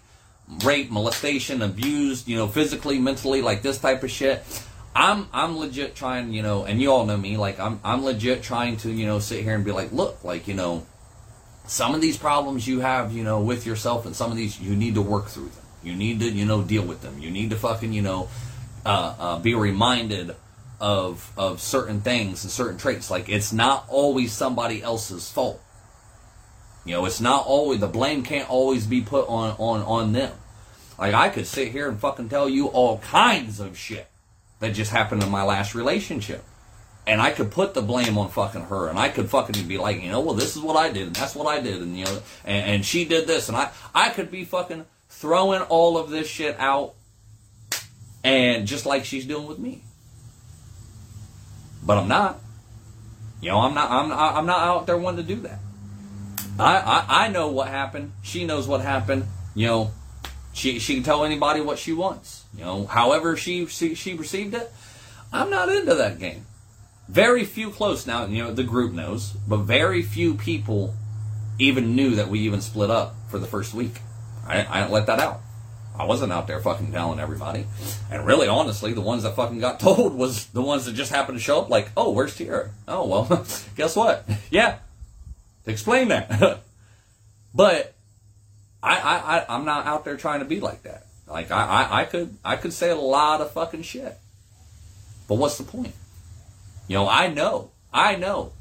rape, 0.64 0.90
molestation, 0.90 1.62
abused, 1.62 2.28
you 2.28 2.36
know, 2.36 2.48
physically, 2.48 2.98
mentally, 2.98 3.42
like 3.42 3.62
this 3.62 3.78
type 3.78 4.02
of 4.02 4.10
shit. 4.10 4.42
I'm 4.96 5.26
I'm 5.32 5.58
legit 5.58 5.96
trying, 5.96 6.32
you 6.32 6.42
know, 6.42 6.64
and 6.64 6.80
you 6.80 6.92
all 6.92 7.04
know 7.04 7.16
me, 7.16 7.36
like 7.36 7.58
I'm 7.58 7.80
I'm 7.82 8.04
legit 8.04 8.42
trying 8.42 8.76
to, 8.78 8.90
you 8.90 9.06
know, 9.06 9.18
sit 9.18 9.42
here 9.42 9.54
and 9.54 9.64
be 9.64 9.72
like, 9.72 9.92
look, 9.92 10.22
like, 10.22 10.46
you 10.46 10.54
know, 10.54 10.86
some 11.66 11.94
of 11.94 12.00
these 12.00 12.16
problems 12.16 12.68
you 12.68 12.80
have, 12.80 13.12
you 13.12 13.24
know, 13.24 13.40
with 13.40 13.66
yourself 13.66 14.06
and 14.06 14.14
some 14.14 14.30
of 14.30 14.36
these 14.36 14.60
you 14.60 14.76
need 14.76 14.94
to 14.94 15.02
work 15.02 15.26
through 15.26 15.48
them. 15.48 15.64
You 15.82 15.94
need 15.94 16.20
to, 16.20 16.30
you 16.30 16.46
know, 16.46 16.62
deal 16.62 16.84
with 16.84 17.02
them. 17.02 17.18
You 17.18 17.30
need 17.30 17.50
to 17.50 17.56
fucking, 17.56 17.92
you 17.92 18.02
know, 18.02 18.28
uh, 18.86 19.14
uh, 19.18 19.38
be 19.40 19.54
reminded 19.54 20.36
of 20.80 21.32
of 21.36 21.60
certain 21.60 22.00
things 22.00 22.44
and 22.44 22.50
certain 22.50 22.78
traits. 22.78 23.10
Like 23.10 23.28
it's 23.28 23.52
not 23.52 23.86
always 23.88 24.32
somebody 24.32 24.82
else's 24.82 25.30
fault. 25.30 25.60
You 26.84 26.94
know, 26.94 27.04
it's 27.06 27.20
not 27.20 27.46
always 27.46 27.80
the 27.80 27.86
blame 27.86 28.22
can't 28.22 28.48
always 28.48 28.86
be 28.86 29.00
put 29.00 29.28
on 29.28 29.56
on 29.58 29.82
on 29.82 30.12
them. 30.12 30.32
Like 30.98 31.14
I 31.14 31.28
could 31.28 31.46
sit 31.46 31.72
here 31.72 31.88
and 31.88 31.98
fucking 31.98 32.28
tell 32.28 32.48
you 32.48 32.66
all 32.68 32.98
kinds 32.98 33.58
of 33.60 33.76
shit 33.76 34.06
that 34.60 34.74
just 34.74 34.90
happened 34.90 35.22
in 35.22 35.30
my 35.30 35.42
last 35.42 35.74
relationship. 35.74 36.44
And 37.06 37.20
I 37.20 37.32
could 37.32 37.50
put 37.50 37.74
the 37.74 37.82
blame 37.82 38.16
on 38.16 38.30
fucking 38.30 38.62
her, 38.62 38.88
and 38.88 38.98
I 38.98 39.10
could 39.10 39.28
fucking 39.28 39.68
be 39.68 39.76
like, 39.76 40.02
you 40.02 40.10
know, 40.10 40.20
well, 40.20 40.34
this 40.34 40.56
is 40.56 40.62
what 40.62 40.76
I 40.76 40.90
did, 40.90 41.08
and 41.08 41.16
that's 41.16 41.34
what 41.34 41.46
I 41.46 41.60
did, 41.60 41.82
and 41.82 41.98
you 41.98 42.06
know, 42.06 42.18
and, 42.46 42.66
and 42.66 42.84
she 42.84 43.04
did 43.04 43.26
this, 43.26 43.48
and 43.48 43.56
I, 43.58 43.70
I 43.94 44.08
could 44.08 44.30
be 44.30 44.46
fucking 44.46 44.86
throwing 45.10 45.60
all 45.62 45.98
of 45.98 46.08
this 46.08 46.26
shit 46.26 46.58
out, 46.58 46.94
and 48.22 48.66
just 48.66 48.86
like 48.86 49.04
she's 49.04 49.26
doing 49.26 49.46
with 49.46 49.58
me. 49.58 49.82
But 51.84 51.98
I'm 51.98 52.08
not. 52.08 52.40
You 53.42 53.50
know, 53.50 53.60
I'm 53.60 53.74
not. 53.74 53.90
I'm. 53.90 54.10
I'm 54.10 54.46
not 54.46 54.60
out 54.60 54.86
there 54.86 54.96
wanting 54.96 55.26
to 55.26 55.34
do 55.34 55.42
that. 55.42 55.58
I, 56.58 56.76
I, 56.76 57.24
I 57.24 57.28
know 57.28 57.48
what 57.48 57.68
happened. 57.68 58.12
She 58.22 58.44
knows 58.44 58.68
what 58.68 58.80
happened. 58.80 59.24
You 59.54 59.66
know, 59.66 59.90
she 60.52 60.78
she 60.78 60.94
can 60.94 61.02
tell 61.02 61.24
anybody 61.24 61.60
what 61.60 61.78
she 61.78 61.92
wants. 61.92 62.44
You 62.56 62.64
know, 62.64 62.86
however 62.86 63.36
she 63.36 63.66
she, 63.66 63.94
she 63.94 64.14
received 64.14 64.54
it. 64.54 64.72
I'm 65.32 65.50
not 65.50 65.68
into 65.68 65.94
that 65.96 66.18
game. 66.18 66.46
Very 67.08 67.44
few 67.44 67.70
close 67.70 68.06
now. 68.06 68.26
You 68.26 68.44
know, 68.44 68.52
the 68.52 68.62
group 68.62 68.92
knows, 68.92 69.32
but 69.48 69.58
very 69.58 70.02
few 70.02 70.34
people 70.34 70.94
even 71.58 71.94
knew 71.94 72.14
that 72.16 72.28
we 72.28 72.40
even 72.40 72.60
split 72.60 72.90
up 72.90 73.14
for 73.30 73.38
the 73.38 73.46
first 73.46 73.74
week. 73.74 74.00
I, 74.46 74.64
I 74.64 74.80
didn't 74.80 74.92
let 74.92 75.06
that 75.06 75.18
out. 75.18 75.40
I 75.96 76.04
wasn't 76.06 76.32
out 76.32 76.48
there 76.48 76.60
fucking 76.60 76.90
telling 76.90 77.20
everybody. 77.20 77.66
And 78.10 78.26
really, 78.26 78.48
honestly, 78.48 78.92
the 78.92 79.00
ones 79.00 79.22
that 79.22 79.36
fucking 79.36 79.60
got 79.60 79.80
told 79.80 80.14
was 80.14 80.46
the 80.46 80.62
ones 80.62 80.86
that 80.86 80.94
just 80.94 81.12
happened 81.12 81.38
to 81.38 81.42
show 81.42 81.60
up 81.60 81.70
like, 81.70 81.90
oh, 81.96 82.10
where's 82.10 82.36
Tierra? 82.36 82.70
Oh, 82.88 83.06
well, 83.06 83.46
guess 83.76 83.94
what? 83.94 84.28
yeah, 84.50 84.78
explain 85.66 86.08
that. 86.08 86.60
but 87.54 87.94
I, 88.82 88.96
I, 88.96 89.38
I, 89.38 89.46
I'm 89.48 89.64
not 89.64 89.86
out 89.86 90.04
there 90.04 90.16
trying 90.16 90.40
to 90.40 90.46
be 90.46 90.60
like 90.60 90.82
that. 90.82 91.06
Like 91.26 91.50
I, 91.50 91.64
I, 91.64 92.00
I 92.00 92.04
could, 92.04 92.36
I 92.44 92.56
could 92.56 92.72
say 92.72 92.90
a 92.90 92.96
lot 92.96 93.40
of 93.40 93.50
fucking 93.52 93.82
shit. 93.82 94.16
But 95.26 95.36
what's 95.36 95.58
the 95.58 95.64
point? 95.64 95.94
You 96.86 96.96
know, 96.96 97.08
I 97.08 97.28
know, 97.28 97.70
I 97.92 98.16
know. 98.16 98.52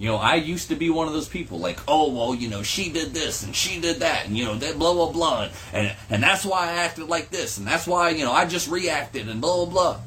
You 0.00 0.08
know, 0.08 0.16
I 0.16 0.36
used 0.36 0.68
to 0.68 0.76
be 0.76 0.88
one 0.88 1.08
of 1.08 1.12
those 1.12 1.28
people 1.28 1.58
like, 1.58 1.78
oh 1.86 2.10
well, 2.10 2.34
you 2.34 2.48
know, 2.48 2.62
she 2.62 2.90
did 2.90 3.12
this 3.12 3.42
and 3.42 3.54
she 3.54 3.82
did 3.82 4.00
that, 4.00 4.24
and 4.26 4.34
you 4.36 4.46
know, 4.46 4.54
that 4.54 4.78
blah 4.78 4.94
blah 4.94 5.12
blah, 5.12 5.50
and 5.74 5.94
and 6.08 6.22
that's 6.22 6.42
why 6.42 6.70
I 6.70 6.72
acted 6.84 7.08
like 7.08 7.28
this, 7.28 7.58
and 7.58 7.66
that's 7.66 7.86
why 7.86 8.08
you 8.08 8.24
know 8.24 8.32
I 8.32 8.46
just 8.46 8.70
reacted 8.70 9.28
and 9.28 9.42
blah 9.42 9.66
blah 9.66 9.66
blah. 9.66 10.00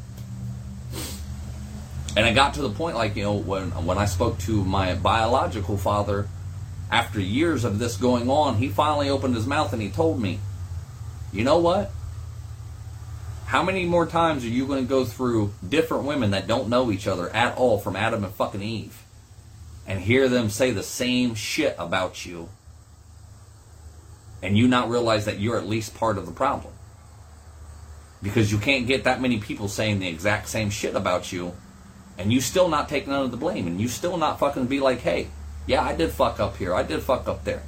And 2.15 2.25
I 2.25 2.33
got 2.33 2.55
to 2.55 2.61
the 2.61 2.69
point, 2.69 2.95
like, 2.95 3.15
you 3.15 3.23
know, 3.23 3.33
when, 3.33 3.71
when 3.85 3.97
I 3.97 4.05
spoke 4.05 4.37
to 4.39 4.63
my 4.63 4.93
biological 4.93 5.77
father, 5.77 6.27
after 6.91 7.19
years 7.19 7.63
of 7.63 7.79
this 7.79 7.97
going 7.97 8.29
on, 8.29 8.57
he 8.57 8.69
finally 8.69 9.09
opened 9.09 9.35
his 9.35 9.47
mouth 9.47 9.73
and 9.73 9.81
he 9.81 9.89
told 9.89 10.21
me, 10.21 10.39
you 11.31 11.43
know 11.43 11.57
what? 11.57 11.89
How 13.45 13.63
many 13.63 13.85
more 13.85 14.05
times 14.05 14.45
are 14.45 14.49
you 14.49 14.67
going 14.67 14.83
to 14.83 14.89
go 14.89 15.05
through 15.05 15.53
different 15.67 16.03
women 16.03 16.31
that 16.31 16.47
don't 16.47 16.69
know 16.69 16.91
each 16.91 17.07
other 17.07 17.29
at 17.31 17.57
all 17.57 17.79
from 17.79 17.95
Adam 17.95 18.23
and 18.23 18.33
fucking 18.33 18.61
Eve 18.61 19.01
and 19.87 19.99
hear 19.99 20.29
them 20.29 20.49
say 20.49 20.69
the 20.69 20.83
same 20.83 21.33
shit 21.33 21.75
about 21.79 22.25
you 22.25 22.49
and 24.43 24.57
you 24.57 24.67
not 24.67 24.89
realize 24.89 25.25
that 25.25 25.39
you're 25.39 25.57
at 25.57 25.67
least 25.67 25.95
part 25.95 26.19
of 26.19 26.27
the 26.27 26.31
problem? 26.31 26.73
Because 28.21 28.51
you 28.51 28.59
can't 28.59 28.85
get 28.85 29.05
that 29.05 29.19
many 29.19 29.39
people 29.39 29.67
saying 29.67 29.99
the 29.99 30.07
exact 30.07 30.47
same 30.47 30.69
shit 30.69 30.95
about 30.95 31.31
you 31.31 31.53
and 32.17 32.31
you 32.31 32.41
still 32.41 32.67
not 32.67 32.89
take 32.89 33.07
none 33.07 33.23
of 33.23 33.31
the 33.31 33.37
blame, 33.37 33.67
and 33.67 33.79
you 33.79 33.87
still 33.87 34.17
not 34.17 34.39
fucking 34.39 34.67
be 34.67 34.79
like, 34.79 34.99
hey, 34.99 35.27
yeah, 35.65 35.83
I 35.83 35.95
did 35.95 36.11
fuck 36.11 36.39
up 36.39 36.57
here, 36.57 36.73
I 36.73 36.83
did 36.83 37.01
fuck 37.01 37.27
up 37.27 37.43
there. 37.43 37.63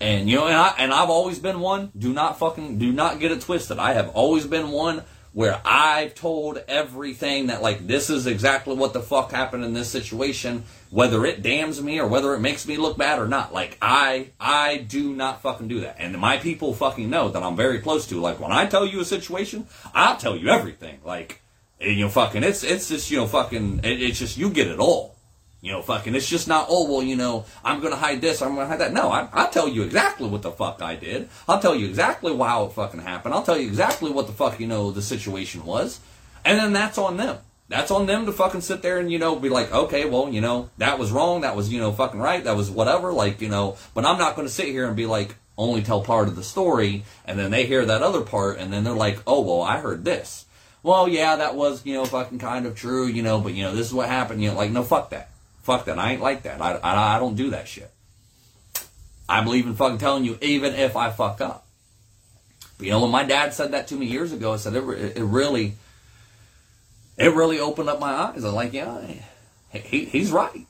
And 0.00 0.30
you 0.30 0.36
know, 0.36 0.46
and 0.46 0.56
I 0.56 0.74
and 0.78 0.92
I've 0.92 1.10
always 1.10 1.38
been 1.38 1.60
one. 1.60 1.92
Do 1.96 2.12
not 2.12 2.38
fucking 2.38 2.78
do 2.78 2.90
not 2.90 3.20
get 3.20 3.32
it 3.32 3.42
twisted. 3.42 3.78
I 3.78 3.92
have 3.92 4.08
always 4.10 4.46
been 4.46 4.70
one 4.70 5.02
where 5.32 5.60
I've 5.64 6.14
told 6.14 6.58
everything 6.66 7.46
that 7.46 7.62
like 7.62 7.86
this 7.86 8.10
is 8.10 8.26
exactly 8.26 8.74
what 8.74 8.94
the 8.94 9.00
fuck 9.00 9.30
happened 9.30 9.64
in 9.64 9.74
this 9.74 9.90
situation, 9.90 10.64
whether 10.88 11.24
it 11.26 11.42
damns 11.42 11.82
me 11.82 12.00
or 12.00 12.08
whether 12.08 12.34
it 12.34 12.40
makes 12.40 12.66
me 12.66 12.78
look 12.78 12.96
bad 12.96 13.18
or 13.18 13.28
not. 13.28 13.52
Like 13.52 13.76
I 13.82 14.30
I 14.40 14.78
do 14.78 15.14
not 15.14 15.42
fucking 15.42 15.68
do 15.68 15.80
that. 15.80 15.96
And 15.98 16.18
my 16.18 16.38
people 16.38 16.72
fucking 16.72 17.10
know 17.10 17.28
that 17.28 17.42
I'm 17.42 17.56
very 17.56 17.78
close 17.78 18.06
to. 18.08 18.20
Like 18.20 18.40
when 18.40 18.52
I 18.52 18.66
tell 18.66 18.86
you 18.86 19.00
a 19.00 19.04
situation, 19.04 19.66
I'll 19.94 20.16
tell 20.16 20.34
you 20.34 20.48
everything. 20.48 21.00
Like 21.04 21.42
and, 21.80 21.96
you 21.96 22.04
know, 22.04 22.10
fucking, 22.10 22.42
it's 22.42 22.62
it's 22.62 22.88
just 22.88 23.10
you 23.10 23.16
know, 23.16 23.26
fucking, 23.26 23.80
it, 23.84 24.02
it's 24.02 24.18
just 24.18 24.36
you 24.36 24.50
get 24.50 24.68
it 24.68 24.78
all. 24.78 25.16
You 25.62 25.72
know, 25.72 25.82
fucking, 25.82 26.14
it's 26.14 26.28
just 26.28 26.48
not, 26.48 26.68
oh, 26.70 26.90
well, 26.90 27.02
you 27.02 27.16
know, 27.16 27.44
I'm 27.62 27.80
going 27.80 27.92
to 27.92 27.98
hide 27.98 28.22
this, 28.22 28.40
I'm 28.40 28.54
going 28.54 28.64
to 28.64 28.68
hide 28.68 28.80
that. 28.80 28.94
No, 28.94 29.10
I, 29.10 29.28
I'll 29.30 29.50
tell 29.50 29.68
you 29.68 29.82
exactly 29.82 30.26
what 30.26 30.40
the 30.40 30.50
fuck 30.50 30.80
I 30.80 30.96
did. 30.96 31.28
I'll 31.46 31.60
tell 31.60 31.74
you 31.74 31.86
exactly 31.86 32.34
how 32.34 32.64
it 32.64 32.72
fucking 32.72 33.00
happened. 33.00 33.34
I'll 33.34 33.42
tell 33.42 33.58
you 33.58 33.66
exactly 33.66 34.10
what 34.10 34.26
the 34.26 34.32
fuck, 34.32 34.58
you 34.58 34.66
know, 34.66 34.90
the 34.90 35.02
situation 35.02 35.66
was. 35.66 36.00
And 36.46 36.58
then 36.58 36.72
that's 36.72 36.96
on 36.96 37.18
them. 37.18 37.36
That's 37.68 37.90
on 37.90 38.06
them 38.06 38.24
to 38.24 38.32
fucking 38.32 38.62
sit 38.62 38.80
there 38.80 38.98
and, 38.98 39.12
you 39.12 39.18
know, 39.18 39.36
be 39.36 39.50
like, 39.50 39.70
okay, 39.70 40.06
well, 40.06 40.30
you 40.30 40.40
know, 40.40 40.70
that 40.78 40.98
was 40.98 41.12
wrong. 41.12 41.42
That 41.42 41.56
was, 41.56 41.70
you 41.70 41.78
know, 41.78 41.92
fucking 41.92 42.18
right. 42.18 42.42
That 42.42 42.56
was 42.56 42.70
whatever. 42.70 43.12
Like, 43.12 43.42
you 43.42 43.50
know, 43.50 43.76
but 43.92 44.06
I'm 44.06 44.18
not 44.18 44.36
going 44.36 44.48
to 44.48 44.52
sit 44.52 44.68
here 44.68 44.86
and 44.86 44.96
be 44.96 45.04
like, 45.04 45.36
only 45.58 45.82
tell 45.82 46.00
part 46.00 46.26
of 46.26 46.36
the 46.36 46.42
story. 46.42 47.04
And 47.26 47.38
then 47.38 47.50
they 47.50 47.66
hear 47.66 47.84
that 47.84 48.02
other 48.02 48.22
part. 48.22 48.58
And 48.58 48.72
then 48.72 48.82
they're 48.82 48.94
like, 48.94 49.18
oh, 49.26 49.42
well, 49.42 49.60
I 49.60 49.78
heard 49.78 50.06
this 50.06 50.46
well, 50.82 51.08
yeah, 51.08 51.36
that 51.36 51.54
was, 51.54 51.84
you 51.84 51.94
know, 51.94 52.04
fucking 52.04 52.38
kind 52.38 52.66
of 52.66 52.74
true, 52.74 53.06
you 53.06 53.22
know, 53.22 53.40
but, 53.40 53.54
you 53.54 53.62
know, 53.62 53.74
this 53.74 53.86
is 53.86 53.94
what 53.94 54.08
happened. 54.08 54.42
You 54.42 54.50
know, 54.50 54.56
like, 54.56 54.70
no, 54.70 54.82
fuck 54.82 55.10
that. 55.10 55.30
Fuck 55.62 55.84
that. 55.86 55.98
I 55.98 56.12
ain't 56.12 56.22
like 56.22 56.42
that. 56.44 56.60
I, 56.60 56.76
I, 56.76 57.16
I 57.16 57.18
don't 57.18 57.34
do 57.34 57.50
that 57.50 57.68
shit. 57.68 57.90
I 59.28 59.42
believe 59.42 59.66
in 59.66 59.74
fucking 59.76 59.98
telling 59.98 60.24
you, 60.24 60.38
even 60.40 60.74
if 60.74 60.96
I 60.96 61.10
fuck 61.10 61.40
up. 61.40 61.66
But, 62.78 62.86
you 62.86 62.92
know, 62.92 63.02
when 63.02 63.10
my 63.10 63.24
dad 63.24 63.52
said 63.52 63.72
that 63.72 63.88
to 63.88 63.94
me 63.94 64.06
years 64.06 64.32
ago, 64.32 64.54
I 64.54 64.56
said, 64.56 64.74
it, 64.74 64.82
it 65.16 65.22
really, 65.22 65.74
it 67.18 67.34
really 67.34 67.60
opened 67.60 67.88
up 67.90 68.00
my 68.00 68.12
eyes. 68.12 68.42
I 68.42 68.46
was 68.46 68.54
like, 68.54 68.72
yeah, 68.72 69.02
he, 69.72 70.06
he's 70.06 70.32
right 70.32 70.66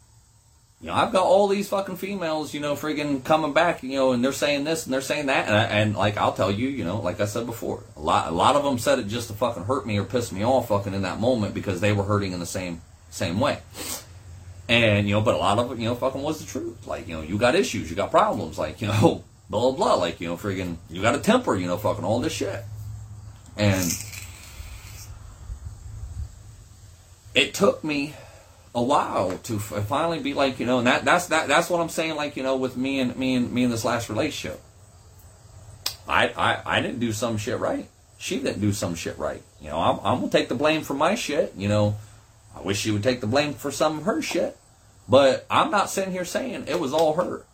you 0.80 0.86
know, 0.86 0.94
I've 0.94 1.12
got 1.12 1.24
all 1.24 1.46
these 1.46 1.68
fucking 1.68 1.96
females, 1.96 2.54
you 2.54 2.60
know, 2.60 2.74
friggin' 2.74 3.22
coming 3.22 3.52
back, 3.52 3.82
you 3.82 3.96
know, 3.96 4.12
and 4.12 4.24
they're 4.24 4.32
saying 4.32 4.64
this 4.64 4.86
and 4.86 4.94
they're 4.94 5.02
saying 5.02 5.26
that, 5.26 5.46
and, 5.46 5.72
and, 5.72 5.96
like 5.96 6.16
I'll 6.16 6.32
tell 6.32 6.50
you, 6.50 6.68
you 6.68 6.84
know, 6.84 7.00
like 7.00 7.20
I 7.20 7.26
said 7.26 7.44
before, 7.44 7.82
a 7.96 8.00
lot, 8.00 8.28
a 8.28 8.30
lot 8.30 8.56
of 8.56 8.64
them 8.64 8.78
said 8.78 8.98
it 8.98 9.06
just 9.06 9.28
to 9.28 9.34
fucking 9.34 9.64
hurt 9.64 9.86
me 9.86 9.98
or 9.98 10.04
piss 10.04 10.32
me 10.32 10.42
off, 10.42 10.68
fucking 10.68 10.94
in 10.94 11.02
that 11.02 11.20
moment 11.20 11.52
because 11.52 11.82
they 11.82 11.92
were 11.92 12.04
hurting 12.04 12.32
in 12.32 12.40
the 12.40 12.46
same 12.46 12.80
same 13.10 13.40
way. 13.40 13.58
And 14.70 15.06
you 15.06 15.16
know, 15.16 15.20
but 15.20 15.34
a 15.34 15.38
lot 15.38 15.58
of 15.58 15.70
it, 15.72 15.78
you 15.78 15.84
know, 15.84 15.94
fucking 15.94 16.22
was 16.22 16.40
the 16.40 16.46
truth. 16.46 16.86
Like 16.86 17.06
you 17.06 17.14
know, 17.14 17.22
you 17.22 17.36
got 17.36 17.54
issues, 17.54 17.90
you 17.90 17.96
got 17.96 18.10
problems, 18.10 18.58
like 18.58 18.80
you 18.80 18.86
know, 18.86 19.22
blah 19.50 19.60
blah 19.60 19.72
blah, 19.72 19.94
like 19.96 20.18
you 20.18 20.28
know, 20.28 20.36
friggin', 20.36 20.76
you 20.88 21.02
got 21.02 21.14
a 21.14 21.18
temper, 21.18 21.56
you 21.56 21.66
know, 21.66 21.76
fucking 21.76 22.04
all 22.04 22.20
this 22.20 22.32
shit, 22.32 22.64
and 23.58 23.92
it 27.34 27.52
took 27.52 27.84
me 27.84 28.14
a 28.74 28.82
while 28.82 29.36
to 29.38 29.56
f- 29.56 29.72
uh, 29.72 29.80
finally 29.80 30.20
be 30.20 30.34
like 30.34 30.60
you 30.60 30.66
know 30.66 30.78
and 30.78 30.86
that 30.86 31.04
that's 31.04 31.26
that 31.26 31.48
that's 31.48 31.68
what 31.68 31.80
I'm 31.80 31.88
saying 31.88 32.16
like 32.16 32.36
you 32.36 32.42
know 32.42 32.56
with 32.56 32.76
me 32.76 33.00
and 33.00 33.16
me 33.16 33.34
and 33.34 33.52
me 33.52 33.64
in 33.64 33.70
this 33.70 33.84
last 33.84 34.08
relationship. 34.08 34.60
I 36.08 36.28
I 36.28 36.78
I 36.78 36.80
didn't 36.80 37.00
do 37.00 37.12
some 37.12 37.36
shit 37.36 37.58
right. 37.58 37.88
She 38.18 38.38
didn't 38.38 38.60
do 38.60 38.72
some 38.72 38.94
shit 38.94 39.18
right. 39.18 39.42
You 39.60 39.70
know 39.70 39.78
I'm, 39.78 39.98
I'm 40.04 40.20
gonna 40.20 40.30
take 40.30 40.48
the 40.48 40.54
blame 40.54 40.82
for 40.82 40.94
my 40.94 41.14
shit 41.14 41.54
you 41.56 41.68
know. 41.68 41.96
I 42.54 42.62
wish 42.62 42.80
she 42.80 42.90
would 42.90 43.02
take 43.02 43.20
the 43.20 43.28
blame 43.28 43.54
for 43.54 43.70
some 43.70 43.98
of 43.98 44.04
her 44.04 44.20
shit. 44.20 44.56
But 45.08 45.46
I'm 45.50 45.70
not 45.70 45.90
sitting 45.90 46.12
here 46.12 46.24
saying 46.24 46.64
it 46.66 46.78
was 46.78 46.92
all 46.92 47.14
her. 47.14 47.44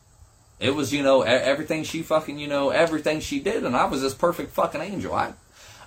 It 0.58 0.74
was 0.74 0.92
you 0.92 1.02
know 1.02 1.22
everything 1.22 1.84
she 1.84 2.02
fucking 2.02 2.38
you 2.38 2.46
know 2.46 2.68
everything 2.70 3.20
she 3.20 3.40
did 3.40 3.64
and 3.64 3.74
I 3.74 3.86
was 3.86 4.02
this 4.02 4.14
perfect 4.14 4.52
fucking 4.52 4.82
angel. 4.82 5.14
I 5.14 5.32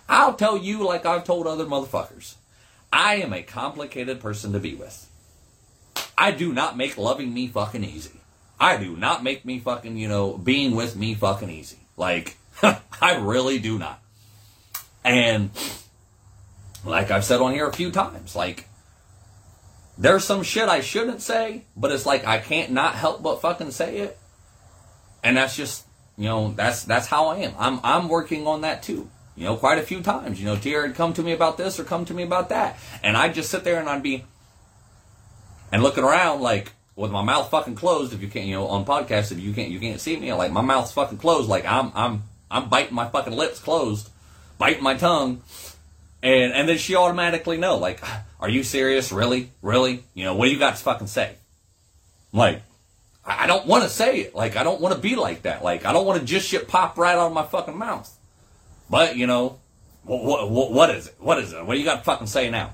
I'll 0.08 0.34
tell 0.34 0.58
you 0.58 0.84
like 0.84 1.06
I've 1.06 1.24
told 1.24 1.46
other 1.46 1.66
motherfuckers. 1.66 2.34
I 2.92 3.18
am 3.18 3.32
a 3.32 3.44
complicated 3.44 4.20
person 4.20 4.54
to 4.54 4.60
be 4.60 4.74
with 4.74 5.09
I 6.18 6.32
do 6.32 6.54
not 6.54 6.78
make 6.78 6.98
loving 6.98 7.34
me 7.34 7.48
fucking 7.48 7.84
easy. 7.84 8.20
I 8.60 8.78
do 8.78 8.96
not 8.96 9.24
make 9.24 9.46
me 9.46 9.60
fucking, 9.60 9.98
you 9.98 10.08
know, 10.08 10.38
being 10.38 10.76
with 10.76 10.96
me 10.96 11.14
fucking 11.14 11.50
easy. 11.50 11.78
Like, 11.96 12.38
I 13.02 13.18
really 13.18 13.60
do 13.60 13.80
not. 13.80 14.02
And, 15.04 15.50
like 16.84 17.10
I've 17.10 17.24
said 17.24 17.40
on 17.40 17.54
here 17.54 17.68
a 17.68 17.74
few 17.74 17.90
times, 17.92 18.36
like, 18.36 18.68
there's 19.98 20.24
some 20.24 20.44
shit 20.44 20.70
I 20.70 20.80
shouldn't 20.80 21.22
say, 21.22 21.64
but 21.76 21.92
it's 21.92 22.06
like 22.06 22.26
I 22.26 22.40
can't 22.40 22.72
not 22.72 22.96
help 22.96 23.22
but 23.22 23.42
fucking 23.42 23.72
say 23.72 23.98
it. 23.98 24.18
And 25.24 25.36
that's 25.36 25.58
just, 25.58 25.86
you 26.18 26.26
know, 26.26 26.54
that's 26.54 26.86
that's 26.86 27.08
how 27.08 27.28
I 27.28 27.40
am. 27.40 27.54
I'm 27.60 27.80
I'm 27.84 28.08
working 28.08 28.48
on 28.48 28.62
that 28.62 28.82
too. 28.82 29.10
You 29.36 29.46
know, 29.46 29.58
quite 29.58 29.78
a 29.78 29.84
few 29.84 30.02
times. 30.02 30.40
You 30.40 30.46
know, 30.46 30.56
Tierra 30.56 30.92
come 30.92 31.14
to 31.14 31.24
me 31.24 31.34
about 31.34 31.58
this 31.58 31.80
or 31.80 31.84
come 31.84 32.06
to 32.06 32.14
me 32.14 32.24
about 32.24 32.50
that, 32.50 32.78
and 33.04 33.18
I'd 33.18 33.34
just 33.34 33.52
sit 33.52 33.66
there 33.66 33.80
and 33.80 33.90
I'd 33.90 34.04
be 34.04 34.24
and 35.72 35.84
looking 35.84 36.04
around 36.04 36.42
like 36.42 36.72
with 36.96 37.12
my 37.12 37.24
mouth 37.24 37.50
fucking 37.50 37.76
closed. 37.76 38.14
If 38.14 38.22
you 38.22 38.28
can't, 38.28 38.46
you 38.46 38.56
know, 38.56 38.68
on 38.68 38.86
podcasts, 38.86 39.32
if 39.32 39.40
you 39.40 39.54
can't, 39.54 39.70
you 39.70 39.80
can't 39.80 40.00
see 40.00 40.18
me. 40.18 40.34
Like 40.34 40.52
my 40.52 40.62
mouth's 40.62 40.92
fucking 40.92 41.18
closed. 41.18 41.50
Like 41.50 41.66
I'm 41.66 41.92
I'm 41.96 42.24
I'm 42.52 42.70
biting 42.70 42.96
my 42.96 43.08
fucking 43.08 43.34
lips 43.34 43.60
closed, 43.60 44.10
biting 44.58 44.84
my 44.84 44.96
tongue, 44.96 45.42
and 46.22 46.54
and 46.54 46.68
then 46.68 46.78
she 46.78 46.96
automatically 46.96 47.58
know. 47.58 47.78
Like, 47.78 48.02
are 48.40 48.50
you 48.50 48.64
serious? 48.64 49.12
Really? 49.12 49.52
Really? 49.62 50.04
You 50.14 50.26
know, 50.26 50.36
what 50.36 50.46
do 50.46 50.52
you 50.52 50.60
got 50.60 50.76
to 50.76 50.84
fucking 50.84 51.08
say? 51.08 51.36
Like, 52.32 52.62
I 53.26 53.48
don't 53.48 53.68
want 53.68 53.84
to 53.84 53.90
say 53.90 54.22
it. 54.22 54.36
Like, 54.36 54.56
I 54.56 54.64
don't 54.64 54.82
want 54.82 54.96
to 54.96 55.02
be 55.02 55.16
like 55.16 55.44
that. 55.44 55.64
Like, 55.64 55.86
I 55.86 55.94
don't 55.94 56.06
want 56.06 56.20
to 56.20 56.26
just 56.26 56.48
shit 56.48 56.68
pop 56.68 56.98
right 56.98 57.16
out 57.16 57.28
of 57.28 57.34
my 57.34 57.44
fucking 57.44 57.78
mouth. 57.78 58.12
But, 58.90 59.18
you 59.18 59.28
know, 59.28 59.60
what, 60.04 60.50
what, 60.50 60.72
what 60.72 60.90
is 60.92 61.08
it? 61.08 61.16
What 61.20 61.38
is 61.40 61.54
it? 61.54 61.64
What 61.66 61.74
do 61.74 61.80
you 61.80 61.86
got 61.86 61.98
to 61.98 62.04
fucking 62.04 62.28
say 62.28 62.50
now? 62.50 62.72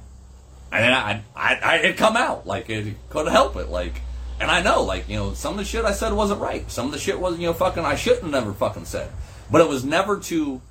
And 0.72 0.94
I, 0.94 1.24
I, 1.36 1.56
I, 1.56 1.76
it 1.78 1.98
come 1.98 2.18
out. 2.18 2.46
Like, 2.46 2.70
it 2.70 2.96
couldn't 3.10 3.32
help 3.32 3.56
it. 3.56 3.70
Like, 3.70 4.02
and 4.40 4.52
I 4.52 4.62
know, 4.62 4.84
like, 4.84 5.08
you 5.08 5.16
know, 5.16 5.34
some 5.34 5.54
of 5.54 5.60
the 5.60 5.66
shit 5.66 5.86
I 5.86 5.94
said 5.94 6.12
wasn't 6.12 6.42
right. 6.42 6.70
Some 6.70 6.88
of 6.88 6.92
the 6.92 7.00
shit 7.00 7.20
wasn't 7.20 7.42
you 7.42 7.48
know, 7.48 7.54
fucking, 7.54 7.86
I 7.86 7.96
shouldn't 7.96 8.24
have 8.24 8.32
never 8.32 8.54
fucking 8.54 8.86
said. 8.86 9.10
But 9.50 9.62
it 9.62 9.70
was 9.70 9.86
never 9.86 10.20
to, 10.20 10.62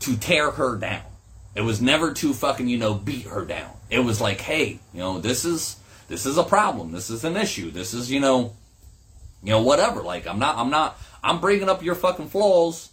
to 0.00 0.16
tear 0.16 0.50
her 0.50 0.76
down. 0.76 1.02
It 1.54 1.60
was 1.60 1.80
never 1.80 2.12
to 2.14 2.34
fucking, 2.34 2.68
you 2.68 2.78
know, 2.78 2.94
beat 2.94 3.26
her 3.26 3.44
down. 3.44 3.70
It 3.88 4.00
was 4.00 4.20
like, 4.20 4.40
hey, 4.40 4.80
you 4.92 5.00
know, 5.00 5.20
this 5.20 5.44
is, 5.44 5.76
this 6.08 6.26
is 6.26 6.36
a 6.36 6.42
problem. 6.42 6.92
This 6.92 7.08
is 7.08 7.24
an 7.24 7.36
issue. 7.36 7.70
This 7.70 7.94
is, 7.94 8.10
you 8.10 8.20
know, 8.20 8.54
you 9.42 9.50
know, 9.50 9.62
whatever. 9.62 10.02
Like, 10.02 10.26
I'm 10.26 10.38
not, 10.38 10.56
I'm 10.56 10.70
not, 10.70 10.98
I'm 11.22 11.40
bringing 11.40 11.68
up 11.68 11.82
your 11.82 11.94
fucking 11.94 12.28
flaws 12.28 12.90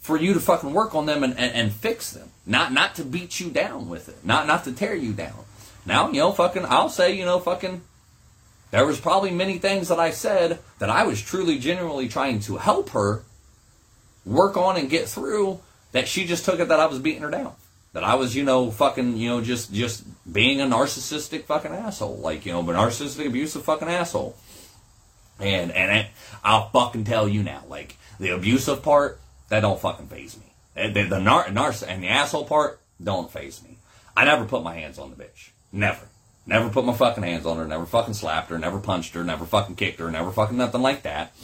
for 0.00 0.16
you 0.16 0.34
to 0.34 0.40
fucking 0.40 0.72
work 0.72 0.94
on 0.94 1.06
them 1.06 1.22
and, 1.22 1.38
and, 1.38 1.52
and 1.52 1.72
fix 1.72 2.10
them. 2.10 2.30
Not, 2.46 2.72
not 2.72 2.96
to 2.96 3.04
beat 3.04 3.38
you 3.38 3.50
down 3.50 3.88
with 3.88 4.08
it. 4.08 4.24
Not, 4.24 4.46
not 4.46 4.64
to 4.64 4.72
tear 4.72 4.94
you 4.94 5.12
down. 5.12 5.44
Now, 5.86 6.08
you 6.08 6.20
know, 6.20 6.32
fucking, 6.32 6.64
I'll 6.64 6.88
say, 6.88 7.14
you 7.14 7.24
know, 7.24 7.38
fucking, 7.38 7.82
there 8.70 8.86
was 8.86 9.00
probably 9.00 9.30
many 9.30 9.58
things 9.58 9.88
that 9.88 10.00
I 10.00 10.10
said 10.10 10.58
that 10.78 10.90
I 10.90 11.04
was 11.04 11.20
truly, 11.20 11.58
genuinely 11.58 12.08
trying 12.08 12.40
to 12.40 12.56
help 12.56 12.90
her 12.90 13.22
work 14.24 14.56
on 14.56 14.76
and 14.76 14.88
get 14.88 15.08
through 15.08 15.60
that 15.92 16.08
she 16.08 16.26
just 16.26 16.44
took 16.44 16.60
it 16.60 16.68
that 16.68 16.80
I 16.80 16.86
was 16.86 16.98
beating 16.98 17.22
her 17.22 17.30
down. 17.30 17.52
That 17.92 18.04
I 18.04 18.14
was, 18.14 18.36
you 18.36 18.44
know, 18.44 18.70
fucking, 18.70 19.16
you 19.16 19.28
know, 19.28 19.40
just, 19.40 19.72
just 19.72 20.04
being 20.32 20.60
a 20.60 20.64
narcissistic 20.64 21.44
fucking 21.44 21.72
asshole. 21.72 22.18
Like, 22.18 22.46
you 22.46 22.52
know, 22.52 22.60
a 22.60 22.64
narcissistic, 22.64 23.26
abusive 23.26 23.64
fucking 23.64 23.88
asshole. 23.88 24.36
And 25.40 25.72
and 25.72 26.06
I'll 26.44 26.68
fucking 26.68 27.04
tell 27.04 27.26
you 27.26 27.42
now, 27.42 27.64
like 27.68 27.96
the 28.18 28.30
abusive 28.30 28.82
part, 28.82 29.18
that 29.50 29.60
don't 29.60 29.80
fucking 29.80 30.06
faze 30.06 30.36
me. 30.38 30.46
The, 30.74 31.02
the 31.02 31.20
nar- 31.20 31.46
and 31.46 32.02
the 32.02 32.08
asshole 32.08 32.46
part 32.46 32.80
don't 33.02 33.30
faze 33.30 33.62
me. 33.62 33.76
I 34.16 34.24
never 34.24 34.44
put 34.44 34.62
my 34.62 34.74
hands 34.74 34.98
on 34.98 35.10
the 35.10 35.16
bitch. 35.16 35.50
Never. 35.72 36.08
Never 36.46 36.70
put 36.70 36.84
my 36.84 36.94
fucking 36.94 37.22
hands 37.22 37.46
on 37.46 37.58
her. 37.58 37.66
Never 37.66 37.86
fucking 37.86 38.14
slapped 38.14 38.50
her. 38.50 38.58
Never 38.58 38.78
punched 38.78 39.14
her. 39.14 39.22
Never 39.22 39.44
fucking 39.44 39.76
kicked 39.76 40.00
her. 40.00 40.10
Never 40.10 40.30
fucking 40.30 40.56
nothing 40.56 40.82
like 40.82 41.02
that. 41.02 41.34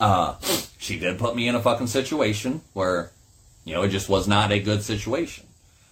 Uh, 0.00 0.36
she 0.78 0.98
did 0.98 1.18
put 1.18 1.36
me 1.36 1.48
in 1.48 1.54
a 1.54 1.60
fucking 1.60 1.88
situation 1.88 2.62
where, 2.72 3.10
you 3.64 3.74
know, 3.74 3.82
it 3.82 3.88
just 3.88 4.08
was 4.08 4.26
not 4.26 4.52
a 4.52 4.60
good 4.60 4.82
situation. 4.82 5.46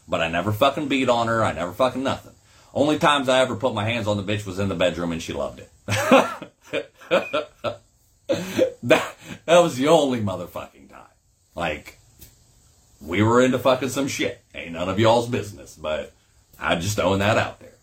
But 0.08 0.20
I 0.20 0.28
never 0.28 0.52
fucking 0.52 0.88
beat 0.88 1.08
on 1.08 1.26
her. 1.26 1.44
I 1.44 1.52
never 1.52 1.72
fucking 1.72 2.02
nothing. 2.02 2.32
Only 2.72 2.98
times 2.98 3.28
I 3.28 3.40
ever 3.40 3.56
put 3.56 3.74
my 3.74 3.84
hands 3.84 4.06
on 4.06 4.16
the 4.16 4.22
bitch 4.22 4.46
was 4.46 4.58
in 4.58 4.68
the 4.68 4.74
bedroom 4.74 5.10
and 5.12 5.22
she 5.22 5.32
loved 5.32 5.60
it. 5.60 5.70
that, 8.82 9.14
that 9.44 9.58
was 9.58 9.76
the 9.76 9.88
only 9.88 10.20
motherfucking 10.20 10.72
time. 10.72 10.75
Like, 11.56 11.98
we 13.00 13.22
were 13.22 13.40
into 13.40 13.58
fucking 13.58 13.88
some 13.88 14.08
shit. 14.08 14.40
Ain't 14.54 14.72
none 14.72 14.88
of 14.88 15.00
y'all's 15.00 15.28
business, 15.28 15.74
but 15.74 16.12
I 16.60 16.76
just 16.76 16.96
throwing 16.96 17.20
that 17.20 17.38
out 17.38 17.58
there. 17.60 17.74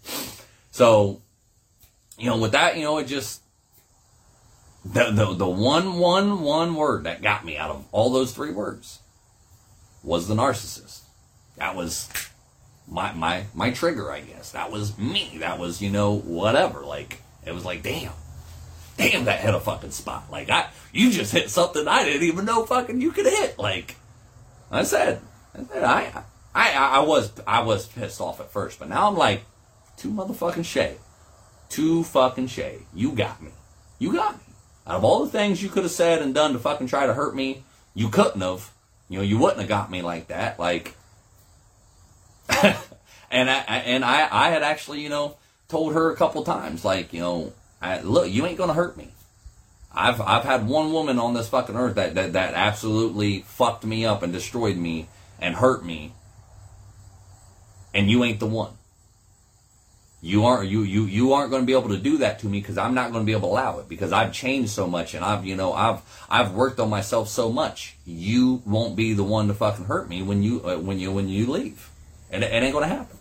So, 0.72 1.22
you 2.18 2.28
know, 2.30 2.38
with 2.38 2.52
that, 2.54 2.78
you 2.78 2.84
know, 2.84 3.00
it 3.00 3.08
just 3.08 3.42
the 4.86 5.12
the 5.12 5.34
the 5.34 5.48
one 5.48 5.96
one 5.96 6.42
one 6.42 6.76
word 6.76 7.06
that 7.06 7.22
got 7.22 7.46
me 7.46 7.58
out 7.58 7.72
of 7.72 7.86
all 7.92 8.12
those 8.12 8.34
three 8.34 8.52
words 8.52 9.00
was 10.04 10.28
the 10.28 10.36
narcissist. 10.36 11.02
That 11.58 11.76
was 11.76 12.10
my 12.88 13.14
my 13.14 13.46
my 13.54 13.72
trigger, 13.72 14.12
I 14.12 14.22
guess. 14.22 14.52
That 14.52 14.72
was 14.72 14.98
me. 14.98 15.38
That 15.40 15.58
was, 15.58 15.82
you 15.82 15.90
know, 15.90 16.18
whatever. 16.18 16.82
Like 16.82 17.22
it 17.46 17.54
was 17.54 17.66
like, 17.66 17.82
damn 17.82 18.14
damn, 18.98 19.26
that 19.26 19.40
hit 19.40 19.54
a 19.54 19.60
fucking 19.60 19.92
spot. 19.92 20.26
Like 20.32 20.50
I, 20.50 20.68
you 20.92 21.12
just 21.12 21.32
hit 21.32 21.50
something 21.50 21.88
I 21.88 22.04
didn't 22.04 22.24
even 22.24 22.46
know 22.46 22.66
fucking 22.66 23.02
you 23.02 23.12
could 23.12 23.26
hit. 23.26 23.58
Like 23.58 23.96
I 24.72 24.84
said, 24.84 25.22
I, 25.54 25.64
said, 25.64 25.84
I, 25.84 26.24
I, 26.56 26.74
I 26.74 27.00
was, 27.00 27.32
I 27.46 27.62
was 27.62 27.88
pissed 27.88 28.22
off 28.22 28.40
at 28.40 28.52
first, 28.52 28.80
but 28.80 28.90
now 28.90 29.08
I'm 29.08 29.18
like, 29.18 29.44
too 29.98 30.10
motherfucking 30.10 30.66
Shay, 30.66 30.98
too 31.70 32.04
fucking 32.04 32.48
Shay. 32.48 32.80
You 32.94 33.12
got 33.12 33.42
me. 33.42 33.52
You 34.00 34.14
got 34.14 34.36
me. 34.36 34.54
Out 34.86 34.98
of 34.98 35.04
all 35.04 35.24
the 35.24 35.32
things 35.32 35.64
you 35.64 35.70
could 35.70 35.84
have 35.84 35.92
said 35.92 36.22
and 36.22 36.34
done 36.34 36.54
to 36.54 36.60
fucking 36.60 36.88
try 36.88 37.06
to 37.06 37.14
hurt 37.14 37.36
me, 37.36 37.64
you 37.94 38.10
couldn't 38.10 38.42
have. 38.42 38.72
You 39.10 39.20
know, 39.20 39.24
you 39.24 39.38
wouldn't 39.38 39.60
have 39.60 39.70
got 39.70 39.92
me 39.92 40.02
like 40.02 40.28
that. 40.28 40.60
Like, 40.60 40.96
and 43.32 43.50
I, 43.50 43.60
and 43.86 44.04
I, 44.04 44.28
I 44.32 44.50
had 44.50 44.64
actually, 44.64 45.02
you 45.02 45.10
know, 45.10 45.38
told 45.68 45.94
her 45.94 46.12
a 46.12 46.16
couple 46.16 46.44
times, 46.44 46.84
like, 46.84 47.14
you 47.14 47.20
know, 47.20 47.54
I, 47.84 48.00
look, 48.00 48.32
you 48.32 48.46
ain't 48.46 48.58
gonna 48.58 48.74
hurt 48.74 48.96
me. 48.96 49.10
I've 49.92 50.22
I've 50.22 50.46
had 50.46 50.68
one 50.68 50.94
woman 50.94 51.20
on 51.20 51.34
this 51.34 51.50
fucking 51.50 51.76
earth 51.76 51.96
that, 51.96 52.16
that 52.16 52.34
that 52.34 52.54
absolutely 52.54 53.42
fucked 53.42 53.84
me 53.84 54.06
up 54.06 54.24
and 54.24 54.32
destroyed 54.32 54.78
me 54.78 55.10
and 55.38 55.56
hurt 55.56 55.86
me. 55.86 56.14
And 57.94 58.10
you 58.10 58.24
ain't 58.24 58.40
the 58.40 58.48
one. 58.48 58.72
You 60.22 60.46
aren't 60.46 60.70
you 60.70 60.84
you 60.84 61.04
you 61.04 61.34
aren't 61.34 61.52
going 61.52 61.62
to 61.62 61.66
be 61.66 61.74
able 61.74 61.90
to 61.90 61.98
do 61.98 62.20
that 62.20 62.40
to 62.40 62.48
me 62.48 62.62
because 62.62 62.78
I'm 62.78 62.94
not 62.94 63.12
going 63.12 63.24
to 63.24 63.26
be 63.26 63.34
able 63.34 63.50
to 63.50 63.54
allow 63.54 63.80
it 63.80 63.90
because 63.90 64.14
I've 64.14 64.32
changed 64.32 64.70
so 64.70 64.88
much 64.88 65.14
and 65.14 65.24
I've 65.24 65.46
you 65.46 65.58
know 65.58 65.74
I've 65.74 66.02
I've 66.30 66.54
worked 66.54 66.80
on 66.80 66.90
myself 66.90 67.28
so 67.28 67.52
much. 67.52 67.98
You 68.06 68.64
won't 68.66 68.96
be 68.96 69.14
the 69.14 69.26
one 69.26 69.50
to 69.50 69.54
fucking 69.54 69.86
hurt 69.86 70.08
me 70.08 70.24
when 70.24 70.42
you 70.42 70.66
uh, 70.66 70.78
when 70.78 71.00
you 71.00 71.12
when 71.12 71.28
you 71.28 71.52
leave, 71.52 71.90
and 72.32 72.46
it, 72.46 72.54
it 72.54 72.64
ain't 72.64 72.74
going 72.74 72.90
to 72.90 72.96
happen 72.96 73.13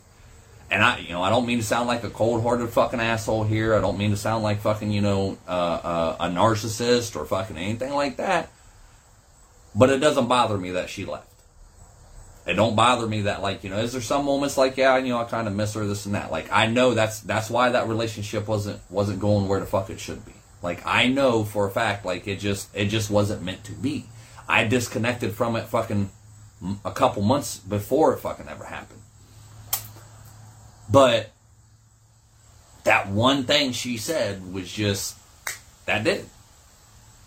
and 0.72 0.82
I, 0.82 0.98
you 1.00 1.10
know, 1.10 1.22
I 1.22 1.28
don't 1.28 1.44
mean 1.44 1.58
to 1.58 1.64
sound 1.64 1.86
like 1.86 2.02
a 2.02 2.08
cold-hearted 2.08 2.70
fucking 2.70 2.98
asshole 2.98 3.44
here. 3.44 3.74
I 3.74 3.80
don't 3.82 3.98
mean 3.98 4.10
to 4.12 4.16
sound 4.16 4.42
like 4.42 4.62
fucking, 4.62 4.90
you 4.90 5.02
know, 5.02 5.36
uh, 5.46 5.50
uh, 5.50 6.16
a 6.20 6.28
narcissist 6.28 7.14
or 7.14 7.26
fucking 7.26 7.58
anything 7.58 7.92
like 7.92 8.16
that. 8.16 8.50
But 9.74 9.90
it 9.90 9.98
doesn't 9.98 10.28
bother 10.28 10.56
me 10.56 10.70
that 10.70 10.88
she 10.88 11.04
left. 11.04 11.28
It 12.46 12.54
don't 12.54 12.74
bother 12.74 13.06
me 13.06 13.20
that, 13.22 13.42
like, 13.42 13.62
you 13.64 13.68
know, 13.68 13.80
is 13.80 13.92
there 13.92 14.00
some 14.00 14.24
moments 14.24 14.56
like, 14.56 14.78
yeah, 14.78 14.96
you 14.96 15.10
know, 15.10 15.18
I 15.18 15.24
kind 15.24 15.46
of 15.46 15.54
miss 15.54 15.74
her, 15.74 15.86
this 15.86 16.06
and 16.06 16.14
that. 16.14 16.32
Like, 16.32 16.50
I 16.50 16.66
know 16.68 16.94
that's 16.94 17.20
that's 17.20 17.50
why 17.50 17.68
that 17.68 17.86
relationship 17.86 18.48
wasn't 18.48 18.80
wasn't 18.88 19.20
going 19.20 19.48
where 19.48 19.60
the 19.60 19.66
fuck 19.66 19.90
it 19.90 20.00
should 20.00 20.24
be. 20.24 20.32
Like, 20.62 20.80
I 20.86 21.06
know 21.06 21.44
for 21.44 21.66
a 21.66 21.70
fact, 21.70 22.06
like, 22.06 22.26
it 22.26 22.40
just 22.40 22.74
it 22.74 22.86
just 22.86 23.10
wasn't 23.10 23.42
meant 23.42 23.62
to 23.64 23.72
be. 23.72 24.06
I 24.48 24.64
disconnected 24.64 25.34
from 25.34 25.54
it 25.54 25.66
fucking 25.66 26.10
a 26.82 26.92
couple 26.92 27.20
months 27.20 27.58
before 27.58 28.14
it 28.14 28.20
fucking 28.20 28.48
ever 28.48 28.64
happened. 28.64 29.01
But 30.92 31.30
that 32.84 33.08
one 33.08 33.44
thing 33.44 33.72
she 33.72 33.96
said 33.96 34.52
was 34.52 34.70
just 34.70 35.16
that 35.86 36.04
did. 36.04 36.26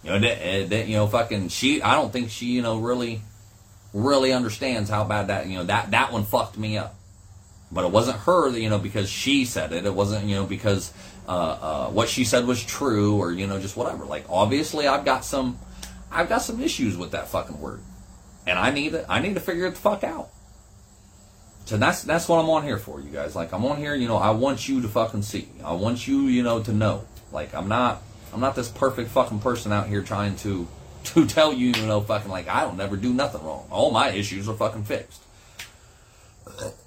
You 0.03 0.11
know, 0.11 0.19
that, 0.19 0.69
that, 0.69 0.87
you 0.87 0.97
know, 0.97 1.07
fucking 1.07 1.47
she. 1.49 1.81
I 1.81 1.95
don't 1.95 2.13
think 2.13 2.29
she, 2.29 2.45
you 2.45 2.61
know, 2.61 2.77
really, 2.77 3.21
really 3.91 4.33
understands 4.33 4.87
how 4.87 5.03
bad 5.03 5.27
that, 5.27 5.47
you 5.47 5.57
know, 5.57 5.63
that 5.63 5.91
that 5.91 6.13
one 6.13 6.25
fucked 6.25 6.59
me 6.59 6.77
up. 6.77 6.95
But 7.71 7.85
it 7.85 7.91
wasn't 7.91 8.17
her, 8.19 8.55
you 8.55 8.69
know, 8.69 8.77
because 8.77 9.09
she 9.09 9.45
said 9.45 9.73
it. 9.73 9.85
It 9.85 9.93
wasn't, 9.93 10.25
you 10.25 10.35
know, 10.35 10.45
because 10.45 10.93
uh, 11.27 11.31
uh, 11.31 11.89
what 11.89 12.07
she 12.07 12.23
said 12.23 12.45
was 12.45 12.63
true 12.63 13.17
or 13.17 13.31
you 13.31 13.47
know, 13.47 13.59
just 13.59 13.75
whatever. 13.75 14.05
Like 14.05 14.25
obviously, 14.29 14.87
I've 14.87 15.05
got 15.05 15.25
some, 15.25 15.57
I've 16.11 16.29
got 16.29 16.43
some 16.43 16.61
issues 16.61 16.95
with 16.95 17.11
that 17.11 17.29
fucking 17.29 17.59
word, 17.59 17.81
and 18.45 18.59
I 18.59 18.69
need 18.69 18.91
to, 18.91 19.11
I 19.11 19.19
need 19.21 19.33
to 19.33 19.39
figure 19.39 19.65
it 19.65 19.71
the 19.71 19.77
fuck 19.77 20.03
out. 20.03 20.29
So 21.65 21.77
that's 21.77 22.03
that's 22.03 22.29
what 22.29 22.37
I'm 22.37 22.49
on 22.49 22.63
here 22.63 22.77
for, 22.77 23.01
you 23.01 23.09
guys. 23.09 23.35
Like 23.35 23.51
I'm 23.51 23.65
on 23.65 23.77
here, 23.77 23.95
you 23.95 24.07
know, 24.07 24.17
I 24.17 24.29
want 24.29 24.69
you 24.69 24.81
to 24.81 24.87
fucking 24.87 25.23
see. 25.23 25.49
I 25.63 25.73
want 25.73 26.07
you, 26.07 26.27
you 26.27 26.43
know, 26.43 26.61
to 26.61 26.71
know. 26.71 27.05
Like 27.31 27.55
I'm 27.55 27.67
not 27.67 28.03
I'm 28.33 28.39
not 28.39 28.55
this 28.55 28.69
perfect 28.69 29.09
fucking 29.09 29.39
person 29.39 29.71
out 29.71 29.87
here 29.87 30.03
trying 30.03 30.35
to 30.37 30.67
to 31.05 31.25
tell 31.25 31.51
you, 31.51 31.67
you 31.67 31.87
know, 31.87 32.01
fucking 32.01 32.29
like 32.29 32.47
I 32.47 32.61
don't 32.61 32.77
never 32.77 32.95
do 32.95 33.11
nothing 33.11 33.43
wrong. 33.43 33.67
All 33.71 33.89
my 33.89 34.11
issues 34.11 34.47
are 34.47 34.53
fucking 34.53 34.83
fixed. 34.83 35.23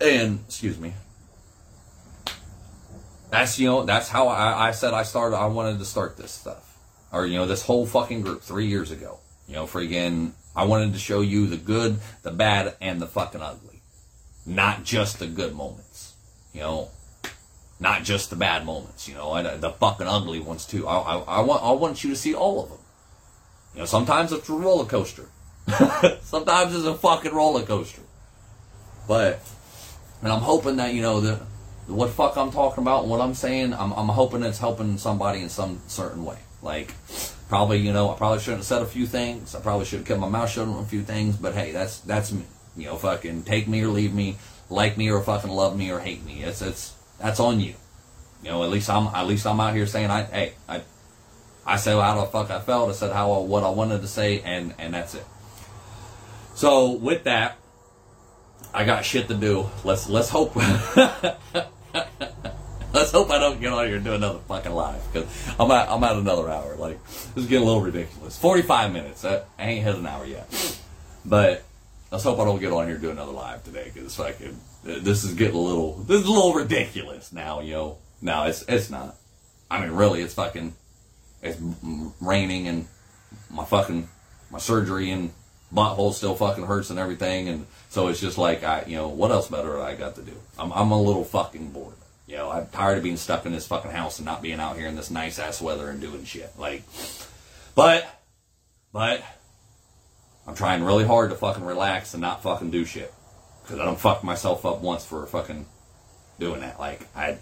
And 0.01 0.41
excuse 0.47 0.79
me. 0.79 0.95
That's 3.31 3.59
you 3.59 3.67
know, 3.67 3.85
that's 3.85 4.09
how 4.09 4.29
I, 4.29 4.69
I 4.69 4.71
said 4.71 4.95
I 4.95 5.03
started 5.03 5.37
I 5.37 5.47
wanted 5.47 5.81
to 5.81 5.85
start 5.85 6.17
this 6.17 6.31
stuff. 6.31 6.65
Or, 7.11 7.27
you 7.27 7.39
know, 7.39 7.47
this 7.47 7.63
whole 7.63 7.87
fucking 7.87 8.21
group 8.21 8.43
three 8.43 8.67
years 8.67 8.91
ago. 8.91 9.19
You 9.49 9.55
know, 9.55 9.65
friggin' 9.65 10.33
I 10.55 10.65
wanted 10.65 10.93
to 10.93 10.99
show 10.99 11.23
you 11.23 11.47
the 11.47 11.57
good, 11.57 11.99
the 12.23 12.31
bad, 12.31 12.75
and 12.83 13.01
the 13.01 13.07
fucking 13.07 13.41
ugly 13.41 13.68
not 14.49 14.83
just 14.83 15.19
the 15.19 15.27
good 15.27 15.55
moments, 15.55 16.15
you 16.53 16.61
know, 16.61 16.89
not 17.79 18.03
just 18.03 18.31
the 18.31 18.37
bad 18.37 18.65
moments, 18.65 19.07
you 19.07 19.15
know, 19.15 19.35
and 19.35 19.47
uh, 19.47 19.57
the 19.57 19.71
fucking 19.71 20.07
ugly 20.07 20.41
ones 20.41 20.65
too. 20.65 20.89
I, 20.89 20.97
I, 20.97 21.17
I 21.19 21.41
want 21.41 21.63
I 21.63 21.71
want 21.73 22.03
you 22.03 22.11
to 22.11 22.17
see 22.17 22.35
all 22.35 22.63
of 22.63 22.71
them. 22.71 22.79
You 23.75 23.81
know, 23.81 23.87
sometimes 23.87 24.33
it's 24.33 24.49
a 24.49 24.53
roller 24.53 24.87
coaster. 24.87 25.27
sometimes 26.23 26.75
it's 26.75 26.87
a 26.87 26.95
fucking 26.95 27.33
roller 27.33 27.63
coaster. 27.63 28.03
But, 29.07 29.41
and 30.23 30.33
I'm 30.33 30.41
hoping 30.41 30.77
that, 30.77 30.95
you 30.95 31.03
know, 31.03 31.21
the, 31.21 31.37
what 31.87 32.11
fuck 32.11 32.37
I'm 32.37 32.51
talking 32.51 32.83
about 32.83 33.03
and 33.03 33.11
what 33.11 33.21
I'm 33.21 33.35
saying, 33.35 33.75
I'm, 33.75 33.93
I'm 33.93 34.09
hoping 34.09 34.43
it's 34.43 34.59
helping 34.59 34.99
somebody 34.99 35.41
in 35.41 35.49
some 35.49 35.81
certain 35.87 36.25
way. 36.25 36.39
Like, 36.63 36.93
probably, 37.49 37.79
you 37.79 37.93
know, 37.93 38.11
I 38.11 38.17
probably 38.17 38.41
shouldn't 38.41 38.59
have 38.59 38.67
said 38.67 38.83
a 38.83 38.87
few 38.87 39.07
things. 39.07 39.55
I 39.55 39.61
probably 39.61 39.85
should 39.85 40.01
have 40.01 40.09
kept 40.09 40.21
my 40.21 40.29
mouth 40.29 40.51
shut 40.51 40.67
on 40.67 40.83
a 40.83 40.87
few 40.87 41.03
things. 41.03 41.37
But 41.37 41.55
hey, 41.55 41.73
that's 41.73 42.01
that's 42.01 42.33
me. 42.33 42.45
You 42.79 42.87
know, 42.87 42.97
fucking 42.97 43.43
take 43.43 43.69
me 43.69 43.83
or 43.83 43.89
leave 43.89 44.15
me, 44.15 44.37
like 44.71 44.97
me 44.97 45.11
or 45.11 45.21
fucking 45.21 45.51
love 45.51 45.77
me 45.77 45.91
or 45.91 45.99
hate 45.99 46.25
me. 46.25 46.43
It's 46.43 46.63
it's 46.63 46.95
that's 47.19 47.41
on 47.41 47.61
you. 47.61 47.75
You 48.43 48.51
know, 48.51 48.63
at 48.63 48.71
least 48.71 48.89
I'm 48.89 49.09
at 49.15 49.27
least 49.27 49.47
I'm 49.47 49.61
out 49.61 49.75
here 49.75 49.87
saying 49.87 50.11
I 50.11 50.23
hey 50.23 50.53
I 50.69 50.83
I 51.67 51.77
said 51.77 52.01
how 52.01 52.21
the 52.21 52.27
fuck 52.27 52.51
I 52.51 52.61
felt. 52.61 52.89
I 52.89 52.93
said 52.93 53.13
how 53.13 53.41
what 53.41 53.65
I 53.65 53.71
wanted 53.71 54.01
to 54.03 54.09
say, 54.09 54.41
and 54.41 54.75
and 54.79 54.95
that's 54.95 55.15
it. 55.15 55.27
So 56.55 56.93
with 56.93 57.25
that, 57.25 57.57
I 58.73 58.85
got 58.85 59.05
shit 59.05 59.29
to 59.29 59.35
do. 59.35 59.67
Let's 59.85 60.09
let's 60.09 60.29
hope. 60.29 60.57
Let's 62.91 63.13
hope 63.13 63.31
I 63.31 63.39
don't 63.39 63.61
get 63.61 63.73
on 63.73 63.87
here 63.87 63.97
and 63.97 64.05
do 64.05 64.15
another 64.15 64.39
fucking 64.49 64.73
live 64.73 65.01
because 65.13 65.29
I'm 65.61 65.71
at 65.71 65.89
I'm 65.91 66.03
at 66.03 66.17
another 66.17 66.49
hour. 66.49 66.75
Like 66.77 67.03
this 67.05 67.37
is 67.37 67.47
getting 67.47 67.63
a 67.63 67.67
little 67.67 67.83
ridiculous. 67.83 68.39
Forty 68.39 68.63
five 68.63 68.93
minutes. 68.93 69.25
I, 69.25 69.43
I 69.59 69.69
ain't 69.69 69.85
hit 69.85 69.95
an 69.95 70.07
hour 70.07 70.25
yet, 70.25 70.81
but 71.25 71.65
let's 72.11 72.25
hope 72.25 72.39
I 72.39 72.45
don't 72.45 72.61
get 72.61 72.73
on 72.73 72.87
here 72.87 72.95
and 72.95 73.03
do 73.03 73.11
another 73.11 73.33
live 73.33 73.65
today 73.65 73.91
because 73.93 74.15
fucking 74.15 74.59
this 74.85 75.25
is 75.25 75.35
getting 75.35 75.57
a 75.57 75.61
little 75.61 75.95
this 76.05 76.21
is 76.21 76.27
a 76.27 76.33
little 76.33 76.55
ridiculous 76.55 77.33
now. 77.33 77.61
Know, 77.61 77.99
no, 78.21 78.45
it's 78.45 78.65
it's 78.69 78.91
not. 78.91 79.17
I 79.71 79.81
mean, 79.81 79.91
really, 79.91 80.23
it's 80.23 80.35
fucking 80.35 80.75
it's 81.43 81.59
raining 82.21 82.69
and 82.69 82.89
my 83.51 83.65
fucking 83.65 84.09
my 84.51 84.59
surgery 84.59 85.11
and 85.11 85.33
butthole 85.73 86.13
still 86.13 86.35
fucking 86.35 86.65
hurts 86.65 86.91
and 86.91 86.99
everything, 86.99 87.49
and 87.49 87.67
so 87.91 88.09
it's 88.09 88.21
just 88.21 88.39
like 88.39 88.65
I, 88.65 88.85
you 88.87 88.97
know, 88.97 89.09
what 89.09 89.31
else 89.31 89.49
better 89.49 89.81
I 89.81 89.95
got 89.95 90.15
to 90.17 90.23
do? 90.23 90.35
I'm 90.59 90.73
I'm 90.73 90.91
a 90.91 91.01
little 91.01 91.25
fucking 91.25 91.73
bored. 91.73 91.95
You 92.27 92.37
know, 92.37 92.51
I'm 92.51 92.67
tired 92.67 92.99
of 92.99 93.05
being 93.05 93.17
stuck 93.17 93.47
in 93.47 93.53
this 93.53 93.67
fucking 93.67 93.91
house 93.91 94.19
and 94.19 94.27
not 94.27 94.43
being 94.43 94.61
out 94.61 94.77
here 94.77 94.87
in 94.87 94.97
this 94.97 95.11
nice 95.11 95.39
ass 95.39 95.63
weather 95.63 95.89
and 95.89 95.99
doing 95.99 96.25
shit. 96.25 96.53
Like, 96.59 96.83
but, 97.75 98.07
but, 98.93 99.25
I'm 100.49 100.55
trying 100.55 100.83
really 100.83 101.05
hard 101.05 101.29
to 101.29 101.37
fucking 101.37 101.63
relax 101.63 102.15
and 102.15 102.23
not 102.23 102.43
fucking 102.43 102.71
do 102.71 102.87
shit. 102.87 103.13
Because 103.63 103.81
I 103.81 103.85
don't 103.85 104.01
fuck 104.01 104.25
myself 104.25 104.65
up 104.65 104.81
once 104.81 105.05
for 105.05 105.27
fucking 105.27 105.67
doing 106.41 106.61
that. 106.63 106.81
Like, 106.81 107.07
I, 107.15 107.37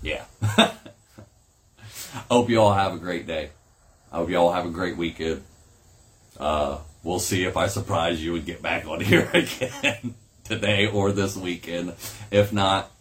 yeah. 0.00 0.24
hope 2.30 2.48
you 2.48 2.60
all 2.60 2.72
have 2.72 2.94
a 2.94 2.98
great 2.98 3.26
day. 3.26 3.50
I 4.12 4.18
hope 4.18 4.30
you 4.30 4.36
all 4.36 4.52
have 4.52 4.64
a 4.64 4.70
great 4.70 4.96
weekend. 4.96 5.42
Uh, 6.38 6.78
we'll 7.02 7.18
see 7.18 7.44
if 7.44 7.56
I 7.56 7.66
surprise 7.66 8.22
you 8.22 8.36
and 8.36 8.46
get 8.46 8.62
back 8.62 8.86
on 8.86 9.00
here 9.00 9.28
again 9.34 10.14
today 10.44 10.86
or 10.86 11.10
this 11.10 11.36
weekend. 11.36 11.94
If 12.30 12.52
not, 12.52 12.92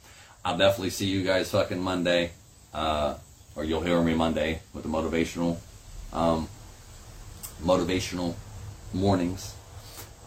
I'll 0.43 0.57
definitely 0.57 0.89
see 0.89 1.05
you 1.05 1.23
guys 1.23 1.51
fucking 1.51 1.79
Monday, 1.79 2.31
uh, 2.73 3.13
or 3.55 3.63
you'll 3.63 3.81
hear 3.81 4.01
me 4.01 4.15
Monday 4.15 4.61
with 4.73 4.81
the 4.81 4.89
motivational, 4.89 5.57
um, 6.13 6.47
motivational 7.63 8.35
mornings. 8.93 9.55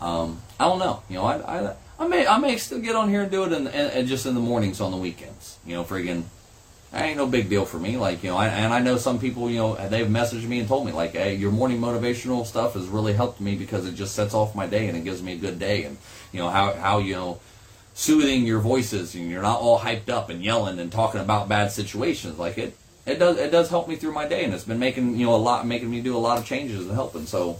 Um, 0.01 0.41
I 0.59 0.65
don't 0.65 0.79
know. 0.79 1.03
You 1.09 1.17
know, 1.17 1.25
I, 1.25 1.37
I, 1.37 1.75
I 1.99 2.09
may 2.09 2.27
I 2.27 2.39
may 2.39 2.57
still 2.57 2.81
get 2.81 2.97
on 2.97 3.09
here 3.09 3.23
and 3.23 3.31
do 3.31 3.45
it, 3.45 3.53
in, 3.53 3.67
in, 3.69 3.91
in 3.91 4.07
just 4.07 4.27
in 4.27 4.35
the 4.35 4.41
mornings 4.41 4.81
on 4.81 4.91
the 4.91 4.97
weekends. 4.97 5.59
You 5.65 5.75
know, 5.75 5.85
friggin', 5.85 6.25
that 6.91 7.05
ain't 7.05 7.17
no 7.17 7.27
big 7.27 7.49
deal 7.49 7.65
for 7.65 7.79
me. 7.79 7.97
Like 7.97 8.23
you 8.25 8.31
know, 8.31 8.37
I, 8.37 8.49
and 8.49 8.73
I 8.73 8.81
know 8.81 8.97
some 8.97 9.19
people. 9.19 9.49
You 9.49 9.59
know, 9.59 9.89
they've 9.89 10.07
messaged 10.07 10.47
me 10.47 10.59
and 10.59 10.69
told 10.69 10.87
me 10.87 10.93
like, 10.93 11.13
hey, 11.13 11.35
your 11.35 11.53
morning 11.53 11.81
motivational 11.81 12.45
stuff 12.45 12.75
has 12.75 12.89
really 12.89 13.13
helped 13.13 13.41
me 13.41 13.55
because 13.55 13.87
it 13.87 13.95
just 13.95 14.15
sets 14.15 14.35
off 14.35 14.55
my 14.55 14.67
day 14.67 14.89
and 14.89 14.97
it 14.97 15.05
gives 15.05 15.23
me 15.23 15.35
a 15.35 15.39
good 15.39 15.59
day. 15.59 15.85
And 15.85 15.97
you 16.33 16.41
know 16.41 16.49
how 16.49 16.73
how 16.73 16.99
you 16.99 17.15
know 17.15 17.41
soothing 17.95 18.47
your 18.47 18.61
voices 18.61 19.15
and 19.15 19.31
you're 19.31 19.43
not 19.43 19.61
all 19.61 19.79
hyped 19.79 20.09
up 20.09 20.31
and 20.31 20.43
yelling 20.43 20.79
and 20.79 20.91
talking 20.91 21.21
about 21.21 21.49
bad 21.49 21.71
situations 21.71 22.39
like 22.39 22.57
it 22.57 22.75
it 23.07 23.19
does 23.19 23.39
it 23.39 23.51
does 23.51 23.69
help 23.69 23.89
me 23.89 23.97
through 23.97 24.13
my 24.13 24.27
day 24.27 24.45
and 24.45 24.55
it's 24.55 24.65
been 24.65 24.79
making 24.79 25.17
you 25.17 25.27
know 25.27 25.35
a 25.35 25.37
lot 25.37 25.67
making 25.67 25.91
me 25.91 26.01
do 26.01 26.17
a 26.17 26.19
lot 26.19 26.39
of 26.39 26.47
changes 26.47 26.81
and 26.81 26.93
helping 26.93 27.27
so 27.27 27.59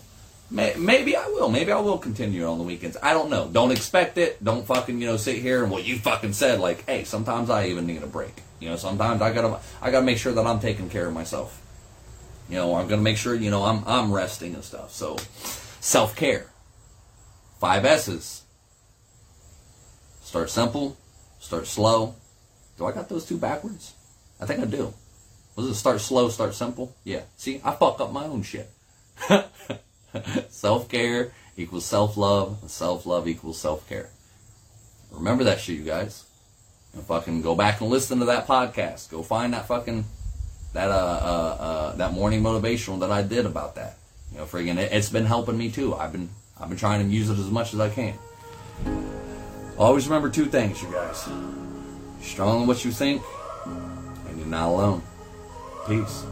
may, 0.51 0.75
maybe 0.77 1.17
I 1.17 1.27
will 1.29 1.49
maybe 1.49 1.73
I 1.73 1.81
will 1.81 1.99
continue 1.99 2.45
on 2.47 2.59
the 2.59 2.65
weekends. 2.65 2.97
I 3.03 3.13
don't 3.13 3.31
know. 3.31 3.49
Don't 3.51 3.73
expect 3.73 4.19
it. 4.19 4.43
Don't 4.45 4.67
fucking 4.67 5.01
you 5.01 5.07
know 5.07 5.17
sit 5.17 5.37
here 5.37 5.63
and 5.63 5.73
what 5.73 5.85
you 5.85 5.97
fucking 5.97 6.35
said 6.35 6.61
like 6.61 6.85
hey 6.87 7.05
sometimes 7.05 7.51
I 7.51 7.67
even 7.67 7.87
need 7.87 8.03
a 8.03 8.07
break. 8.07 8.43
You 8.61 8.69
know 8.69 8.77
sometimes 8.77 9.23
I 9.23 9.33
gotta 9.33 9.59
I 9.81 9.91
gotta 9.91 10.07
make 10.07 10.19
sure 10.19 10.33
that 10.33 10.47
I'm 10.47 10.61
taking 10.61 10.89
care 10.89 11.07
of 11.07 11.15
myself. 11.15 11.61
You 12.49 12.57
know 12.57 12.77
I'm 12.77 12.87
gonna 12.87 13.03
make 13.03 13.17
sure 13.17 13.35
you 13.35 13.51
know 13.51 13.65
I'm 13.65 13.83
I'm 13.87 14.13
resting 14.13 14.55
and 14.55 14.63
stuff 14.63 14.93
so 14.93 15.17
self 15.81 16.15
care 16.15 16.47
five 17.59 17.85
S's. 17.85 18.43
Start 20.21 20.51
simple, 20.51 20.97
start 21.41 21.67
slow. 21.67 22.15
Do 22.79 22.87
I 22.87 22.93
got 22.93 23.09
those 23.09 23.27
two 23.27 23.37
backwards? 23.37 23.95
I 24.41 24.47
think 24.47 24.61
I 24.61 24.65
do. 24.65 24.95
Was 25.57 25.67
it 25.67 25.75
start 25.75 26.01
slow, 26.01 26.29
start 26.29 26.55
simple? 26.55 26.95
Yeah. 27.05 27.23
See, 27.37 27.61
I 27.65 27.73
fuck 27.73 28.01
up 28.01 28.13
my 28.13 28.25
own 28.25 28.43
shit. 28.43 28.71
self 30.49 30.89
care 30.89 31.33
equals 31.57 31.85
self 31.85 32.17
love, 32.17 32.59
self 32.71 33.07
love 33.07 33.29
equals 33.29 33.59
self 33.59 33.89
care. 33.89 34.09
Remember 35.11 35.45
that 35.45 35.61
shit, 35.61 35.79
you 35.79 35.85
guys. 35.85 36.25
And 36.95 37.03
fucking 37.05 37.43
go 37.43 37.55
back 37.55 37.81
and 37.81 37.91
listen 37.91 38.19
to 38.21 38.27
that 38.27 38.47
podcast. 38.47 39.11
Go 39.11 39.23
find 39.23 39.53
that 39.55 39.67
fucking 39.67 40.05
that 40.73 40.91
uh, 40.91 40.95
uh, 40.95 41.63
uh 41.63 41.97
that 41.97 42.13
morning 42.13 42.43
motivational 42.43 43.01
that 43.01 43.11
I 43.11 43.23
did 43.23 43.47
about 43.47 43.75
that. 43.75 43.97
You 44.31 44.39
know, 44.39 44.45
friggin' 44.45 44.79
it, 44.79 44.93
it's 44.93 45.11
been 45.11 45.27
helping 45.27 45.59
me 45.59 45.71
too. 45.71 45.95
I've 45.95 46.13
been 46.13 46.31
I've 46.59 46.69
been 46.69 46.79
trying 46.79 47.07
to 47.07 47.15
use 47.15 47.29
it 47.29 47.39
as 47.39 47.51
much 47.51 47.75
as 47.75 47.81
I 47.81 47.91
can. 47.91 48.19
Always 49.79 50.07
remember 50.07 50.31
two 50.31 50.47
things, 50.47 50.83
you 50.83 50.91
guys. 50.91 51.27
You're 51.29 52.23
strong 52.23 52.63
in 52.63 52.67
what 52.67 52.85
you 52.85 52.91
think, 52.91 53.23
and 53.65 54.39
you're 54.39 54.47
not 54.47 54.69
alone. 54.69 55.03
Peace. 55.87 56.32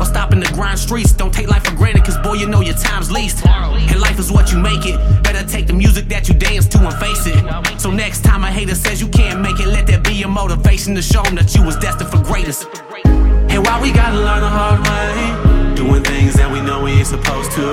stopping 0.11 0.41
the 0.41 0.51
grind 0.53 0.77
streets. 0.77 1.13
Don't 1.13 1.33
take 1.33 1.47
life 1.47 1.63
for 1.63 1.75
granted, 1.75 2.03
cause 2.03 2.17
boy, 2.17 2.33
you 2.33 2.47
know 2.47 2.61
your 2.61 2.75
time's 2.75 3.09
least. 3.11 3.45
And 3.45 3.99
life 3.99 4.19
is 4.19 4.31
what 4.31 4.51
you 4.51 4.59
make 4.59 4.85
it. 4.85 4.97
Better 5.23 5.47
take 5.47 5.67
the 5.67 5.73
music 5.73 6.05
that 6.09 6.27
you 6.27 6.35
dance 6.35 6.67
to 6.67 6.79
and 6.79 6.93
face 6.95 7.25
it. 7.25 7.79
So 7.79 7.89
next 7.91 8.23
time 8.23 8.43
a 8.43 8.51
hater 8.51 8.75
says 8.75 8.99
you 8.99 9.07
can't 9.07 9.39
make 9.41 9.59
it, 9.59 9.67
let 9.67 9.87
that 9.87 10.03
be 10.03 10.13
your 10.13 10.29
motivation 10.29 10.93
to 10.95 11.01
show 11.01 11.23
them 11.23 11.35
that 11.35 11.55
you 11.55 11.63
was 11.63 11.77
destined 11.77 12.11
for 12.11 12.21
greatness. 12.21 12.65
And 13.05 13.65
why 13.65 13.81
we 13.81 13.91
gotta 13.91 14.17
learn 14.17 14.41
the 14.41 14.49
hard 14.49 14.79
way, 14.87 15.75
doing 15.75 16.03
things 16.03 16.33
that 16.35 16.51
we 16.51 16.61
know 16.61 16.83
we 16.83 16.91
ain't 16.91 17.07
supposed 17.07 17.51
to. 17.53 17.65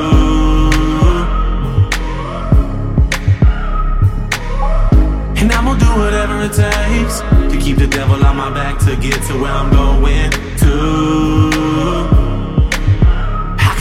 And 5.41 5.53
I'm 5.53 5.65
gonna 5.65 5.81
do 5.81 5.91
whatever 6.03 6.41
it 6.43 6.53
takes 6.53 7.21
to 7.53 7.59
keep 7.61 7.79
the 7.79 7.89
devil 7.89 8.25
on 8.25 8.37
my 8.37 8.51
back 8.51 8.79
to 8.87 8.97
get 8.97 9.21
to 9.29 9.35
where 9.41 9.53
I'm 9.53 9.71
going 9.73 10.31
to. 10.59 11.38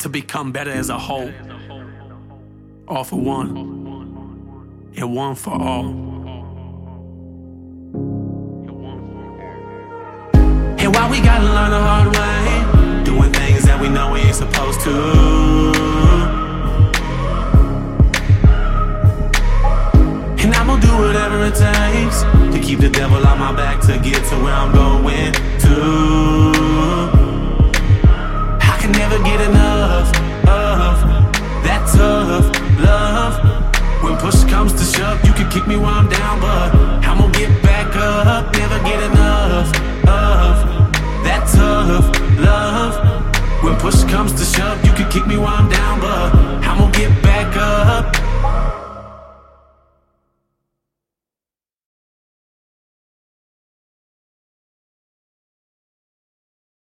to 0.00 0.08
become 0.08 0.50
better 0.50 0.70
as 0.70 0.88
a 0.88 0.98
whole. 0.98 1.30
All 2.88 3.04
for 3.04 3.20
one, 3.20 3.48
and 4.96 5.14
one 5.14 5.34
for 5.34 5.50
all. 5.50 5.88
And 10.78 10.94
why 10.94 11.10
we 11.10 11.20
gotta 11.20 11.44
learn 11.44 11.70
the 11.70 11.78
hard 11.78 12.16
way, 12.16 13.04
doing 13.04 13.30
things 13.30 13.64
that 13.64 13.78
we 13.78 13.90
know 13.90 14.12
we 14.12 14.20
ain't 14.20 14.34
supposed 14.34 14.80
to. 14.80 14.90
And 20.42 20.54
I'm 20.54 20.66
gonna 20.66 20.80
do 20.80 20.96
whatever 20.96 21.44
it 21.44 21.54
takes 21.54 22.22
to 22.54 22.58
keep 22.62 22.78
the 22.80 22.88
devil 22.88 23.26
on 23.26 23.38
my 23.38 23.52
back 23.52 23.80
to 23.82 23.98
get 23.98 24.24
to 24.30 24.36
where 24.36 24.54
I'm 24.54 24.72
going 24.72 25.32
to. 25.34 25.76
I 28.62 28.78
can 28.80 28.92
never 28.92 29.18
get 29.22 29.42
enough 29.42 29.89
tough 31.92 32.46
love. 32.80 33.34
When 34.02 34.16
push 34.16 34.44
comes 34.44 34.72
to 34.72 34.84
shove, 34.84 35.24
you 35.24 35.32
can 35.32 35.50
kick 35.50 35.66
me 35.66 35.76
while 35.76 35.94
I'm 35.94 36.08
down, 36.08 36.40
but 36.40 36.74
I'm 37.06 37.18
gonna 37.18 37.32
get 37.32 37.62
back 37.62 37.94
up. 37.96 38.52
Never 38.56 38.78
get 38.84 39.02
enough 39.10 39.68
of 40.06 40.54
that 41.24 41.48
tough 41.52 42.06
love. 42.38 42.94
When 43.62 43.76
push 43.76 44.04
comes 44.04 44.32
to 44.32 44.44
shove, 44.44 44.84
you 44.84 44.92
can 44.92 45.10
kick 45.10 45.26
me 45.26 45.36
while 45.36 45.54
I'm 45.54 45.68
down, 45.68 46.00
but 46.00 46.34
I'm 46.66 46.78
gonna 46.78 46.92
get 46.92 47.22
back 47.22 47.56
up. 47.56 48.29